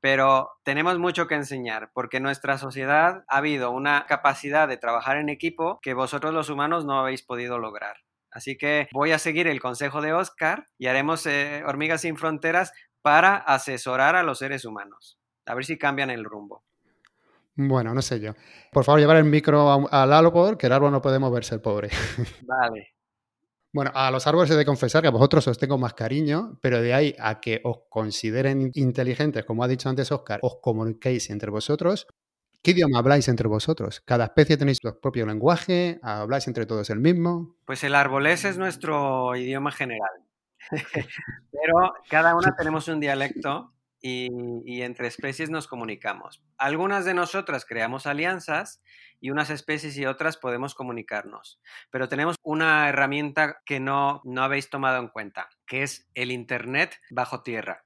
Pero 0.00 0.50
tenemos 0.64 0.98
mucho 0.98 1.26
que 1.26 1.34
enseñar, 1.34 1.90
porque 1.92 2.18
en 2.18 2.22
nuestra 2.22 2.56
sociedad 2.56 3.24
ha 3.28 3.36
habido 3.36 3.70
una 3.70 4.06
capacidad 4.06 4.66
de 4.66 4.78
trabajar 4.78 5.18
en 5.18 5.28
equipo 5.28 5.78
que 5.82 5.94
vosotros 5.94 6.32
los 6.32 6.48
humanos 6.48 6.86
no 6.86 6.98
habéis 6.98 7.22
podido 7.22 7.58
lograr. 7.58 7.96
Así 8.30 8.56
que 8.56 8.88
voy 8.92 9.12
a 9.12 9.18
seguir 9.18 9.46
el 9.46 9.60
consejo 9.60 10.00
de 10.00 10.12
Oscar 10.12 10.66
y 10.78 10.86
haremos 10.86 11.26
eh, 11.26 11.62
Hormigas 11.66 12.02
sin 12.02 12.16
Fronteras 12.16 12.72
para 13.02 13.36
asesorar 13.36 14.16
a 14.16 14.22
los 14.22 14.38
seres 14.38 14.64
humanos. 14.64 15.18
A 15.46 15.54
ver 15.54 15.64
si 15.64 15.78
cambian 15.78 16.10
el 16.10 16.24
rumbo. 16.24 16.64
Bueno, 17.56 17.92
no 17.92 18.02
sé 18.02 18.20
yo. 18.20 18.34
Por 18.72 18.84
favor, 18.84 19.00
llevar 19.00 19.16
el 19.16 19.24
micro 19.24 19.88
al 19.90 20.12
árbol, 20.12 20.56
que 20.56 20.66
el 20.66 20.72
árbol 20.72 20.92
no 20.92 21.02
puede 21.02 21.18
moverse, 21.18 21.54
el 21.54 21.60
pobre. 21.60 21.90
Vale. 22.46 22.94
Bueno, 23.72 23.92
a 23.94 24.10
los 24.10 24.26
árboles 24.26 24.50
he 24.50 24.56
de 24.56 24.64
confesar 24.64 25.02
que 25.02 25.08
a 25.08 25.12
vosotros 25.12 25.46
os 25.46 25.58
tengo 25.58 25.78
más 25.78 25.94
cariño, 25.94 26.58
pero 26.60 26.80
de 26.80 26.92
ahí 26.92 27.14
a 27.18 27.40
que 27.40 27.60
os 27.62 27.82
consideren 27.88 28.72
inteligentes, 28.74 29.44
como 29.44 29.62
ha 29.62 29.68
dicho 29.68 29.88
antes 29.88 30.10
Oscar, 30.10 30.40
os 30.42 30.56
comuniquéis 30.60 31.30
entre 31.30 31.50
vosotros, 31.50 32.08
¿Qué 32.62 32.72
idioma 32.72 32.98
habláis 32.98 33.26
entre 33.28 33.48
vosotros? 33.48 34.02
¿Cada 34.04 34.24
especie 34.24 34.58
tenéis 34.58 34.78
su 34.82 35.00
propio 35.00 35.24
lenguaje? 35.24 35.98
¿Habláis 36.02 36.46
entre 36.46 36.66
todos 36.66 36.90
el 36.90 37.00
mismo? 37.00 37.56
Pues 37.64 37.82
el 37.84 37.94
arbolés 37.94 38.44
es 38.44 38.58
nuestro 38.58 39.34
idioma 39.34 39.72
general. 39.72 40.10
Pero 41.52 41.94
cada 42.10 42.36
una 42.36 42.54
tenemos 42.54 42.86
un 42.88 43.00
dialecto 43.00 43.72
y, 44.02 44.28
y, 44.66 44.82
entre 44.82 45.06
especies 45.08 45.48
nos 45.48 45.68
comunicamos. 45.68 46.42
Algunas 46.58 47.06
de 47.06 47.14
nosotras 47.14 47.64
creamos 47.64 48.06
alianzas 48.06 48.82
y 49.20 49.30
unas 49.30 49.48
especies 49.48 49.96
y 49.96 50.04
otras 50.04 50.36
podemos 50.36 50.74
comunicarnos. 50.74 51.60
Pero 51.90 52.08
tenemos 52.10 52.36
una 52.42 52.90
herramienta 52.90 53.62
que 53.64 53.80
no, 53.80 54.20
no 54.24 54.42
habéis 54.42 54.68
tomado 54.68 54.98
en 54.98 55.08
cuenta, 55.08 55.48
que 55.66 55.82
es 55.82 56.10
el 56.14 56.30
Internet 56.30 56.98
bajo 57.10 57.42
tierra. 57.42 57.84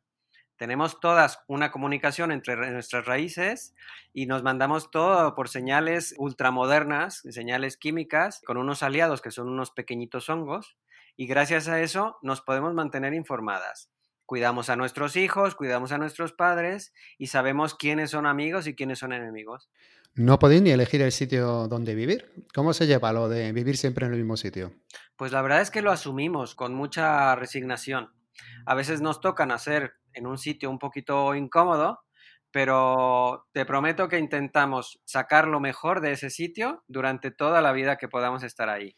Tenemos 0.64 0.98
todas 0.98 1.40
una 1.46 1.70
comunicación 1.70 2.33
entre 2.33 2.57
nuestras 2.57 3.05
raíces 3.05 3.74
y 4.14 4.24
nos 4.24 4.42
mandamos 4.42 4.90
todo 4.90 5.35
por 5.35 5.50
señales 5.50 6.14
ultramodernas, 6.16 7.20
señales 7.29 7.77
químicas, 7.77 8.40
con 8.46 8.57
unos 8.57 8.83
aliados 8.83 9.20
que 9.20 9.31
son 9.31 9.50
unos 9.50 9.72
pequeñitos 9.72 10.31
hongos, 10.31 10.79
y 11.18 11.27
gracias 11.27 11.68
a 11.68 11.83
eso 11.83 12.16
nos 12.22 12.40
podemos 12.40 12.72
mantener 12.72 13.12
informadas. 13.12 13.90
Cuidamos 14.24 14.70
a 14.70 14.77
nuestros 14.77 15.16
hijos, 15.16 15.55
cuidamos 15.55 15.92
a 15.92 15.98
nuestros 15.98 16.33
padres 16.33 16.94
y 17.18 17.27
sabemos 17.27 17.74
quiénes 17.74 18.12
son 18.12 18.24
amigos 18.24 18.66
y 18.66 18.74
quiénes 18.74 19.00
son 19.00 19.12
enemigos. 19.12 19.68
No 20.14 20.38
podéis 20.38 20.62
ni 20.62 20.70
elegir 20.70 21.03
el 21.03 21.12
sitio 21.12 21.68
donde 21.68 21.94
vivir. 21.94 22.33
¿Cómo 22.55 22.72
se 22.72 22.87
lleva 22.87 23.12
lo 23.12 23.29
de 23.29 23.53
vivir 23.53 23.77
siempre 23.77 24.07
en 24.07 24.12
el 24.12 24.18
mismo 24.18 24.38
sitio? 24.38 24.72
Pues 25.16 25.30
la 25.30 25.43
verdad 25.43 25.61
es 25.61 25.70
que 25.70 25.82
lo 25.82 25.91
asumimos 25.91 26.55
con 26.55 26.72
mucha 26.72 27.34
resignación. 27.36 28.14
A 28.64 28.74
veces 28.74 29.03
nos 29.03 29.20
toca 29.20 29.45
nacer 29.45 29.97
en 30.14 30.26
un 30.26 30.38
sitio 30.38 30.70
un 30.70 30.78
poquito 30.78 31.34
incómodo, 31.34 32.00
pero 32.50 33.46
te 33.52 33.66
prometo 33.66 34.08
que 34.08 34.18
intentamos 34.18 35.00
sacar 35.04 35.48
lo 35.48 35.60
mejor 35.60 36.00
de 36.00 36.12
ese 36.12 36.30
sitio 36.30 36.84
durante 36.86 37.30
toda 37.30 37.60
la 37.60 37.72
vida 37.72 37.96
que 37.96 38.08
podamos 38.08 38.42
estar 38.44 38.68
ahí. 38.68 38.96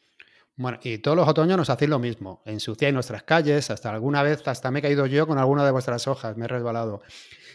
Bueno, 0.58 0.78
y 0.82 0.98
todos 0.98 1.16
los 1.16 1.28
otoños 1.28 1.58
nos 1.58 1.68
hacéis 1.68 1.90
lo 1.90 1.98
mismo. 1.98 2.42
Ensuciáis 2.46 2.94
nuestras 2.94 3.22
calles, 3.24 3.70
hasta 3.70 3.90
alguna 3.90 4.22
vez, 4.22 4.46
hasta 4.48 4.70
me 4.70 4.78
he 4.78 4.82
caído 4.82 5.04
yo 5.04 5.26
con 5.26 5.38
alguna 5.38 5.64
de 5.66 5.70
vuestras 5.70 6.08
hojas, 6.08 6.36
me 6.36 6.46
he 6.46 6.48
resbalado. 6.48 7.02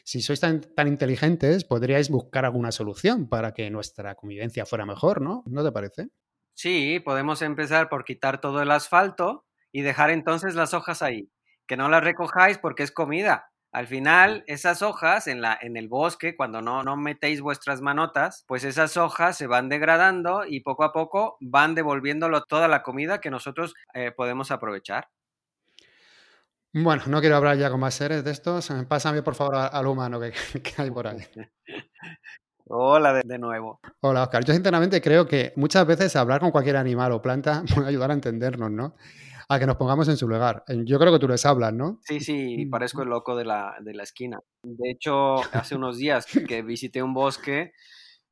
Si 0.03 0.21
sois 0.21 0.39
tan, 0.39 0.61
tan 0.61 0.87
inteligentes, 0.87 1.63
podríais 1.63 2.09
buscar 2.09 2.45
alguna 2.45 2.71
solución 2.71 3.27
para 3.27 3.53
que 3.53 3.69
nuestra 3.71 4.15
convivencia 4.15 4.65
fuera 4.65 4.85
mejor, 4.85 5.21
¿no? 5.21 5.43
¿No 5.47 5.63
te 5.63 5.71
parece? 5.71 6.09
Sí, 6.53 6.99
podemos 6.99 7.41
empezar 7.41 7.89
por 7.89 8.03
quitar 8.03 8.39
todo 8.39 8.61
el 8.61 8.71
asfalto 8.71 9.45
y 9.71 9.81
dejar 9.81 10.11
entonces 10.11 10.53
las 10.53 10.73
hojas 10.73 11.01
ahí. 11.01 11.31
Que 11.67 11.77
no 11.77 11.89
las 11.89 12.03
recojáis 12.03 12.57
porque 12.57 12.83
es 12.83 12.91
comida. 12.91 13.50
Al 13.71 13.87
final, 13.87 14.43
esas 14.47 14.81
hojas 14.81 15.27
en, 15.27 15.41
la, 15.41 15.57
en 15.61 15.77
el 15.77 15.87
bosque, 15.87 16.35
cuando 16.35 16.61
no, 16.61 16.83
no 16.83 16.97
metéis 16.97 17.39
vuestras 17.39 17.79
manotas, 17.79 18.43
pues 18.45 18.65
esas 18.65 18.97
hojas 18.97 19.37
se 19.37 19.47
van 19.47 19.69
degradando 19.69 20.45
y 20.45 20.59
poco 20.59 20.83
a 20.83 20.91
poco 20.91 21.37
van 21.39 21.73
devolviéndolo 21.73 22.43
toda 22.43 22.67
la 22.67 22.83
comida 22.83 23.21
que 23.21 23.31
nosotros 23.31 23.73
eh, 23.93 24.11
podemos 24.11 24.51
aprovechar. 24.51 25.07
Bueno, 26.73 27.03
no 27.07 27.21
quiero 27.21 27.37
hablar 27.37 27.57
ya 27.57 27.69
con 27.69 27.79
más 27.79 27.93
seres 27.93 28.25
de 28.25 28.31
estos. 28.31 28.69
Pásame 28.89 29.23
por 29.23 29.35
favor 29.35 29.55
al 29.55 29.87
humano 29.87 30.19
que, 30.19 30.31
que 30.61 30.81
hay 30.81 30.91
por 30.91 31.07
ahí. 31.07 31.25
Hola 32.73 33.13
de, 33.13 33.23
de, 33.25 33.37
nuevo. 33.37 33.79
Hola, 34.01 34.23
Oscar. 34.23 34.45
Yo 34.45 34.53
sinceramente 34.53 35.01
creo 35.01 35.25
que 35.25 35.51
muchas 35.57 35.85
veces 35.85 36.15
hablar 36.15 36.39
con 36.39 36.51
cualquier 36.51 36.77
animal 36.77 37.11
o 37.11 37.21
planta 37.21 37.63
puede 37.75 37.87
ayudar 37.87 38.11
a 38.11 38.13
entendernos, 38.13 38.71
¿no? 38.71 38.95
A 39.51 39.59
que 39.59 39.65
nos 39.65 39.75
pongamos 39.75 40.07
en 40.07 40.15
su 40.15 40.29
lugar. 40.29 40.63
Yo 40.85 40.97
creo 40.97 41.11
que 41.11 41.19
tú 41.19 41.27
les 41.27 41.45
hablas, 41.45 41.73
¿no? 41.73 41.99
Sí, 42.03 42.21
sí, 42.21 42.65
parezco 42.67 43.01
el 43.01 43.09
loco 43.09 43.35
de 43.35 43.43
la, 43.43 43.75
de 43.81 43.93
la 43.93 44.03
esquina. 44.03 44.39
De 44.63 44.89
hecho, 44.89 45.35
hace 45.53 45.75
unos 45.75 45.97
días 45.97 46.25
que 46.25 46.61
visité 46.61 47.03
un 47.03 47.13
bosque, 47.13 47.73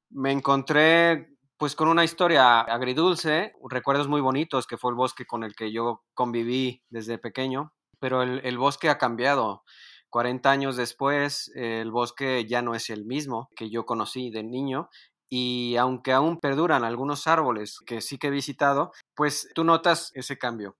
me 0.09 0.31
encontré 0.31 1.35
pues 1.57 1.75
con 1.75 1.89
una 1.89 2.05
historia 2.05 2.61
agridulce, 2.61 3.51
recuerdos 3.69 4.07
muy 4.07 4.21
bonitos, 4.21 4.65
que 4.65 4.77
fue 4.77 4.91
el 4.91 4.95
bosque 4.95 5.25
con 5.25 5.43
el 5.43 5.55
que 5.55 5.73
yo 5.73 6.03
conviví 6.13 6.83
desde 6.89 7.17
pequeño, 7.17 7.73
pero 7.99 8.23
el, 8.23 8.39
el 8.45 8.57
bosque 8.57 8.89
ha 8.89 8.97
cambiado. 8.97 9.63
40 10.09 10.49
años 10.49 10.77
después, 10.77 11.51
el 11.53 11.91
bosque 11.91 12.47
ya 12.47 12.61
no 12.61 12.75
es 12.75 12.89
el 12.89 13.05
mismo 13.05 13.49
que 13.57 13.69
yo 13.69 13.85
conocí 13.85 14.31
de 14.31 14.41
niño 14.41 14.89
y 15.29 15.75
aunque 15.75 16.13
aún 16.13 16.39
perduran 16.39 16.83
algunos 16.83 17.27
árboles 17.27 17.79
que 17.85 18.01
sí 18.01 18.17
que 18.17 18.27
he 18.27 18.31
visitado, 18.31 18.91
pues 19.15 19.49
tú 19.53 19.63
notas 19.65 20.11
ese 20.15 20.37
cambio. 20.37 20.77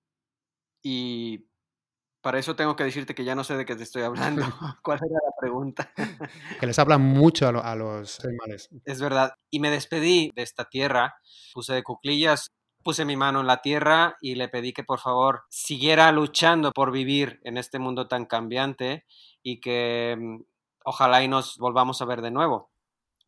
Y 0.82 1.46
para 2.22 2.40
eso 2.40 2.56
tengo 2.56 2.76
que 2.76 2.84
decirte 2.84 3.16
que 3.16 3.24
ya 3.24 3.36
no 3.36 3.44
sé 3.44 3.56
de 3.56 3.66
qué 3.66 3.76
te 3.76 3.84
estoy 3.84 4.04
hablando. 4.04 4.42
¿Cuál 4.84 5.00
era 5.00 5.20
la 5.26 5.36
pregunta? 5.40 5.92
que 6.60 6.68
les 6.68 6.80
hablan 6.80 7.02
mucho 7.02 7.48
a, 7.48 7.52
lo, 7.52 7.64
a, 7.64 7.76
los 7.76 8.20
animales. 8.24 8.70
Es 8.86 9.02
verdad. 9.02 9.34
Y 9.50 9.60
me 9.60 9.70
despedí 9.70 10.32
de 10.36 10.44
esta 10.44 10.66
tierra, 10.66 11.16
puse 11.54 11.74
de 11.74 11.84
cuclillas, 11.84 12.52
puse 12.84 13.06
mi 13.06 13.16
mano 13.16 13.42
en 13.42 13.48
la 13.48 13.62
tierra 13.62 14.18
y 14.22 14.36
le 14.36 14.48
pedí 14.48 14.74
que 14.74 14.84
por 14.84 15.00
favor 15.00 15.44
siguiera 15.50 16.12
luchando 16.12 16.72
por 16.72 16.92
vivir 16.92 17.40
en 17.44 17.58
este 17.58 17.80
mundo 17.80 18.08
tan 18.08 18.26
cambiante 18.26 19.06
y 19.44 19.60
que 19.60 20.16
mm, 20.18 20.42
ojalá 20.86 21.24
y 21.24 21.28
nos 21.28 21.58
volvamos 21.58 22.02
a 22.02 22.06
ver 22.06 22.22
de 22.22 22.32
nuevo. 22.32 22.72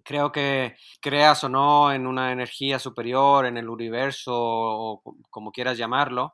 Creo 0.04 0.32
que 0.32 0.76
creas 1.00 1.44
o 1.44 1.50
no 1.50 1.94
en 1.94 2.08
una 2.08 2.32
energía 2.32 2.80
superior, 2.80 3.46
en 3.46 3.58
el 3.58 3.70
universo 3.70 4.34
o 4.34 5.04
como 5.30 5.52
quieras 5.52 5.78
llamarlo, 5.78 6.34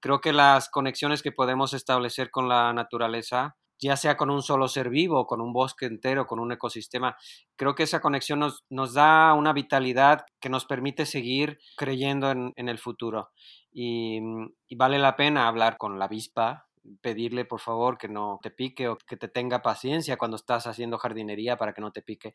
creo 0.00 0.20
que 0.20 0.32
las 0.32 0.68
conexiones 0.68 1.22
que 1.22 1.32
podemos 1.32 1.72
establecer 1.74 2.30
con 2.30 2.48
la 2.48 2.72
naturaleza, 2.72 3.56
ya 3.78 3.96
sea 3.96 4.16
con 4.16 4.30
un 4.30 4.42
solo 4.42 4.68
ser 4.68 4.90
vivo, 4.90 5.26
con 5.26 5.40
un 5.40 5.52
bosque 5.52 5.86
entero, 5.86 6.26
con 6.26 6.38
un 6.38 6.52
ecosistema, 6.52 7.16
creo 7.56 7.74
que 7.74 7.84
esa 7.84 8.00
conexión 8.00 8.40
nos, 8.68 8.94
da 8.94 9.34
una 9.34 9.52
vitalidad 9.52 10.24
que 10.40 10.50
nos 10.50 10.66
permite 10.66 11.06
seguir 11.06 11.58
creyendo 11.76 12.30
en, 12.30 12.52
en 12.56 12.68
el 12.68 12.78
futuro. 12.78 13.30
Y, 13.72 14.20
y, 14.66 14.76
vale 14.76 14.98
la 14.98 15.16
pena 15.16 15.46
hablar 15.46 15.78
con 15.78 15.98
la 15.98 16.06
avispa, 16.06 16.66
pedirle 17.00 17.44
por 17.44 17.60
favor 17.60 17.98
que 17.98 18.08
no 18.08 18.38
te 18.42 18.50
pique 18.50 18.88
o 18.88 18.96
que 18.96 19.16
te 19.16 19.28
tenga 19.28 19.62
paciencia 19.62 20.16
cuando 20.16 20.36
estás 20.36 20.66
haciendo 20.66 20.98
jardinería 20.98 21.56
para 21.56 21.72
que 21.72 21.80
no 21.80 21.92
te 21.92 22.02
pique. 22.02 22.34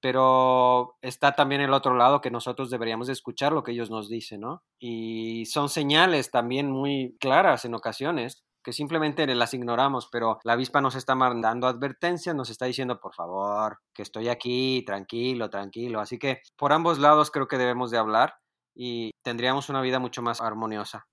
Pero 0.00 0.96
está 1.02 1.32
también 1.32 1.60
el 1.60 1.72
otro 1.72 1.96
lado 1.96 2.20
que 2.20 2.30
nosotros 2.30 2.70
deberíamos 2.70 3.08
escuchar 3.08 3.52
lo 3.52 3.62
que 3.62 3.72
ellos 3.72 3.90
nos 3.90 4.08
dicen, 4.08 4.40
¿no? 4.40 4.62
Y 4.78 5.46
son 5.46 5.68
señales 5.68 6.30
también 6.30 6.70
muy 6.70 7.16
claras 7.20 7.64
en 7.64 7.74
ocasiones 7.74 8.44
que 8.62 8.72
simplemente 8.72 9.26
las 9.34 9.54
ignoramos, 9.54 10.08
pero 10.12 10.40
la 10.44 10.52
avispa 10.52 10.80
nos 10.80 10.94
está 10.94 11.14
mandando 11.14 11.66
advertencias, 11.66 12.34
nos 12.34 12.50
está 12.50 12.66
diciendo, 12.66 13.00
por 13.00 13.14
favor, 13.14 13.78
que 13.94 14.02
estoy 14.02 14.28
aquí, 14.28 14.82
tranquilo, 14.86 15.48
tranquilo. 15.48 16.00
Así 16.00 16.18
que 16.18 16.42
por 16.56 16.72
ambos 16.72 16.98
lados 16.98 17.30
creo 17.30 17.48
que 17.48 17.56
debemos 17.56 17.90
de 17.90 17.98
hablar 17.98 18.34
y 18.74 19.12
tendríamos 19.24 19.70
una 19.70 19.80
vida 19.80 19.98
mucho 19.98 20.22
más 20.22 20.40
armoniosa. 20.40 21.06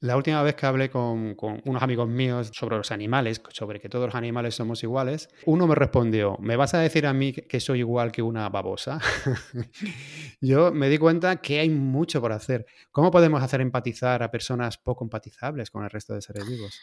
La 0.00 0.16
última 0.16 0.42
vez 0.44 0.54
que 0.54 0.64
hablé 0.64 0.90
con, 0.90 1.36
unos 1.64 1.82
amigos 1.82 2.08
míos 2.08 2.50
sobre 2.52 2.76
los 2.76 2.92
animales, 2.92 3.42
sobre 3.50 3.80
que 3.80 3.88
todos 3.88 4.06
los 4.06 4.14
animales 4.14 4.54
somos 4.54 4.80
iguales, 4.84 5.28
uno 5.44 5.66
me 5.66 5.74
respondió, 5.74 6.36
¿me 6.38 6.54
vas 6.54 6.72
a 6.74 6.78
decir 6.78 7.04
a 7.04 7.12
mí 7.12 7.32
que 7.32 7.58
soy 7.58 7.80
igual 7.80 8.12
que 8.12 8.22
una 8.22 8.48
babosa? 8.48 9.00
Yo 10.40 10.70
me 10.70 10.88
di 10.88 10.98
cuenta 10.98 11.36
que 11.42 11.58
hay 11.58 11.70
mucho 11.70 12.20
por 12.20 12.30
hacer. 12.30 12.64
¿Cómo 12.92 13.10
podemos 13.10 13.42
hacer 13.42 13.60
empatizar 13.60 14.22
a 14.22 14.30
personas 14.30 14.78
poco 14.78 15.02
empatizables 15.02 15.68
con 15.70 15.82
el 15.82 15.90
resto 15.90 16.14
de 16.14 16.22
seres 16.22 16.48
vivos? 16.48 16.80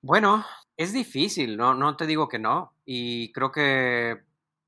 Bueno, 0.00 0.42
es 0.78 0.94
difícil, 0.94 1.58
no, 1.58 1.74
no 1.74 1.94
te 1.94 2.06
digo 2.06 2.26
que 2.26 2.38
no. 2.38 2.72
Y 2.86 3.32
creo 3.32 3.52
que 3.52 4.22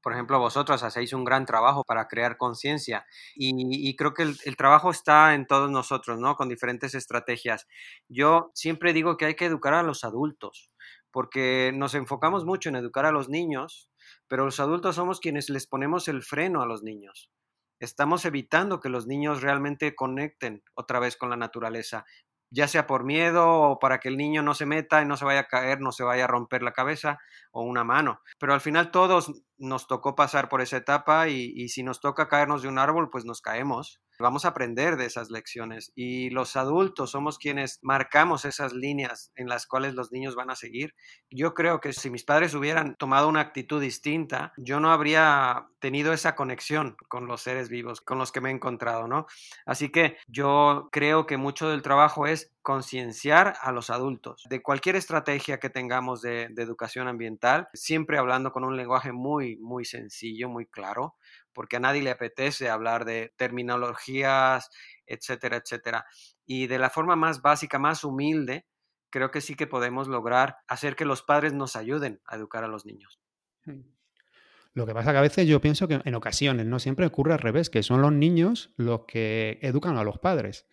por 0.08 0.14
ejemplo, 0.14 0.38
vosotros 0.38 0.82
hacéis 0.84 1.12
un 1.12 1.22
gran 1.22 1.44
trabajo 1.44 1.84
para 1.84 2.08
crear 2.08 2.38
conciencia 2.38 3.04
y, 3.34 3.94
creo 3.94 4.14
que 4.14 4.22
el, 4.22 4.38
el, 4.46 4.56
trabajo 4.56 4.90
está 4.90 5.34
en 5.34 5.46
todos 5.46 5.70
nosotros, 5.70 6.18
¿no? 6.18 6.34
Con 6.34 6.48
diferentes 6.48 6.94
estrategias. 6.94 7.68
Yo 8.08 8.50
siempre 8.54 8.94
digo 8.94 9.18
que 9.18 9.26
hay 9.26 9.34
que 9.34 9.44
educar 9.44 9.74
a 9.74 9.82
los 9.82 10.04
adultos, 10.04 10.70
porque 11.10 11.72
nos 11.74 11.94
enfocamos 11.94 12.46
mucho 12.46 12.70
en 12.70 12.76
educar 12.76 13.04
a 13.04 13.12
los 13.12 13.28
niños, 13.28 13.90
pero 14.28 14.46
los 14.46 14.60
adultos 14.60 14.96
somos 14.96 15.20
quienes 15.20 15.50
les 15.50 15.66
ponemos 15.66 16.08
el 16.08 16.22
freno 16.22 16.62
a 16.62 16.66
los 16.66 16.82
niños. 16.82 17.30
Estamos 17.78 18.24
evitando 18.24 18.80
que 18.80 18.88
los 18.88 19.06
niños 19.06 19.42
realmente 19.42 19.94
conecten 19.94 20.62
otra 20.72 21.00
vez 21.00 21.18
con 21.18 21.28
la 21.28 21.36
naturaleza 21.36 22.06
ya 22.50 22.68
sea 22.68 22.86
por 22.86 23.04
miedo 23.04 23.46
o 23.48 23.78
para 23.78 23.98
que 23.98 24.08
el 24.08 24.16
niño 24.16 24.42
no 24.42 24.54
se 24.54 24.66
meta 24.66 25.02
y 25.02 25.06
no 25.06 25.16
se 25.16 25.24
vaya 25.24 25.40
a 25.40 25.44
caer, 25.48 25.80
no 25.80 25.92
se 25.92 26.04
vaya 26.04 26.24
a 26.24 26.28
romper 26.28 26.62
la 26.62 26.72
cabeza 26.72 27.18
o 27.52 27.62
una 27.62 27.84
mano. 27.84 28.20
Pero 28.38 28.54
al 28.54 28.60
final 28.60 28.90
todos 28.90 29.32
nos 29.58 29.86
tocó 29.86 30.14
pasar 30.14 30.48
por 30.48 30.60
esa 30.60 30.78
etapa 30.78 31.28
y, 31.28 31.52
y 31.56 31.68
si 31.68 31.82
nos 31.82 32.00
toca 32.00 32.28
caernos 32.28 32.62
de 32.62 32.68
un 32.68 32.78
árbol, 32.78 33.10
pues 33.10 33.24
nos 33.24 33.40
caemos. 33.40 34.00
Vamos 34.20 34.44
a 34.44 34.48
aprender 34.48 34.96
de 34.96 35.06
esas 35.06 35.30
lecciones 35.30 35.92
y 35.94 36.30
los 36.30 36.56
adultos 36.56 37.12
somos 37.12 37.38
quienes 37.38 37.78
marcamos 37.82 38.44
esas 38.44 38.72
líneas 38.72 39.32
en 39.36 39.48
las 39.48 39.66
cuales 39.66 39.94
los 39.94 40.10
niños 40.10 40.34
van 40.34 40.50
a 40.50 40.56
seguir. 40.56 40.94
Yo 41.30 41.54
creo 41.54 41.80
que 41.80 41.92
si 41.92 42.10
mis 42.10 42.24
padres 42.24 42.54
hubieran 42.54 42.96
tomado 42.96 43.28
una 43.28 43.40
actitud 43.40 43.80
distinta, 43.80 44.52
yo 44.56 44.80
no 44.80 44.90
habría 44.90 45.68
tenido 45.78 46.12
esa 46.12 46.34
conexión 46.34 46.96
con 47.08 47.26
los 47.26 47.42
seres 47.42 47.68
vivos 47.68 48.00
con 48.00 48.18
los 48.18 48.32
que 48.32 48.40
me 48.40 48.50
he 48.50 48.52
encontrado, 48.52 49.06
¿no? 49.06 49.26
Así 49.66 49.90
que 49.90 50.16
yo 50.26 50.88
creo 50.90 51.26
que 51.26 51.36
mucho 51.36 51.68
del 51.68 51.82
trabajo 51.82 52.26
es 52.26 52.50
concienciar 52.68 53.54
a 53.62 53.72
los 53.72 53.88
adultos 53.88 54.42
de 54.50 54.60
cualquier 54.60 54.94
estrategia 54.94 55.58
que 55.58 55.70
tengamos 55.70 56.20
de, 56.20 56.52
educación 56.58 57.08
ambiental, 57.08 57.66
siempre 57.72 58.18
hablando 58.18 58.52
con 58.52 58.62
un 58.62 58.76
lenguaje 58.76 59.10
muy, 59.10 59.56
muy 59.56 59.86
sencillo, 59.86 60.50
muy 60.50 60.66
claro, 60.66 61.16
porque 61.54 61.76
a 61.76 61.80
nadie 61.80 62.02
le 62.02 62.10
apetece 62.10 62.68
hablar 62.68 63.06
de 63.06 63.32
terminologías, 63.38 64.68
etcétera, 65.06 65.56
etcétera. 65.56 66.04
Y 66.44 66.66
de 66.66 66.78
la 66.78 66.90
forma 66.90 67.16
más 67.16 67.40
básica, 67.40 67.78
más 67.78 68.04
humilde, 68.04 68.66
creo 69.08 69.30
que 69.30 69.40
sí 69.40 69.54
que 69.54 69.66
podemos 69.66 70.06
lograr 70.06 70.58
hacer 70.66 70.94
que 70.94 71.06
los 71.06 71.22
padres 71.22 71.54
nos 71.54 71.74
ayuden 71.74 72.20
a 72.26 72.36
educar 72.36 72.64
a 72.64 72.68
los 72.68 72.84
niños. 72.84 73.18
Lo 74.74 74.84
que 74.84 74.92
pasa 74.92 75.12
que 75.12 75.18
a 75.18 75.22
veces 75.22 75.48
yo 75.48 75.62
pienso 75.62 75.88
que 75.88 76.02
en 76.04 76.14
ocasiones, 76.14 76.66
no 76.66 76.78
siempre 76.80 77.06
ocurre 77.06 77.32
al 77.32 77.38
revés, 77.38 77.70
que 77.70 77.82
son 77.82 78.02
los 78.02 78.12
niños 78.12 78.74
los 78.76 79.06
que 79.06 79.58
educan 79.62 79.96
a 79.96 80.04
los 80.04 80.18
padres 80.18 80.66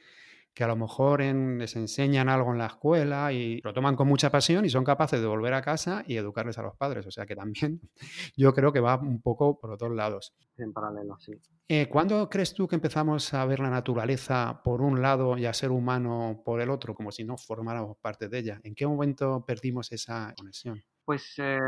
que 0.55 0.63
a 0.63 0.67
lo 0.67 0.77
mejor 0.77 1.21
en, 1.21 1.59
les 1.59 1.75
enseñan 1.75 2.29
algo 2.29 2.53
en 2.53 2.57
la 2.57 2.67
escuela 2.67 3.33
y 3.33 3.59
lo 3.61 3.73
toman 3.73 3.97
con 3.97 4.07
mucha 4.07 4.31
pasión 4.31 4.63
y 4.63 4.69
son 4.69 4.85
capaces 4.85 5.19
de 5.19 5.27
volver 5.27 5.53
a 5.53 5.61
casa 5.61 6.03
y 6.07 6.15
educarles 6.15 6.57
a 6.57 6.61
los 6.61 6.77
padres. 6.77 7.05
O 7.05 7.11
sea 7.11 7.25
que 7.25 7.35
también 7.35 7.81
yo 8.37 8.53
creo 8.53 8.71
que 8.71 8.79
va 8.79 8.95
un 8.95 9.21
poco 9.21 9.59
por 9.59 9.71
otros 9.71 9.93
lados. 9.93 10.33
En 10.57 10.71
paralelo, 10.71 11.17
sí. 11.19 11.33
Eh, 11.67 11.89
¿Cuándo 11.89 12.29
crees 12.29 12.53
tú 12.53 12.69
que 12.69 12.75
empezamos 12.75 13.33
a 13.33 13.45
ver 13.45 13.59
la 13.59 13.69
naturaleza 13.69 14.61
por 14.63 14.81
un 14.81 15.01
lado 15.01 15.37
y 15.37 15.45
a 15.45 15.53
ser 15.53 15.71
humano 15.71 16.41
por 16.45 16.61
el 16.61 16.69
otro, 16.69 16.95
como 16.95 17.11
si 17.11 17.25
no 17.25 17.37
formáramos 17.37 17.97
parte 17.97 18.29
de 18.29 18.39
ella? 18.39 18.61
¿En 18.63 18.75
qué 18.75 18.87
momento 18.87 19.43
perdimos 19.45 19.91
esa 19.91 20.33
conexión? 20.37 20.81
Pues 21.03 21.33
eh, 21.37 21.59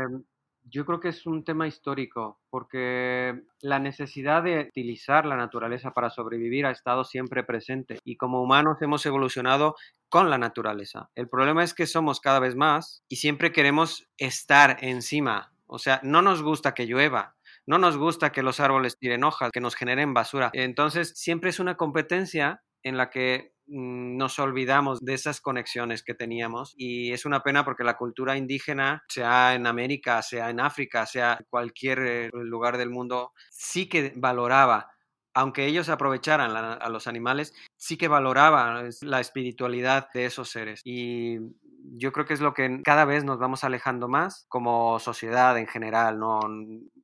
yo 0.70 0.84
creo 0.84 1.00
que 1.00 1.08
es 1.08 1.26
un 1.26 1.44
tema 1.44 1.66
histórico, 1.66 2.40
porque 2.50 3.42
la 3.60 3.78
necesidad 3.78 4.42
de 4.42 4.68
utilizar 4.68 5.26
la 5.26 5.36
naturaleza 5.36 5.92
para 5.92 6.10
sobrevivir 6.10 6.66
ha 6.66 6.70
estado 6.70 7.04
siempre 7.04 7.44
presente 7.44 7.98
y 8.04 8.16
como 8.16 8.42
humanos 8.42 8.78
hemos 8.80 9.04
evolucionado 9.06 9.76
con 10.08 10.30
la 10.30 10.38
naturaleza. 10.38 11.10
El 11.14 11.28
problema 11.28 11.64
es 11.64 11.74
que 11.74 11.86
somos 11.86 12.20
cada 12.20 12.40
vez 12.40 12.54
más 12.56 13.02
y 13.08 13.16
siempre 13.16 13.52
queremos 13.52 14.08
estar 14.16 14.78
encima. 14.80 15.52
O 15.66 15.78
sea, 15.78 16.00
no 16.02 16.22
nos 16.22 16.42
gusta 16.42 16.72
que 16.74 16.86
llueva, 16.86 17.36
no 17.66 17.76
nos 17.76 17.98
gusta 17.98 18.32
que 18.32 18.42
los 18.42 18.60
árboles 18.60 18.96
tiren 18.98 19.24
hojas, 19.24 19.50
que 19.52 19.60
nos 19.60 19.74
generen 19.74 20.14
basura. 20.14 20.50
Entonces, 20.54 21.12
siempre 21.16 21.50
es 21.50 21.60
una 21.60 21.76
competencia 21.76 22.62
en 22.82 22.96
la 22.96 23.10
que 23.10 23.54
mm, 23.66 24.16
nos 24.16 24.38
olvidamos 24.38 25.00
de 25.00 25.14
esas 25.14 25.40
conexiones 25.40 26.02
que 26.02 26.14
teníamos 26.14 26.74
y 26.76 27.12
es 27.12 27.24
una 27.24 27.42
pena 27.42 27.64
porque 27.64 27.84
la 27.84 27.96
cultura 27.96 28.36
indígena, 28.36 29.04
sea 29.08 29.54
en 29.54 29.66
América, 29.66 30.22
sea 30.22 30.50
en 30.50 30.60
África, 30.60 31.06
sea 31.06 31.36
en 31.40 31.46
cualquier 31.50 31.98
eh, 32.00 32.30
lugar 32.32 32.78
del 32.78 32.90
mundo, 32.90 33.32
sí 33.50 33.88
que 33.88 34.12
valoraba 34.16 34.90
aunque 35.34 35.66
ellos 35.66 35.88
aprovecharan 35.88 36.56
a 36.56 36.88
los 36.88 37.06
animales, 37.06 37.54
sí 37.76 37.96
que 37.96 38.08
valoraban 38.08 38.90
la 39.02 39.20
espiritualidad 39.20 40.08
de 40.12 40.24
esos 40.24 40.48
seres. 40.48 40.80
Y 40.84 41.38
yo 41.96 42.12
creo 42.12 42.26
que 42.26 42.34
es 42.34 42.40
lo 42.40 42.54
que 42.54 42.82
cada 42.82 43.04
vez 43.04 43.22
nos 43.22 43.38
vamos 43.38 43.62
alejando 43.62 44.08
más 44.08 44.46
como 44.48 44.98
sociedad 44.98 45.56
en 45.56 45.68
general, 45.68 46.18
no 46.18 46.40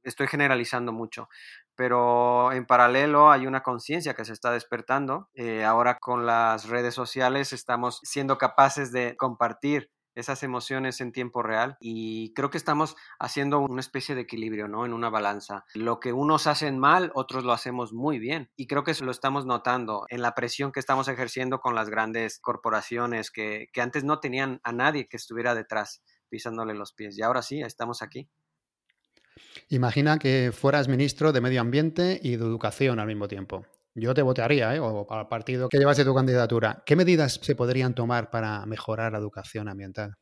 estoy 0.03 0.27
generalizando 0.27 0.93
mucho, 0.93 1.29
pero 1.77 2.53
en 2.53 2.67
paralelo 2.67 3.31
hay 3.31 3.47
una 3.47 3.63
conciencia 3.63 4.15
que 4.15 4.25
se 4.25 4.33
está 4.33 4.51
despertando. 4.51 5.29
Eh, 5.35 5.65
ahora 5.65 5.99
con 5.99 6.27
las 6.27 6.69
redes 6.69 6.95
sociales 6.95 7.53
estamos 7.53 8.01
siendo 8.03 8.39
capaces 8.39 8.93
de 8.93 9.17
compartir 9.17 9.91
esas 10.15 10.43
emociones 10.43 11.01
en 11.01 11.13
tiempo 11.13 11.43
real 11.43 11.77
y 11.81 12.33
creo 12.35 12.51
que 12.51 12.59
estamos 12.59 12.97
haciendo 13.19 13.59
una 13.61 13.81
especie 13.81 14.15
de 14.15 14.23
equilibrio, 14.23 14.69
¿no? 14.69 14.87
En 14.87 14.93
una 14.93 15.11
balanza. 15.11 15.65
Lo 15.75 16.01
que 16.01 16.13
unos 16.13 16.47
hacen 16.47 16.79
mal, 16.79 17.11
otros 17.15 17.45
lo 17.45 17.53
hacemos 17.53 17.93
muy 17.93 18.19
bien 18.19 18.51
y 18.57 18.67
creo 18.67 18.85
que 18.85 18.93
eso 18.93 19.05
lo 19.05 19.11
estamos 19.11 19.47
notando 19.47 20.07
en 20.09 20.23
la 20.23 20.35
presión 20.35 20.73
que 20.73 20.81
estamos 20.81 21.09
ejerciendo 21.09 21.61
con 21.61 21.75
las 21.75 21.91
grandes 21.91 22.39
corporaciones 22.39 23.31
que, 23.31 23.69
que 23.73 23.81
antes 23.81 24.05
no 24.05 24.21
tenían 24.21 24.61
a 24.63 24.73
nadie 24.73 25.09
que 25.09 25.17
estuviera 25.17 25.55
detrás 25.55 26.03
pisándole 26.29 26.75
los 26.75 26.93
pies 26.93 27.19
y 27.19 27.23
ahora 27.23 27.43
sí, 27.43 27.61
estamos 27.61 28.03
aquí. 28.03 28.29
Imagina 29.69 30.19
que 30.19 30.53
fueras 30.53 30.89
ministro 30.89 31.33
de 31.33 31.41
Medio 31.41 31.61
Ambiente 31.61 32.21
y 32.23 32.37
de 32.37 32.45
Educación 32.45 33.01
al 33.01 33.07
mismo 33.07 33.29
tiempo. 33.29 33.67
Yo 33.95 34.13
te 34.13 34.23
votaría, 34.23 34.75
¿eh? 34.75 34.81
o 34.81 35.07
el 35.09 35.27
partido 35.29 35.69
que 35.69 35.79
llevase 35.79 36.05
tu 36.05 36.15
candidatura. 36.15 36.83
¿Qué 36.85 36.97
medidas 36.97 37.39
se 37.43 37.55
podrían 37.55 37.95
tomar 37.95 38.31
para 38.31 38.67
mejorar 38.67 39.13
la 39.13 39.19
educación 39.19 39.69
ambiental? 39.69 40.17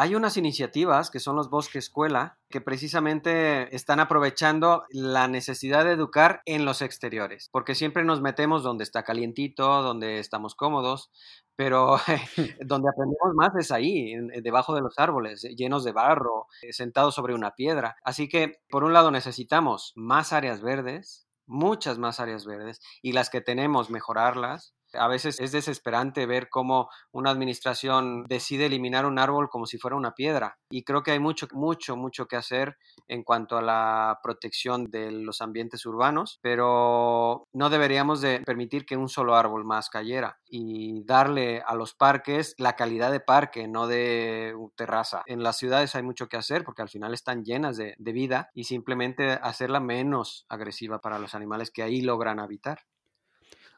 Hay 0.00 0.14
unas 0.14 0.38
iniciativas 0.38 1.10
que 1.10 1.20
son 1.20 1.36
los 1.36 1.50
bosques 1.50 1.84
escuela 1.84 2.38
que 2.48 2.62
precisamente 2.62 3.76
están 3.76 4.00
aprovechando 4.00 4.84
la 4.88 5.28
necesidad 5.28 5.84
de 5.84 5.92
educar 5.92 6.40
en 6.46 6.64
los 6.64 6.80
exteriores, 6.80 7.50
porque 7.52 7.74
siempre 7.74 8.02
nos 8.02 8.22
metemos 8.22 8.62
donde 8.62 8.82
está 8.82 9.02
calientito, 9.02 9.82
donde 9.82 10.18
estamos 10.18 10.54
cómodos, 10.54 11.10
pero 11.54 11.98
donde 12.64 12.88
aprendemos 12.88 13.34
más 13.34 13.50
es 13.58 13.70
ahí, 13.70 14.14
debajo 14.42 14.74
de 14.74 14.80
los 14.80 14.98
árboles, 14.98 15.42
llenos 15.42 15.84
de 15.84 15.92
barro, 15.92 16.46
eh, 16.62 16.72
sentados 16.72 17.14
sobre 17.14 17.34
una 17.34 17.50
piedra. 17.50 17.96
Así 18.02 18.26
que, 18.26 18.62
por 18.70 18.84
un 18.84 18.94
lado, 18.94 19.10
necesitamos 19.10 19.92
más 19.96 20.32
áreas 20.32 20.62
verdes, 20.62 21.28
muchas 21.44 21.98
más 21.98 22.20
áreas 22.20 22.46
verdes 22.46 22.80
y 23.02 23.12
las 23.12 23.28
que 23.28 23.42
tenemos 23.42 23.90
mejorarlas. 23.90 24.72
A 24.94 25.08
veces 25.08 25.38
es 25.40 25.52
desesperante 25.52 26.26
ver 26.26 26.48
cómo 26.48 26.88
una 27.12 27.30
administración 27.30 28.24
decide 28.28 28.66
eliminar 28.66 29.06
un 29.06 29.18
árbol 29.18 29.48
como 29.48 29.66
si 29.66 29.78
fuera 29.78 29.96
una 29.96 30.14
piedra. 30.14 30.58
Y 30.70 30.84
creo 30.84 31.02
que 31.02 31.12
hay 31.12 31.18
mucho, 31.18 31.48
mucho, 31.52 31.96
mucho 31.96 32.26
que 32.26 32.36
hacer 32.36 32.76
en 33.08 33.22
cuanto 33.22 33.56
a 33.56 33.62
la 33.62 34.18
protección 34.22 34.90
de 34.90 35.10
los 35.10 35.40
ambientes 35.40 35.84
urbanos, 35.86 36.38
pero 36.42 37.44
no 37.52 37.70
deberíamos 37.70 38.20
de 38.20 38.40
permitir 38.40 38.86
que 38.86 38.96
un 38.96 39.08
solo 39.08 39.34
árbol 39.34 39.64
más 39.64 39.90
cayera 39.90 40.38
y 40.48 41.04
darle 41.04 41.62
a 41.66 41.74
los 41.74 41.94
parques 41.94 42.54
la 42.58 42.76
calidad 42.76 43.12
de 43.12 43.20
parque, 43.20 43.68
no 43.68 43.86
de 43.86 44.54
terraza. 44.76 45.22
En 45.26 45.42
las 45.42 45.56
ciudades 45.56 45.94
hay 45.94 46.02
mucho 46.02 46.28
que 46.28 46.36
hacer 46.36 46.64
porque 46.64 46.82
al 46.82 46.88
final 46.88 47.14
están 47.14 47.44
llenas 47.44 47.76
de, 47.76 47.94
de 47.98 48.12
vida 48.12 48.50
y 48.54 48.64
simplemente 48.64 49.32
hacerla 49.32 49.80
menos 49.80 50.46
agresiva 50.48 51.00
para 51.00 51.18
los 51.18 51.34
animales 51.34 51.70
que 51.70 51.82
ahí 51.82 52.00
logran 52.00 52.40
habitar 52.40 52.80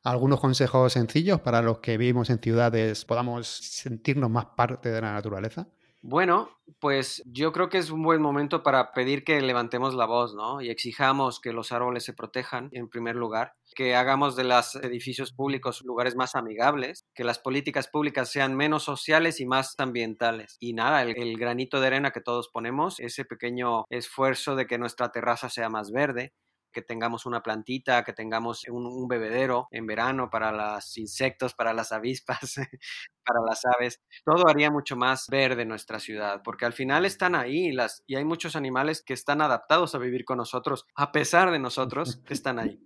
algunos 0.03 0.41
consejos 0.41 0.93
sencillos 0.93 1.41
para 1.41 1.63
los 1.63 1.79
que 1.81 1.97
vivimos 1.99 2.31
en 2.31 2.41
ciudades 2.41 3.05
podamos 3.05 3.47
sentirnos 3.49 4.31
más 4.31 4.47
parte 4.57 4.91
de 4.91 5.01
la 5.01 5.13
naturaleza? 5.13 5.69
Bueno, 6.05 6.51
pues 6.81 7.23
yo 7.27 7.53
creo 7.53 7.69
que 7.69 7.79
es 7.79 7.91
un 7.91 8.03
buen 8.03 8.21
momento 8.21 8.65
para 8.65 8.93
pedir 8.93 9.23
que 9.23 9.41
levantemos 9.41 9.95
la 9.95 10.05
voz, 10.05 10.35
¿no? 10.35 10.61
Y 10.61 10.69
exijamos 10.69 11.39
que 11.39 11.53
los 11.53 11.71
árboles 11.71 12.03
se 12.05 12.13
protejan 12.13 12.71
en 12.73 12.89
primer 12.89 13.15
lugar, 13.15 13.53
que 13.77 13.95
hagamos 13.95 14.35
de 14.35 14.43
los 14.43 14.75
edificios 14.75 15.33
públicos 15.33 15.81
lugares 15.85 16.17
más 16.17 16.35
amigables, 16.35 17.05
que 17.15 17.23
las 17.23 17.39
políticas 17.39 17.87
públicas 17.87 18.31
sean 18.33 18.57
menos 18.57 18.83
sociales 18.83 19.39
y 19.39 19.47
más 19.47 19.77
ambientales. 19.79 20.57
Y 20.59 20.73
nada, 20.73 21.03
el, 21.03 21.17
el 21.17 21.39
granito 21.39 21.81
de 21.81 21.87
arena 21.87 22.11
que 22.11 22.21
todos 22.21 22.49
ponemos, 22.53 22.99
ese 22.99 23.25
pequeño 23.25 23.85
esfuerzo 23.89 24.57
de 24.57 24.67
que 24.67 24.79
nuestra 24.79 25.13
terraza 25.13 25.51
sea 25.51 25.69
más 25.69 25.93
verde, 25.93 26.33
que 26.73 26.83
tengamos 26.83 27.27
una 27.27 27.43
plantita, 27.43 28.05
que 28.05 28.13
tengamos 28.13 28.65
un, 28.69 29.07
bebedero 29.09 29.69
en 29.71 29.87
verano 29.87 30.31
para 30.31 30.53
los 30.53 30.97
insectos, 30.99 31.55
para 31.55 31.73
las 31.73 31.93
avispas, 31.93 32.57
para 33.25 33.41
las 33.47 33.65
aves. 33.65 34.01
Todo 34.25 34.49
haría 34.49 34.71
mucho 34.71 34.97
más 34.97 35.27
verde 35.29 35.65
nuestra 35.65 35.99
ciudad, 35.99 36.41
porque 36.43 36.65
al 36.65 36.73
final 36.73 37.05
están 37.05 37.35
ahí 37.35 37.73
las, 37.73 38.03
y 38.07 38.17
hay 38.17 38.25
muchos 38.25 38.57
animales 38.57 39.03
que 39.03 39.15
están 39.15 39.41
adaptados 39.43 39.95
a 39.95 39.99
vivir 39.99 40.25
con 40.25 40.39
nosotros, 40.39 40.87
a 40.95 41.13
pesar 41.13 41.51
de 41.51 41.59
nosotros, 41.59 42.21
están 42.29 42.59
ahí. 42.59 42.81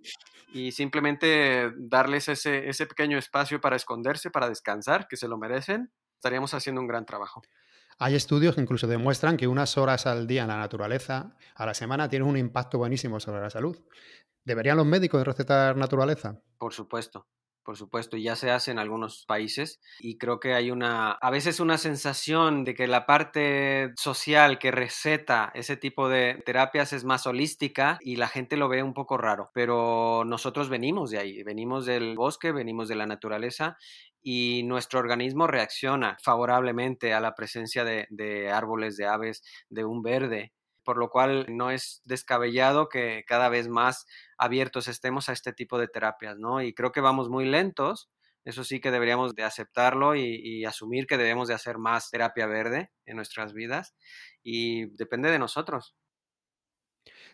Y 0.53 0.71
simplemente 0.71 1.71
darles 1.77 2.29
ese, 2.29 2.69
ese 2.69 2.85
pequeño 2.85 3.17
espacio 3.17 3.59
para 3.59 3.75
esconderse, 3.75 4.31
para 4.31 4.49
descansar, 4.49 5.07
que 5.07 5.17
se 5.17 5.27
lo 5.27 5.37
merecen, 5.37 5.91
estaríamos 6.15 6.53
haciendo 6.53 6.81
un 6.81 6.87
gran 6.87 7.05
trabajo. 7.05 7.41
Hay 7.99 8.13
estudios 8.13 8.53
que 8.53 8.61
incluso 8.61 8.85
demuestran 8.85 9.37
que 9.37 9.47
unas 9.47 9.75
horas 9.77 10.05
al 10.05 10.27
día 10.27 10.43
en 10.43 10.49
la 10.49 10.57
naturaleza, 10.57 11.35
a 11.55 11.65
la 11.65 11.73
semana, 11.73 12.07
tienen 12.07 12.27
un 12.27 12.37
impacto 12.37 12.77
buenísimo 12.77 13.19
sobre 13.19 13.41
la 13.41 13.49
salud. 13.49 13.77
¿Deberían 14.43 14.77
los 14.77 14.85
médicos 14.85 15.25
recetar 15.25 15.75
naturaleza? 15.75 16.39
Por 16.59 16.73
supuesto, 16.73 17.27
por 17.67 17.75
supuesto, 17.75 18.15
ya 18.15 18.37
se 18.37 18.49
hace 18.49 18.71
en 18.71 18.79
algunos 18.79 19.25
países 19.25 19.81
y 19.99 20.17
creo 20.17 20.39
que 20.39 20.53
hay 20.53 20.71
una, 20.71 21.11
a 21.11 21.29
veces 21.29 21.59
una 21.59 21.77
sensación 21.77 22.63
de 22.63 22.73
que 22.73 22.87
la 22.87 23.05
parte 23.05 23.91
social 23.97 24.57
que 24.57 24.71
receta 24.71 25.51
ese 25.53 25.75
tipo 25.75 26.07
de 26.07 26.41
terapias 26.45 26.93
es 26.93 27.03
más 27.03 27.27
holística 27.27 27.97
y 27.99 28.15
la 28.15 28.29
gente 28.29 28.55
lo 28.55 28.69
ve 28.69 28.83
un 28.83 28.93
poco 28.93 29.17
raro, 29.17 29.51
pero 29.53 30.23
nosotros 30.25 30.69
venimos 30.69 31.11
de 31.11 31.19
ahí, 31.19 31.43
venimos 31.43 31.85
del 31.85 32.15
bosque, 32.15 32.53
venimos 32.53 32.87
de 32.87 32.95
la 32.95 33.05
naturaleza 33.05 33.75
y 34.23 34.63
nuestro 34.63 34.99
organismo 34.99 35.45
reacciona 35.45 36.15
favorablemente 36.23 37.13
a 37.13 37.19
la 37.19 37.35
presencia 37.35 37.83
de, 37.83 38.49
árboles, 38.49 38.95
de 38.95 39.07
aves, 39.07 39.43
de 39.69 39.83
un 39.83 40.01
verde, 40.01 40.53
por 40.87 40.97
lo 40.97 41.09
cual 41.09 41.45
no 41.49 41.69
es 41.69 42.01
descabellado 42.05 42.87
que 42.87 43.25
cada 43.27 43.49
vez 43.49 43.67
más 43.67 44.05
abiertos 44.37 44.87
estemos 44.87 45.27
a 45.27 45.33
este 45.33 45.51
tipo 45.51 45.77
de 45.77 45.89
terapias, 45.89 46.39
¿no? 46.39 46.61
Y 46.61 46.73
creo 46.73 46.93
que 46.93 47.01
vamos 47.01 47.27
muy 47.27 47.43
lentos, 47.43 48.09
eso 48.45 48.63
sí 48.63 48.79
que 48.79 48.89
deberíamos 48.89 49.35
de 49.35 49.43
aceptarlo 49.43 50.15
y, 50.15 50.63
asumir 50.63 51.05
que 51.05 51.17
debemos 51.17 51.49
de 51.49 51.55
hacer 51.55 51.77
más 51.77 52.09
terapia 52.09 52.47
verde 52.47 52.89
en 53.05 53.17
nuestras 53.17 53.51
vidas 53.51 53.97
y 54.43 54.85
depende 54.95 55.29
de 55.29 55.39
nosotros. 55.39 55.93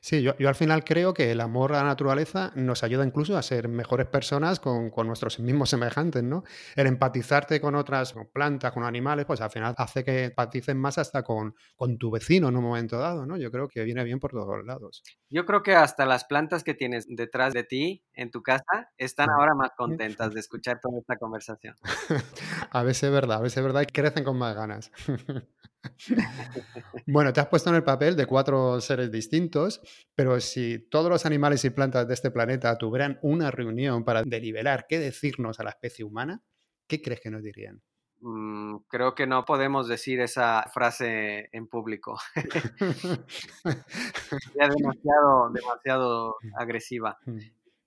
Sí, 0.04 0.22
yo, 0.22 0.34
al 0.38 0.56
final 0.56 0.84
creo 0.84 1.14
que 1.14 1.32
el 1.32 1.40
amor 1.40 1.72
a 1.72 1.78
la 1.78 1.86
naturaleza 1.86 2.52
nos 2.56 2.84
ayuda 2.84 3.06
incluso 3.06 3.38
a 3.38 3.42
ser 3.42 3.70
mejores 3.70 4.06
personas 4.06 4.60
con, 4.60 4.92
nuestros 5.06 5.40
mismos 5.40 5.70
semejantes, 5.70 6.22
¿no? 6.22 6.44
El 6.76 6.88
empatizarte 6.88 7.62
con 7.62 7.74
otras 7.76 8.14
plantas, 8.34 8.74
con 8.74 8.84
animales, 8.84 9.26
pues 9.26 9.40
al 9.40 9.50
final 9.50 9.74
hace 9.78 10.04
que 10.04 10.26
empatices 10.26 10.76
más 10.76 10.98
hasta 10.98 11.24
con, 11.24 11.56
con 11.78 11.98
tu 11.98 12.12
vecino 12.12 12.50
en 12.50 12.58
un 12.58 12.66
momento 12.66 12.98
dado, 12.98 13.26
¿no? 13.26 13.38
Yo 13.38 13.50
creo 13.50 13.70
que 13.70 13.82
viene 13.86 14.04
bien 14.04 14.20
por 14.20 14.32
todos 14.32 14.66
lados. 14.66 15.04
Yo 15.30 15.46
creo 15.46 15.64
que 15.64 15.74
hasta 15.74 16.06
las 16.06 16.26
plantas 16.26 16.66
que 16.66 16.74
tienes 16.74 17.06
detrás 17.08 17.54
de 17.54 17.64
ti 17.64 18.04
en 18.12 18.30
tu 18.30 18.44
casa 18.44 18.92
están 18.98 19.30
ahora 19.30 19.56
más 19.56 19.72
contentas 19.78 20.34
de 20.34 20.42
escuchar 20.42 20.82
toda 20.82 21.00
esta 21.00 21.16
conversación. 21.16 21.76
a 22.72 22.84
veces 22.84 23.04
es 23.04 23.12
verdad, 23.12 23.38
a 23.38 23.42
veces 23.42 23.60
es 23.60 23.64
verdad 23.64 23.84
y 23.84 23.86
crecen 23.86 24.26
con 24.26 24.38
más 24.38 24.54
ganas. 24.54 24.92
Bueno, 27.08 27.34
te 27.34 27.42
has 27.42 27.48
puesto 27.48 27.70
en 27.70 27.76
el 27.76 27.84
papel 27.84 28.16
de 28.16 28.26
cuatro 28.26 28.80
seres 28.80 29.12
distintos, 29.12 29.82
pero 30.16 30.40
si 30.40 30.80
todos 30.90 31.10
los 31.10 31.26
animales 31.26 31.66
y 31.66 31.70
plantas 31.70 32.08
de 32.08 32.14
este 32.14 32.32
planeta 32.32 32.78
tuvieran 32.78 33.20
una 33.22 33.52
reunión 33.52 34.06
para 34.06 34.24
deliberar 34.24 34.86
qué 34.88 35.00
decirnos 35.00 35.60
a 35.60 35.64
la 35.64 35.72
especie 35.72 36.06
humana, 36.06 36.42
¿qué 36.88 37.02
crees 37.02 37.20
que 37.20 37.30
nos 37.30 37.44
dirían? 37.44 37.82
Mm, 38.22 38.78
creo 38.88 39.16
que 39.16 39.28
no 39.28 39.44
podemos 39.44 39.90
decir 39.90 40.22
esa 40.22 40.64
frase 40.74 41.50
en 41.52 41.68
público. 41.68 42.18
Sería 43.66 44.70
demasiado, 44.70 45.50
demasiado 45.52 46.36
agresiva. 46.58 47.18
Mm. 47.26 47.40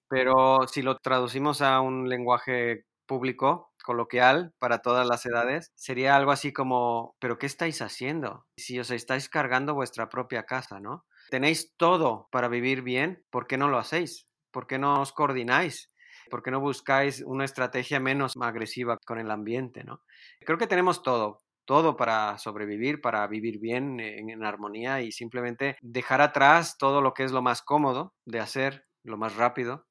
Pero 0.09 0.69
si 0.69 0.83
lo 0.83 0.99
traducimos 0.99 1.63
a 1.63 1.81
un 1.81 2.09
lenguaje 2.09 2.85
público, 3.07 3.66
coloquial 3.87 4.53
para 4.59 4.81
todas 4.81 5.07
las 5.07 5.25
edades, 5.25 5.71
sería 5.77 6.17
algo 6.17 6.33
así 6.33 6.53
como, 6.53 7.15
pero 7.21 7.39
¿qué 7.39 7.47
estáis 7.47 7.81
haciendo? 7.81 8.45
Si 8.59 8.79
os 8.79 8.91
estáis 8.91 9.29
cargando 9.29 9.75
vuestra 9.75 10.09
propia 10.09 10.43
casa, 10.43 10.81
¿no? 10.81 11.07
Tenéis 11.31 11.73
todo 11.77 12.29
para 12.33 12.49
vivir 12.49 12.83
bien, 12.83 13.25
¿por 13.31 13.47
qué 13.47 13.57
no 13.57 13.69
lo 13.69 13.79
hacéis? 13.79 14.27
¿Por 14.51 14.67
qué 14.67 14.79
no 14.79 15.01
os 15.01 15.13
coordináis? 15.13 15.91
¿Por 16.29 16.43
qué 16.43 16.51
no 16.51 16.61
buscáis 16.61 17.23
una 17.25 17.45
estrategia 17.45 18.01
menos 18.01 18.33
agresiva 18.41 18.99
con 19.07 19.21
el 19.21 19.31
ambiente, 19.31 19.85
¿no? 19.85 20.03
Creo 20.41 20.59
que 20.59 20.67
tenemos 20.67 21.03
todo, 21.05 21.39
todo 21.65 21.97
para 21.97 22.37
sobrevivir, 22.39 23.01
para 23.01 23.25
vivir 23.29 23.61
bien 23.61 24.01
en, 24.01 24.31
en, 24.31 24.45
armonía 24.45 25.01
y 25.03 25.13
simplemente 25.13 25.77
dejar 25.81 26.21
atrás 26.21 26.77
todo 26.77 27.01
lo 27.01 27.15
que 27.15 27.23
es 27.23 27.31
lo 27.31 27.43
más 27.43 27.63
cómodo 27.63 28.13
de 28.25 28.41
hacer, 28.41 28.85
lo 29.05 29.17
más 29.17 29.37
rápido 29.37 29.87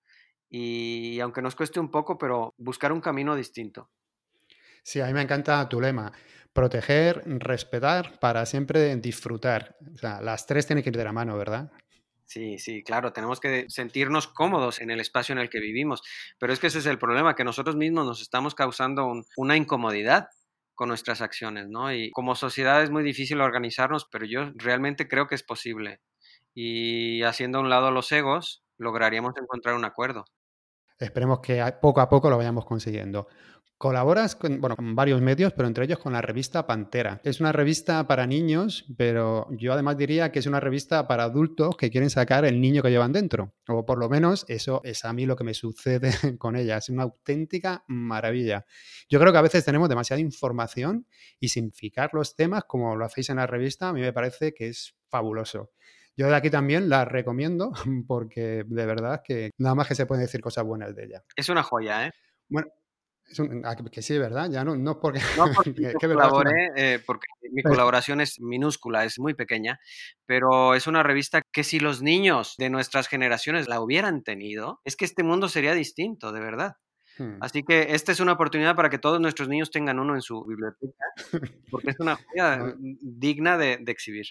y 0.50 1.20
aunque 1.20 1.41
nos 1.41 1.56
cueste 1.56 1.80
un 1.80 1.91
poco, 1.91 2.18
pero 2.18 2.54
buscar 2.58 2.91
un 2.91 3.02
camino 3.02 3.36
distinto. 3.36 3.89
Sí, 4.84 5.02
a 5.02 5.08
mí 5.08 5.14
me 5.14 5.22
encanta 5.22 5.68
tu 5.68 5.82
lema. 5.82 6.12
Proteger, 6.54 7.24
respetar, 7.26 8.20
para 8.20 8.46
siempre 8.46 8.96
disfrutar. 8.98 9.76
O 9.93 9.98
sea, 9.98 10.22
las 10.22 10.46
tres 10.46 10.68
tienen 10.68 10.84
que 10.84 10.89
ir 10.89 10.98
de 10.98 11.04
la 11.04 11.12
mano, 11.12 11.38
¿verdad? 11.38 11.72
Sí, 12.26 12.58
sí, 12.58 12.84
claro, 12.84 13.14
tenemos 13.14 13.39
que 13.39 13.66
sentirnos 13.70 14.28
cómodos 14.28 14.82
en 14.82 14.89
el 14.89 15.00
espacio 15.00 15.34
en 15.34 15.39
el 15.39 15.50
que 15.50 15.60
vivimos, 15.60 16.02
pero 16.39 16.54
es 16.54 16.60
que 16.60 16.68
ese 16.68 16.80
es 16.80 16.88
el 16.88 16.98
problema, 16.98 17.36
que 17.36 17.43
nosotros 17.43 17.76
mismos 17.76 18.06
nos 18.06 18.22
estamos 18.22 18.56
causando 18.56 19.12
una 19.38 19.58
incomodidad 19.58 20.30
con 20.74 20.89
nuestras 20.89 21.22
acciones, 21.22 21.68
¿no? 21.70 21.93
Y 21.93 22.10
como 22.12 22.36
sociedad 22.36 22.82
es 22.84 22.89
muy 22.89 23.04
difícil 23.04 23.41
organizarnos, 23.41 24.08
pero 24.12 24.26
yo 24.26 24.52
realmente 24.56 25.08
creo 25.08 25.28
que 25.28 25.36
es 25.36 25.43
posible. 25.43 26.02
Y 26.54 27.22
haciendo 27.24 27.60
a 27.60 27.62
un 27.62 27.70
lado 27.70 27.91
los 27.91 28.12
egos, 28.12 28.64
lograríamos 28.78 29.34
encontrar 29.38 29.76
un 29.76 29.86
acuerdo. 29.86 30.26
Esperemos 30.98 31.40
que 31.40 31.64
poco 31.82 32.02
a 32.02 32.10
poco 32.10 32.30
lo 32.30 32.38
vayamos 32.38 32.66
consiguiendo. 32.66 33.28
Colaboras 33.78 34.38
con, 34.38 34.62
bueno, 34.62 34.78
varios 34.80 35.20
medios, 35.20 35.52
pero 35.52 35.68
entre 35.68 35.84
ellos 35.84 36.00
con 36.00 36.14
la 36.14 36.22
revista 36.22 36.66
Pantera. 36.66 37.20
Es 37.26 37.42
una 37.42 37.52
revista 37.52 38.08
para 38.08 38.26
niños, 38.26 38.86
pero 38.98 39.50
yo 39.52 39.74
además 39.74 39.98
diría 39.98 40.32
que 40.32 40.40
es 40.40 40.46
una 40.46 40.62
revista 40.62 41.06
para 41.10 41.24
adultos 41.24 41.76
que 41.76 41.90
quieren 41.90 42.10
sacar 42.10 42.46
el 42.46 42.62
niño 42.62 42.82
que 42.82 42.90
llevan 42.90 43.12
dentro. 43.12 43.54
O 43.68 43.86
por 43.86 43.98
lo 43.98 44.08
menos 44.08 44.46
eso 44.48 44.80
es 44.86 45.04
a 45.04 45.12
mí 45.12 45.26
lo 45.26 45.36
que 45.36 45.44
me 45.44 45.54
sucede 45.54 46.10
con 46.40 46.56
ella. 46.56 46.78
Es 46.78 46.88
una 46.88 47.04
auténtica 47.04 47.84
maravilla. 47.88 48.66
Yo 49.10 49.20
creo 49.20 49.34
que 49.34 49.40
a 49.40 49.42
veces 49.42 49.66
tenemos 49.66 49.90
demasiada 49.90 50.22
información 50.22 51.06
y 51.42 51.50
simplificar 51.50 52.12
los 52.14 52.38
temas 52.38 52.64
como 52.64 52.96
lo 52.96 53.04
hacéis 53.04 53.30
en 53.30 53.38
la 53.38 53.48
revista, 53.48 53.90
a 53.90 53.94
mí 53.94 54.00
me 54.00 54.14
parece 54.14 54.54
que 54.54 54.70
es 54.70 54.96
fabuloso. 55.10 55.72
Yo 56.18 56.28
de 56.28 56.36
aquí 56.36 56.49
también 56.49 56.89
la 56.89 57.05
recomiendo 57.05 57.72
porque 58.07 58.63
de 58.66 58.86
verdad 58.86 59.22
que 59.24 59.51
nada 59.57 59.76
más 59.76 59.88
que 59.88 59.95
se 59.95 60.05
pueden 60.05 60.26
decir 60.26 60.41
cosas 60.41 60.63
buenas 60.63 60.95
de 60.95 61.05
ella. 61.05 61.24
Es 61.36 61.49
una 61.49 61.63
joya, 61.63 62.07
¿eh? 62.07 62.11
Bueno, 62.47 62.68
Ah, 63.63 63.76
que 63.91 64.01
sí, 64.01 64.18
¿verdad? 64.18 64.49
Ya 64.51 64.63
no, 64.63 64.76
no 64.76 64.99
porque... 64.99 65.20
No 65.38 65.51
porque 65.53 65.72
eh, 66.78 66.99
porque 67.05 67.28
mi 67.51 67.63
colaboración 67.63 68.22
es 68.22 68.39
minúscula, 68.39 69.03
es 69.03 69.20
muy 69.20 69.34
pequeña, 69.34 69.80
pero 70.26 70.76
es 70.76 70.88
una 70.88 71.03
revista 71.03 71.41
que 71.51 71.63
si 71.63 71.80
los 71.80 72.01
niños 72.01 72.55
de 72.57 72.70
nuestras 72.70 73.07
generaciones 73.07 73.68
la 73.68 73.82
hubieran 73.82 74.24
tenido, 74.24 74.80
es 74.86 74.95
que 74.95 75.05
este 75.05 75.24
mundo 75.24 75.49
sería 75.49 75.74
distinto, 75.74 76.32
de 76.32 76.39
verdad. 76.39 76.76
Hmm. 77.18 77.38
Así 77.41 77.63
que 77.63 77.95
esta 77.95 78.11
es 78.11 78.20
una 78.20 78.34
oportunidad 78.34 78.76
para 78.76 78.89
que 78.89 78.99
todos 78.99 79.20
nuestros 79.20 79.49
niños 79.49 79.72
tengan 79.72 79.99
uno 79.99 80.16
en 80.16 80.22
su 80.22 80.45
biblioteca, 80.45 81.05
porque 81.72 81.91
es 81.91 81.99
una 81.99 82.16
joya 82.16 82.76
digna 83.01 83.57
de, 83.57 83.78
de 83.82 83.91
exhibir. 83.91 84.28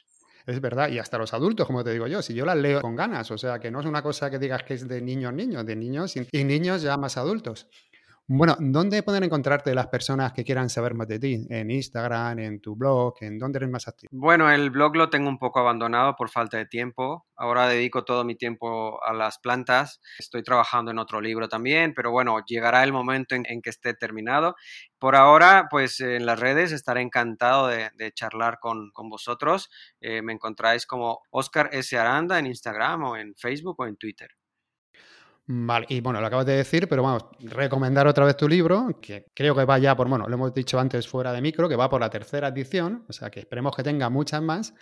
Es 0.46 0.60
verdad, 0.60 0.90
y 0.90 0.98
hasta 0.98 1.16
los 1.16 1.32
adultos, 1.32 1.66
como 1.66 1.82
te 1.82 1.92
digo 1.92 2.06
yo, 2.06 2.20
si 2.20 2.34
yo 2.34 2.44
las 2.44 2.56
leo 2.56 2.82
con 2.82 2.94
ganas, 2.94 3.30
o 3.30 3.38
sea, 3.38 3.58
que 3.58 3.70
no 3.70 3.80
es 3.80 3.86
una 3.86 4.02
cosa 4.02 4.30
que 4.30 4.38
digas 4.38 4.62
que 4.62 4.74
es 4.74 4.86
de 4.86 5.00
niños, 5.00 5.32
niños, 5.32 5.64
de 5.64 5.74
niños 5.74 6.14
y 6.16 6.44
niños 6.44 6.82
ya 6.82 6.98
más 6.98 7.16
adultos. 7.16 7.66
Bueno, 8.26 8.56
¿dónde 8.58 9.02
pueden 9.02 9.22
encontrarte 9.24 9.74
las 9.74 9.88
personas 9.88 10.32
que 10.32 10.44
quieran 10.44 10.70
saber 10.70 10.94
más 10.94 11.06
de 11.06 11.18
ti? 11.18 11.46
¿En 11.50 11.70
Instagram, 11.70 12.38
en 12.38 12.58
tu 12.58 12.74
blog? 12.74 13.16
¿En 13.20 13.38
dónde 13.38 13.58
eres 13.58 13.68
más 13.68 13.86
activo? 13.86 14.08
Bueno, 14.14 14.50
el 14.50 14.70
blog 14.70 14.96
lo 14.96 15.10
tengo 15.10 15.28
un 15.28 15.38
poco 15.38 15.60
abandonado 15.60 16.16
por 16.16 16.30
falta 16.30 16.56
de 16.56 16.64
tiempo. 16.64 17.26
Ahora 17.36 17.68
dedico 17.68 18.02
todo 18.06 18.24
mi 18.24 18.34
tiempo 18.34 18.98
a 19.04 19.12
las 19.12 19.38
plantas. 19.38 20.00
Estoy 20.18 20.42
trabajando 20.42 20.90
en 20.90 20.98
otro 20.98 21.20
libro 21.20 21.50
también, 21.50 21.92
pero 21.92 22.12
bueno, 22.12 22.38
llegará 22.46 22.82
el 22.82 22.94
momento 22.94 23.34
en, 23.34 23.60
que 23.60 23.68
esté 23.68 23.92
terminado. 23.92 24.56
Por 24.98 25.16
ahora, 25.16 25.66
pues 25.70 26.00
en 26.00 26.24
las 26.24 26.40
redes 26.40 26.72
estaré 26.72 27.02
encantado 27.02 27.66
de, 27.66 28.12
charlar 28.14 28.58
con, 28.58 28.90
vosotros. 29.10 29.68
Eh, 30.00 30.22
me 30.22 30.32
encontráis 30.32 30.86
como 30.86 31.20
Oscar 31.30 31.68
S. 31.72 31.94
Aranda 31.98 32.38
en 32.38 32.46
Instagram 32.46 33.02
o 33.04 33.16
en 33.18 33.34
Facebook 33.36 33.76
o 33.80 33.86
en 33.86 33.96
Twitter. 33.98 34.30
Vale, 35.46 35.86
y 35.90 36.00
bueno, 36.00 36.20
lo 36.20 36.26
acabas 36.26 36.46
de 36.46 36.56
decir, 36.56 36.88
pero 36.88 37.02
vamos, 37.02 37.26
recomendar 37.40 38.06
otra 38.06 38.24
vez 38.24 38.36
tu 38.36 38.48
libro, 38.48 38.98
que 39.02 39.26
creo 39.34 39.54
que 39.54 39.66
va 39.66 39.78
ya 39.78 39.94
por, 39.94 40.08
bueno, 40.08 40.26
lo 40.26 40.34
hemos 40.34 40.54
dicho 40.54 40.78
antes 40.78 41.06
fuera 41.06 41.32
de 41.32 41.42
micro, 41.42 41.68
que 41.68 41.76
va 41.76 41.90
por 41.90 42.00
la 42.00 42.08
tercera 42.08 42.48
edición, 42.48 43.04
o 43.08 43.12
sea 43.12 43.30
que 43.30 43.40
esperemos 43.40 43.76
que 43.76 43.82
tenga 43.82 44.08
muchas 44.08 44.40
más. 44.40 44.74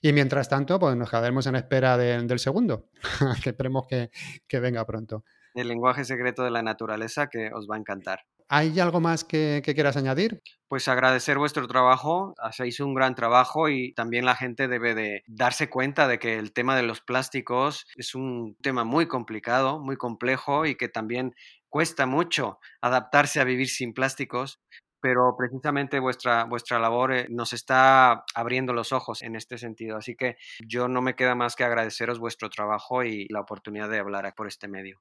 Y 0.00 0.12
mientras 0.12 0.48
tanto, 0.48 0.78
pues 0.78 0.94
nos 0.96 1.10
quedaremos 1.10 1.46
en 1.46 1.56
espera 1.56 1.96
del 1.96 2.38
segundo, 2.38 2.90
que 3.42 3.50
esperemos 3.50 3.86
que, 3.88 4.10
que 4.46 4.60
venga 4.60 4.84
pronto. 4.84 5.24
El 5.54 5.68
lenguaje 5.68 6.04
secreto 6.04 6.44
de 6.44 6.50
la 6.50 6.62
naturaleza 6.62 7.28
que 7.28 7.50
os 7.52 7.68
va 7.68 7.76
a 7.76 7.78
encantar. 7.78 8.20
¿Hay 8.48 8.78
algo 8.78 9.00
más 9.00 9.24
que, 9.24 9.62
quieras 9.64 9.96
añadir? 9.96 10.42
Pues 10.68 10.88
agradecer 10.88 11.38
vuestro 11.38 11.66
trabajo, 11.66 12.34
hacéis 12.38 12.80
un 12.80 12.94
gran 12.94 13.14
trabajo 13.14 13.68
y 13.68 13.94
también 13.94 14.26
la 14.26 14.36
gente 14.36 14.68
debe 14.68 14.94
de 14.94 15.22
darse 15.26 15.70
cuenta 15.70 16.08
de 16.08 16.18
que 16.18 16.38
el 16.38 16.52
tema 16.52 16.76
de 16.76 16.82
los 16.82 17.00
plásticos 17.00 17.86
es 17.96 18.14
un 18.14 18.56
tema 18.62 18.84
muy 18.84 19.06
complicado, 19.06 19.80
muy 19.80 19.96
complejo 19.96 20.66
y 20.66 20.74
que 20.74 20.88
también 20.88 21.34
cuesta 21.70 22.06
mucho 22.06 22.58
adaptarse 22.82 23.40
a 23.40 23.44
vivir 23.44 23.68
sin 23.68 23.94
plásticos, 23.94 24.60
pero 25.00 25.34
precisamente 25.36 25.98
vuestra, 25.98 26.44
vuestra 26.44 26.78
labor 26.78 27.12
eh, 27.12 27.26
nos 27.30 27.52
está 27.52 28.24
abriendo 28.34 28.72
los 28.72 28.92
ojos 28.92 29.22
en 29.22 29.36
este 29.36 29.58
sentido. 29.58 29.96
Así 29.96 30.16
que 30.16 30.36
yo 30.66 30.88
no 30.88 31.02
me 31.02 31.14
queda 31.14 31.34
más 31.34 31.56
que 31.56 31.64
agradeceros 31.64 32.18
vuestro 32.18 32.50
trabajo 32.50 33.04
y 33.04 33.26
la 33.28 33.40
oportunidad 33.40 33.88
de 33.90 33.98
hablar 33.98 34.32
por 34.34 34.48
este 34.48 34.68
medio. 34.68 35.00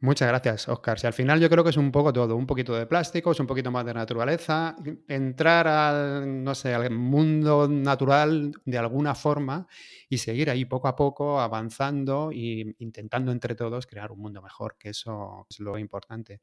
Muchas 0.00 0.28
gracias, 0.28 0.68
Oscar. 0.68 0.98
Si 1.00 1.08
al 1.08 1.12
final 1.12 1.40
yo 1.40 1.50
creo 1.50 1.64
que 1.64 1.70
es 1.70 1.76
un 1.76 1.90
poco 1.90 2.12
todo, 2.12 2.36
un 2.36 2.46
poquito 2.46 2.72
de 2.76 2.86
plásticos, 2.86 3.40
un 3.40 3.48
poquito 3.48 3.72
más 3.72 3.84
de 3.84 3.94
naturaleza, 3.94 4.76
entrar 5.08 5.66
al, 5.66 6.44
no 6.44 6.54
sé, 6.54 6.72
al 6.72 6.90
mundo 6.92 7.66
natural 7.68 8.52
de 8.64 8.78
alguna 8.78 9.16
forma 9.16 9.66
y 10.08 10.18
seguir 10.18 10.50
ahí 10.50 10.64
poco 10.66 10.86
a 10.86 10.94
poco 10.94 11.40
avanzando 11.40 12.30
e 12.32 12.74
intentando 12.78 13.32
entre 13.32 13.56
todos 13.56 13.88
crear 13.88 14.12
un 14.12 14.20
mundo 14.20 14.40
mejor, 14.40 14.76
que 14.78 14.90
eso 14.90 15.46
es 15.50 15.58
lo 15.58 15.76
importante. 15.78 16.42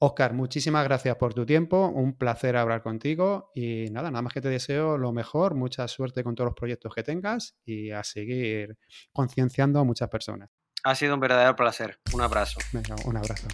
Oscar, 0.00 0.34
muchísimas 0.34 0.84
gracias 0.84 1.16
por 1.16 1.34
tu 1.34 1.46
tiempo, 1.46 1.88
un 1.88 2.18
placer 2.18 2.56
hablar 2.56 2.82
contigo 2.82 3.50
y 3.54 3.86
nada, 3.90 4.10
nada 4.10 4.22
más 4.22 4.32
que 4.34 4.40
te 4.42 4.48
deseo 4.50 4.98
lo 4.98 5.12
mejor, 5.12 5.54
mucha 5.56 5.88
suerte 5.88 6.24
con 6.24 6.34
todos 6.36 6.48
los 6.48 6.56
proyectos 6.56 6.94
que 6.94 7.02
tengas 7.04 7.56
y 7.64 7.92
a 7.92 8.04
seguir 8.04 8.76
concienciando 9.12 9.80
a 9.80 9.84
muchas 9.84 10.08
personas. 10.10 10.57
Ha 10.88 10.94
sido 10.94 11.12
un 11.12 11.20
verdadero 11.20 11.54
placer. 11.54 11.98
Un 12.14 12.22
abrazo. 12.22 12.58
Venga, 12.72 12.96
un 13.04 13.18
abrazo. 13.18 13.46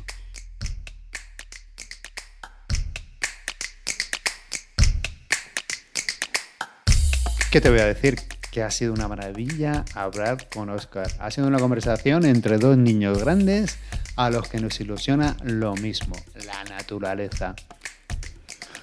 ¿Qué 7.50 7.60
te 7.60 7.70
voy 7.70 7.80
a 7.80 7.86
decir? 7.86 8.20
Que 8.52 8.62
ha 8.62 8.70
sido 8.70 8.92
una 8.92 9.08
maravilla 9.08 9.84
hablar 9.94 10.48
con 10.48 10.70
Oscar. 10.70 11.10
Ha 11.18 11.32
sido 11.32 11.48
una 11.48 11.58
conversación 11.58 12.24
entre 12.24 12.58
dos 12.58 12.76
niños 12.76 13.18
grandes 13.18 13.78
a 14.14 14.30
los 14.30 14.48
que 14.48 14.60
nos 14.60 14.78
ilusiona 14.78 15.36
lo 15.42 15.74
mismo, 15.74 16.14
la 16.46 16.62
naturaleza. 16.62 17.56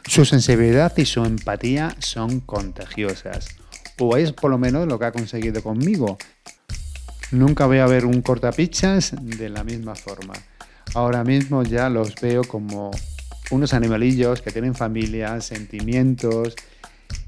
Su 0.06 0.26
sensibilidad 0.26 0.92
y 0.98 1.06
su 1.06 1.24
empatía 1.24 1.96
son 2.00 2.42
contagiosas. 2.42 3.48
O 3.98 4.18
es 4.18 4.34
por 4.34 4.52
lo 4.52 4.58
menos 4.58 4.88
lo 4.88 5.00
que 5.00 5.06
ha 5.06 5.14
conseguido 5.14 5.64
conmigo, 5.64 6.18
Nunca 7.32 7.66
voy 7.66 7.78
a 7.78 7.86
ver 7.86 8.06
un 8.06 8.22
cortapichas 8.22 9.14
de 9.20 9.50
la 9.50 9.64
misma 9.64 9.96
forma. 9.96 10.34
Ahora 10.94 11.24
mismo 11.24 11.64
ya 11.64 11.90
los 11.90 12.16
veo 12.16 12.44
como 12.44 12.92
unos 13.52 13.74
animalillos 13.74 14.42
que 14.42 14.52
tienen 14.52 14.76
familias, 14.76 15.46
sentimientos 15.46 16.56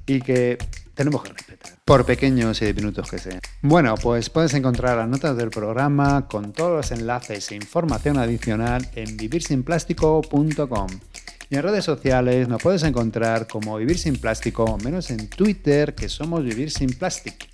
y 0.05 0.19
que 0.19 0.57
tenemos 0.93 1.23
que 1.23 1.29
respetar, 1.29 1.77
por 1.85 2.05
pequeños 2.05 2.61
y 2.61 2.65
diminutos 2.65 3.09
que 3.09 3.17
sean. 3.17 3.39
Bueno, 3.61 3.95
pues 3.95 4.29
puedes 4.29 4.53
encontrar 4.53 4.97
las 4.97 5.07
notas 5.07 5.37
del 5.37 5.49
programa 5.49 6.27
con 6.27 6.51
todos 6.51 6.71
los 6.71 6.91
enlaces 6.91 7.51
e 7.51 7.55
información 7.55 8.17
adicional 8.17 8.89
en 8.95 9.15
vivirsinplástico.com. 9.15 10.87
Y 11.49 11.55
en 11.55 11.63
redes 11.63 11.85
sociales 11.85 12.47
nos 12.49 12.61
puedes 12.61 12.83
encontrar 12.83 13.47
como 13.47 13.77
Vivir 13.77 13.97
Sin 13.97 14.17
Plástico, 14.17 14.77
menos 14.83 15.11
en 15.11 15.29
Twitter, 15.29 15.95
que 15.95 16.09
somos 16.09 16.43
Vivir 16.43 16.71
Sin 16.71 16.93
Plástico. 16.93 17.45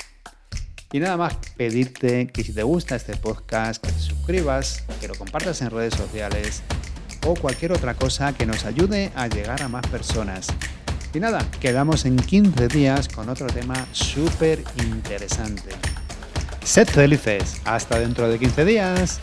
Y 0.91 0.99
nada 0.99 1.17
más 1.17 1.37
pedirte 1.55 2.27
que 2.27 2.43
si 2.43 2.51
te 2.51 2.63
gusta 2.63 2.95
este 2.95 3.15
podcast, 3.15 3.83
que 3.83 3.91
te 3.91 3.99
suscribas, 3.99 4.83
que 4.99 5.07
lo 5.07 5.15
compartas 5.15 5.61
en 5.61 5.69
redes 5.69 5.93
sociales 5.93 6.63
o 7.27 7.35
cualquier 7.35 7.73
otra 7.73 7.93
cosa 7.93 8.33
que 8.33 8.47
nos 8.47 8.65
ayude 8.65 9.11
a 9.15 9.27
llegar 9.27 9.61
a 9.61 9.67
más 9.67 9.85
personas. 9.87 10.47
Y 11.13 11.19
nada, 11.19 11.45
quedamos 11.59 12.05
en 12.05 12.15
15 12.15 12.67
días 12.69 13.07
con 13.07 13.29
otro 13.29 13.47
tema 13.47 13.87
súper 13.91 14.63
interesante. 14.77 15.71
Sed 16.63 16.87
felices, 16.87 17.61
hasta 17.65 17.99
dentro 17.99 18.27
de 18.27 18.39
15 18.39 18.65
días. 18.65 19.19